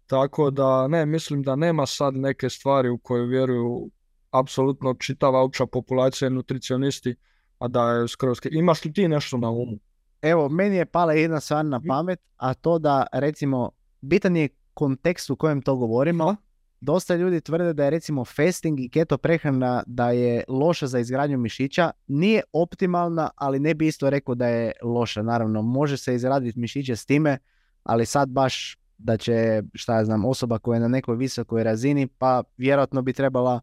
[0.07, 3.91] Tako da ne, mislim da nema sad neke stvari u koje vjeruju
[4.31, 7.17] apsolutno čitava opća populacija nutricionisti,
[7.59, 8.39] a da je skroz...
[8.51, 9.79] Imaš li ti nešto na umu?
[10.23, 11.89] Evo, meni je pala jedna stvar na Mhm.
[11.89, 13.71] pamet, a to da recimo,
[14.01, 16.37] bitan je kontekst u kojem to govorimo.
[16.81, 21.39] Dosta ljudi tvrde da je recimo fasting i keto prehrana da je loša za izgradnju
[21.39, 21.91] mišića.
[22.07, 25.23] Nije optimalna, ali ne bi isto rekao da je loša.
[25.23, 27.39] Naravno, može se izraditi mišiće s time,
[27.83, 32.07] ali sad baš da će, šta ja znam, osoba koja je na nekoj visokoj razini,
[32.07, 33.61] pa vjerojatno bi trebala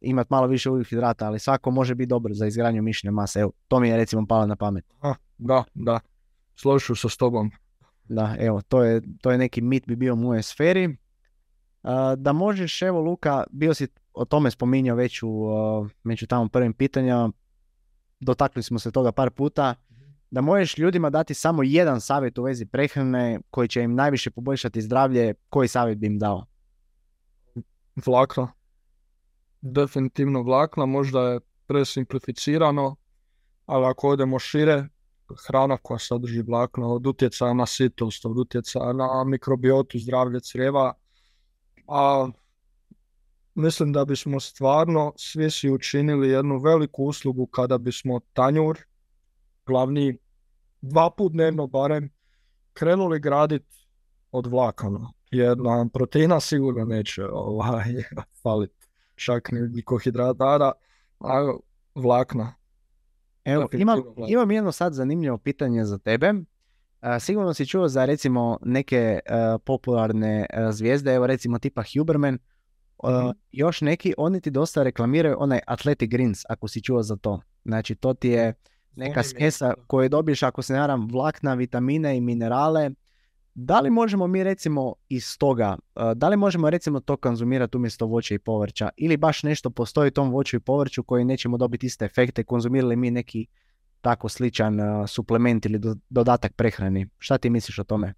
[0.00, 3.40] imati malo više ugljenohidrata, ali svako može biti dobro za izgradnju mišićne mase.
[3.40, 4.84] Evo, to mi je recimo palo na pamet.
[5.00, 6.00] Aha, da, da.
[6.56, 7.50] Složit se s tobom.
[8.08, 10.96] Da, evo, to je, to je neki mit bi bio u mojoj sferi.
[12.16, 15.48] Da možeš, evo Luka, bio si o tome spominjao već u,
[16.02, 17.32] među tamo prvim pitanjama,
[18.20, 19.74] dotakli smo se toga par puta,
[20.30, 24.82] da možeš ljudima dati samo jedan savjet u vezi prehrane koji će im najviše poboljšati
[24.82, 26.46] zdravlje, koji savjet bi im dao?
[28.06, 28.52] Vlakna.
[29.60, 32.96] Definitivno vlakna, možda je presimplificirano,
[33.66, 34.88] ali ako odemo šire,
[35.46, 40.94] hrana koja sadrži vlakna od utjecaja na sitost, od utjecaja na mikrobiotu, zdravlje crijeva,
[41.88, 42.28] a
[43.54, 48.78] mislim da bismo stvarno svi si učinili jednu veliku uslugu kada bismo tanjur,
[49.66, 50.18] glavni
[50.80, 52.10] dva put dnevno barem,
[52.72, 53.86] krenuli graditi
[54.32, 55.12] od vlakana.
[55.30, 57.84] Jer nam proteina sigurno neće ovaj,
[58.42, 58.86] faliti.
[59.14, 60.72] Čak ni glikohidrata,
[61.20, 61.54] a
[61.94, 62.54] vlakna.
[63.44, 64.26] Evo, imam, vlakna.
[64.28, 66.34] imam jedno sad zanimljivo pitanje za tebe.
[67.20, 72.38] Sigurno si čuo za recimo neke a, popularne a, zvijezde, evo recimo tipa Huberman,
[73.02, 73.30] a, Mhm.
[73.52, 77.40] još neki, oni ti dosta reklamiraju onaj Athletic Greens, ako si čuo za to.
[77.64, 78.54] Znači to ti je
[78.96, 82.90] neka smjesa koju dobiješ ako se ne varam vlakna, vitamine i minerale.
[83.54, 85.76] Da li možemo mi recimo iz toga,
[86.14, 90.10] da li možemo recimo to konzumirati umjesto voća i povrća ili baš nešto postoji u
[90.10, 93.46] tom voću i povrću koji nećemo dobiti iste efekte, konzumirali mi neki
[94.08, 97.08] tako sličan a, suplement ili do- dodatak prehrani.
[97.18, 98.14] Šta ti misliš o tome?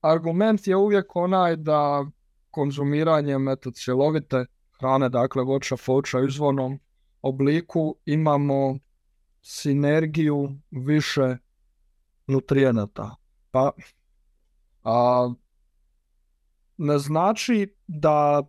[0.00, 2.06] Argument je uvijek onaj da
[2.50, 4.46] konzumiranjem eto, cjelovite
[4.78, 5.74] hrane, dakle voća,
[6.20, 6.78] u izvornom
[7.22, 8.78] obliku imamo
[9.42, 11.36] sinergiju više
[12.26, 13.16] nutrijenata.
[13.50, 13.72] Pa
[14.84, 15.32] a,
[16.76, 18.42] ne znači da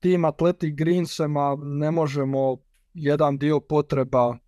[0.00, 2.63] tim Athletic Greensema ne možemo
[2.94, 4.38] jedan dio potreba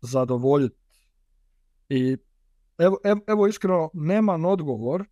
[0.00, 0.76] zadovoljiti.
[1.88, 2.16] I
[2.78, 5.04] evo, evo, evo iskreno, nemam odgovor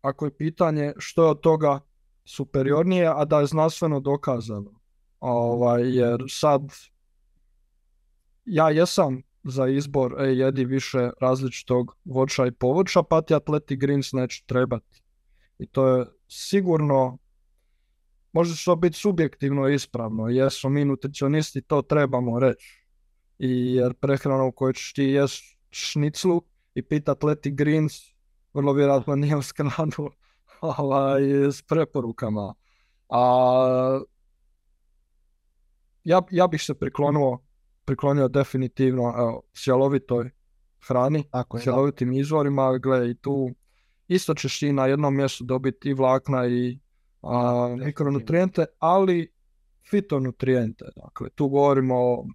[0.00, 1.80] ako je pitanje što je od toga
[2.24, 4.80] superiornije, a da je znanstveno dokazano.
[5.20, 6.62] Ovaj, jer sad
[8.44, 14.12] ja jesam za izbor, e, jedi više različitog voća i povrća, pa ti Athletic Greens
[14.12, 15.02] neće trebati.
[15.58, 17.18] I to je sigurno,
[18.32, 22.86] može to biti subjektivno ispravno, jer smo mi nutricionisti, to trebamo reći.
[23.38, 26.42] I jer prehrana u kojoj ćeš ti jest šniclu
[26.74, 27.92] i pit Athletic Greens,
[28.54, 30.10] vrlo vjerojatno nije u skladu
[30.78, 32.54] ovaj, s preporukama.
[33.08, 34.00] A
[36.04, 37.42] ja, ja bih se priklonuo,
[37.84, 40.30] priklonio definitivno evo, cjelovitoj
[40.86, 41.62] hrani, Tako je, da.
[41.62, 43.50] cjelovitim izvorima, gle i tu
[44.08, 46.78] isto ćeš ti na jednom mjestu dobiti i vlakna i
[47.22, 49.32] a, mikronutrijente, ali
[49.90, 50.84] fitonutrijente.
[50.96, 52.26] Dakle, tu govorimo o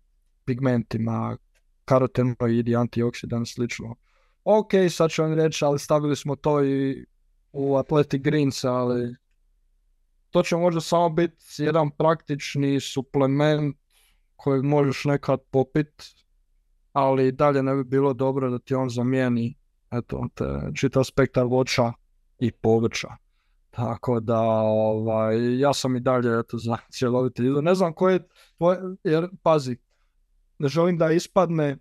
[0.45, 1.38] pigmentima,
[1.86, 3.95] karotenoidi, antioksidant, slično.
[4.44, 7.06] Ok, sad ću vam reći, ali stavili smo to i
[7.52, 9.16] u Athletic Greens, ali
[10.30, 13.78] to će možda samo biti jedan praktični suplement
[14.36, 16.03] kojeg možeš nekad popit,
[16.91, 19.57] ali dalje ne bi bilo dobro da ti on zamijeni
[19.91, 20.45] eto, te,
[20.76, 21.94] čitav spektar voća
[22.40, 23.07] i povrća.
[23.76, 27.41] Tako da, ovaj, ja sam i dalje eto, za cjeloviti.
[27.41, 28.27] Ne znam koje je
[28.57, 29.77] tvoje, jer pazi,
[30.60, 31.77] ne želim da ispadne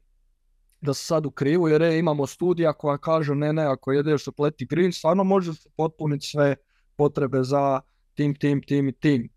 [0.80, 4.28] da se sad u krivu, jer je, imamo studija koja kaže ne, ne, ako jedeš
[4.28, 6.56] Athletic Green, stvarno može se potpuniti sve
[6.96, 7.80] potrebe za
[8.14, 9.28] tim, tim, tim i tim.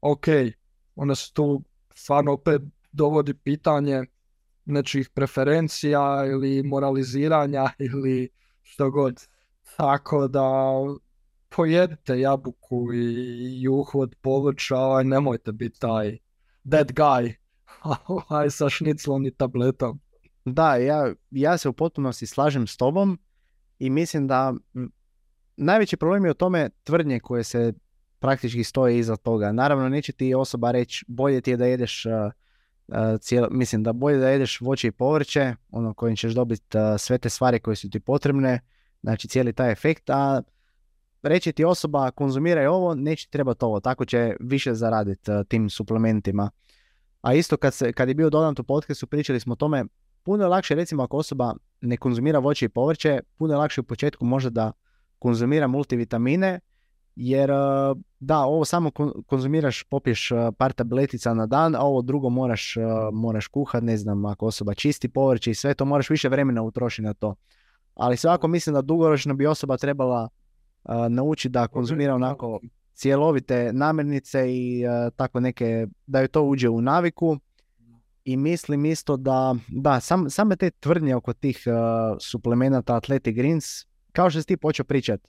[0.00, 0.26] Ok,
[0.94, 1.62] onda se tu
[1.94, 2.62] stvarno opet
[2.92, 4.04] dovodi pitanje
[4.64, 8.28] nečijih preferencija ili moraliziranja ili
[8.62, 9.28] što god.
[9.76, 10.42] Tako da
[11.56, 16.18] pojedite jabuku i juhod povrća, ovaj, nemojte biti taj
[16.64, 17.34] that guy
[18.06, 20.00] ovaj, sa šniclom i tabletom.
[20.44, 23.18] Da, ja, ja se u potpunosti slažem s tobom
[23.78, 24.54] i mislim da
[25.56, 27.72] najveći problem je u tome tvrdnje koje se
[28.18, 29.52] praktički stoje iza toga.
[29.52, 32.06] Naravno, neće ti osoba reći bolje ti je da jedeš
[33.20, 37.18] cijelo, mislim da bolje da jedeš voće i povrće, ono kojim ćeš dobiti uh, sve
[37.18, 38.60] te stvari koje su ti potrebne,
[39.02, 40.42] znači cijeli taj efekt, a
[41.22, 46.50] reći ti osoba konzumiraj ovo, neće trebati ovo, tako će više zaraditi tim suplementima.
[47.22, 49.84] A isto kad, se, kad je bio dodan u podcastu, pričali smo o tome,
[50.22, 53.84] puno je lakše recimo ako osoba ne konzumira voće i povrće, puno je lakše u
[53.84, 54.72] početku možda da
[55.18, 56.60] konzumira multivitamine,
[57.16, 57.54] jer e,
[58.20, 58.90] da, ovo samo
[59.26, 62.74] konzumiraš, popiješ e, par tabletica na dan, a ovo drugo moraš,
[63.12, 67.02] moraš kuhat, ne znam, ako osoba čisti povrće i sve to, moraš više vremena utrošiti
[67.02, 67.34] na to.
[67.94, 70.28] Ali svako mislim da dugoročno bi osoba trebala
[71.10, 72.60] naučiti da konzumira onako
[72.94, 74.84] cjelovite namirnice i
[75.16, 77.38] tako neke, da joj to uđe u naviku.
[78.24, 83.64] I mislim isto da, da, sam, same te tvrdnje oko tih uh, suplemenata Athletic Greens,
[84.12, 85.28] kao što si ti počeo pričati,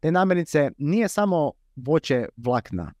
[0.00, 2.92] te namirnice nije samo voće vlakna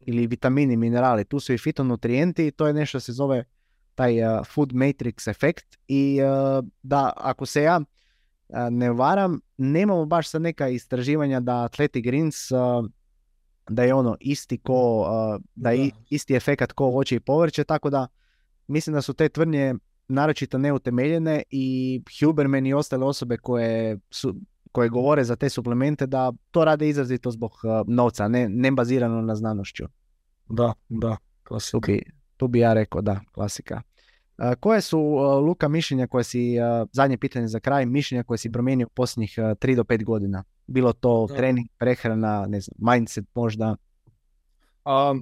[0.00, 3.44] ili vitamini, minerali, tu su i fitonutrijenti i to je nešto se zove
[3.94, 6.18] taj uh, food matrix efekt i
[6.82, 7.80] da ako se ja
[8.70, 12.36] ne varam, nemamo baš sad neka istraživanja da Athletic Greens
[13.68, 15.06] da je ono isti ko,
[15.54, 18.06] da je isti efekat ko voće i povrće, tako da
[18.66, 19.74] mislim da su te tvrdnje
[20.08, 24.34] naročito neutemeljene i Huberman i ostale osobe koje su
[24.72, 27.52] koje govore za te suplemente da to rade izrazito zbog
[27.86, 29.84] novca, ne, ne bazirano na znanošću.
[30.48, 31.78] Da, da, klasika.
[31.80, 32.02] Tu bi,
[32.36, 33.82] tu bi ja rekao da, klasika.
[34.60, 35.00] Koje su,
[35.46, 36.54] Luka, mišljenja koje si,
[36.92, 40.44] zadnje pitanje za kraj, mišljenja koje si promijenio u posljednjih 3 do 5 godina?
[40.66, 43.76] Bilo to trening, prehrana, ne znam, mindset možda?
[44.84, 45.14] A,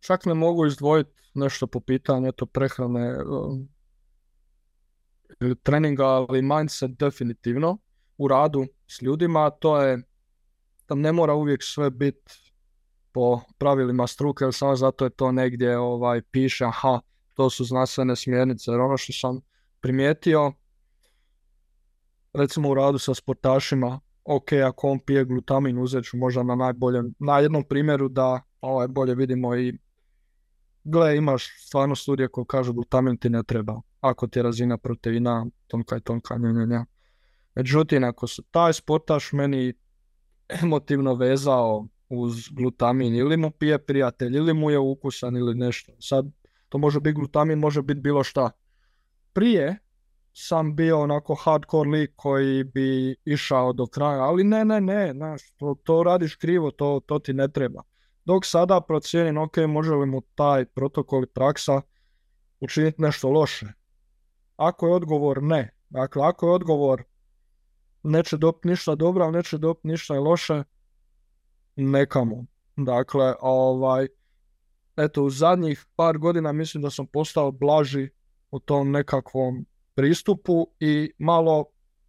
[0.00, 3.16] čak ne mogu izdvojiti nešto po pitanju to prehrane
[5.62, 7.78] treninga, ali mindset definitivno
[8.18, 10.02] u radu s ljudima, to je
[10.88, 12.52] da ne mora uvijek sve biti
[13.12, 17.00] po pravilima struke, jer samo zato je to negdje ovaj, piše, aha,
[17.34, 19.40] to su znanstvene smjernice, jer ono što sam
[19.80, 20.52] primijetio,
[22.32, 27.14] recimo u radu sa sportašima, ok, ako on pije glutamin, uzet ću možda na najboljem,
[27.18, 29.78] na jednom primjeru da ovaj, bolje vidimo i
[30.84, 35.46] gle, imaš stvarno studije koje kažu glutamin ti ne treba, ako ti je razina proteina
[35.66, 36.84] tonka i tonka, nje, nje,
[37.54, 39.74] Međutim, ako se taj sportaš meni
[40.62, 45.92] emotivno vezao uz glutamin ili mu pije prijatelj ili mu je ukusan ili nešto.
[46.00, 46.26] Sad
[46.72, 48.50] to može biti glutamin, može biti bilo šta.
[49.32, 49.78] Prije
[50.32, 55.50] sam bio onako hardcore lik koji bi išao do kraja, ali ne, ne, ne, znaš,
[55.50, 57.82] to, to radiš krivo, to, to ti ne treba.
[58.24, 61.80] Dok sada procijenim, ok, može li mu taj protokol i praksa
[62.60, 63.66] učiniti nešto loše.
[64.56, 67.02] Ako je odgovor ne, dakle, ako je odgovor
[68.02, 70.62] neće dobiti ništa dobro, ali neće dobiti ništa loše,
[71.76, 72.44] nekamo.
[72.76, 74.08] Dakle, ovaj,
[74.96, 78.08] eto, u zadnjih par godina mislim da sam postao blaži
[78.50, 81.64] u tom nekakvom pristupu i malo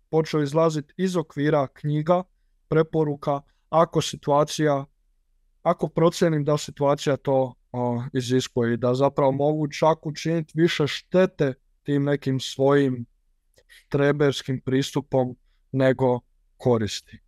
[0.10, 2.23] počeo izlaziti iz okvira knjiga,
[2.68, 4.85] preporuka, ako situacija,
[5.61, 11.53] ako procenim da situacija to o, iziskuje i da zapravo mogu čak učiniti više štete
[11.84, 13.05] tim nekim svojim
[13.68, 15.35] štreberskim pristupom
[15.72, 16.19] nego
[16.57, 17.19] koristi.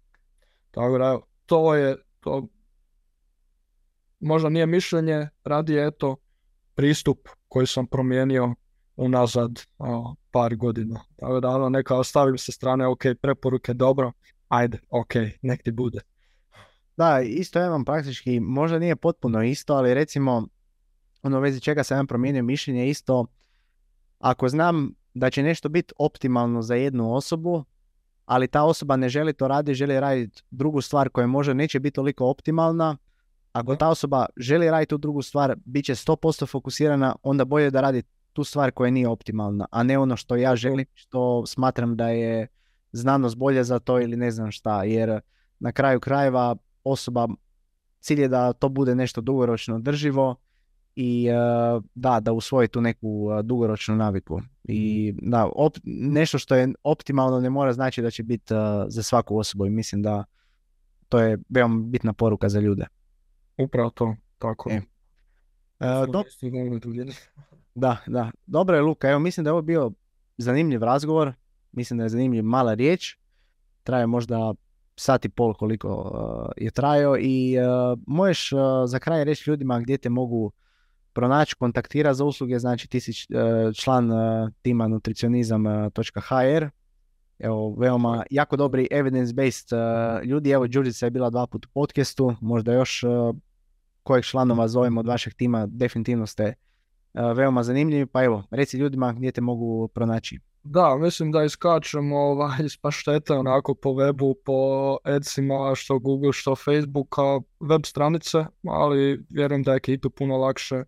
[0.71, 2.47] Tako da to je to
[4.25, 6.17] možda nije mišljenje, radi eto
[6.75, 8.55] pristup koji sam promijenio
[8.95, 10.99] unazad o, par godina.
[11.19, 14.11] Tako da ono neka ostavim sa strane, ok, preporuke dobro,
[14.47, 15.99] ajde, ok, nek ti bude.
[16.97, 20.47] Da, isto ja imam praktički, možda nije potpuno isto, ali recimo,
[21.23, 23.25] ono vezi čega sam ja promijenio mišljenje isto,
[24.19, 27.65] ako znam da će nešto biti optimalno za jednu osobu,
[28.25, 31.95] ali ta osoba ne želi to raditi, želi raditi drugu stvar koja možda neće biti
[31.95, 32.97] toliko optimalna,
[33.55, 37.81] ako ta osoba želi raditi tu drugu stvar, bit će 100% fokusirana, onda bolje da
[37.81, 38.03] radi
[38.33, 42.47] tu stvar koja nije optimalna, a ne ono što ja želim, što smatram da je
[42.91, 45.19] znanost bolje za to ili ne znam šta, jer
[45.59, 47.27] na kraju krajeva osoba
[47.99, 50.35] cilj je da to bude nešto dugoročno drživo
[50.95, 54.41] i uh, da, da usvoji tu neku uh, dugoročnu naviku.
[54.63, 55.29] I mhm.
[55.31, 59.37] da, op, nešto što je optimalno ne mora znači da će biti uh, za svaku
[59.37, 60.23] osobu i mislim da
[61.09, 62.85] to je veoma bitna poruka za ljude.
[63.57, 64.69] Upravo to, tako.
[64.69, 64.81] E.
[66.11, 66.23] Do...
[67.75, 68.31] Da, da.
[68.45, 69.91] Dobro je Luka, evo mislim da je ovo bio
[70.37, 71.33] zanimljiv razgovor,
[71.71, 73.17] mislim da je zanimljiv mala riječ,
[73.83, 74.53] traje možda
[74.95, 76.11] sat i pol koliko
[76.57, 77.17] je trajao.
[77.19, 77.55] I
[78.07, 78.51] možeš
[78.85, 80.51] za kraj reći ljudima gdje te mogu
[81.13, 86.69] pronaći, kontaktira za usluge, znači ti si e, član e, tima nutricionizam.hr,
[87.39, 92.35] evo, veoma jako dobri evidence-based e, ljudi, evo Đurđica je bila dva puta u podcastu,
[92.41, 93.03] možda još
[94.03, 96.53] kojeg članova zovemo od vašeg tima, definitivno ste
[97.35, 100.39] veoma zanimljivi, pa evo, reci ljudima gdje te mogu pronaći.
[100.63, 106.55] Da, mislim da iskačemo ovaj, iz paštete onako po webu, po Adsima, što Google, što
[106.55, 110.83] Facebooka, web stranice, ali vjerujem da je ekipi puno lakše.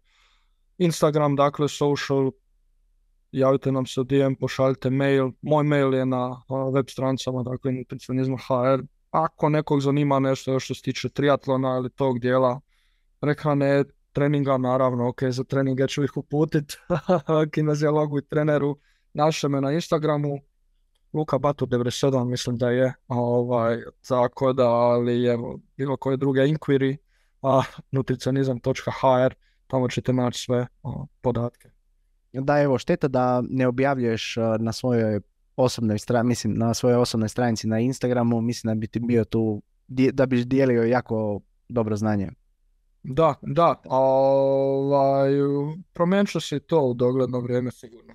[0.77, 2.31] Instagram, dakle social,
[3.31, 5.31] javite nam se u DM, pošaljite mail.
[5.41, 6.41] Moj mail je na
[6.73, 8.83] web stranicama, dakle nutricionizma HR.
[9.11, 12.59] Ako nekog zanima nešto što se tiče triatlona ili tog dijela
[13.19, 16.77] prehrane, treninga, naravno, ok, za treninge ću ih uputiti
[17.53, 18.77] kinezijalogu i treneru
[19.17, 20.39] Naše me na Instagramu,
[21.13, 23.77] Luka Batur 97 mislim da je, ovaj,
[24.07, 26.97] tako da, ali evo, bilo koje druge inquiry,
[27.41, 29.33] a nutricionizam.hr,
[29.67, 30.67] tamo ćete naći sve
[31.21, 31.69] podatke.
[32.41, 35.19] Da, evo, šteta da ne objavljuješ na svojoj
[35.55, 39.61] osobnoj stranici, mislim, na svojoj osobnoj stranici na Instagramu, mislim da bi ti bio tu,
[39.87, 41.39] da bi dijelio jako
[41.69, 42.31] dobro znanje.
[43.03, 45.31] Da, da, ovaj,
[45.93, 48.13] promijenit će se to u dogledno vrijeme sigurno.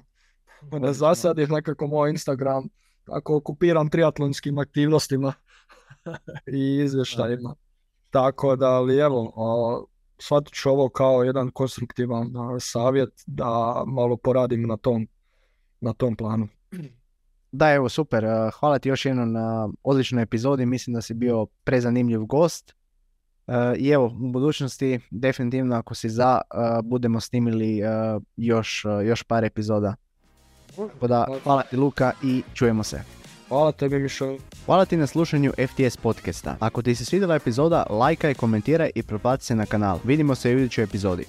[0.93, 2.69] Za sad je nekako moj Instagram
[3.07, 5.33] ako okupiram triatlonskim aktivnostima
[6.59, 7.55] i izvještajima.
[8.11, 9.33] Tako da, ali evo,
[10.23, 15.09] shvatit ću ovo kao jedan konstruktivan savjet da malo poradim na tom,
[15.81, 16.49] na tom planu.
[17.53, 18.25] Da, evo, super.
[18.61, 20.67] Hvala ti još jednom na odličnoj epizodi.
[20.67, 22.75] Mislim da si bio prezanimljiv gost.
[23.77, 26.41] I evo, u budućnosti definitivno ako si za,
[26.85, 27.81] budemo snimili
[28.37, 29.95] još, još par epizoda.
[31.09, 33.22] Da, hvala ti Luka i čujemo se.
[33.53, 34.37] Hvala tebi Mišo.
[34.67, 36.57] Hvala ti na slušanju FTS podcasta.
[36.61, 39.99] Ako ti se svidjela epizoda, lajkaj, komentiraj i pretplati se na kanal.
[40.05, 41.25] Vidimo se u idućoj epizodi.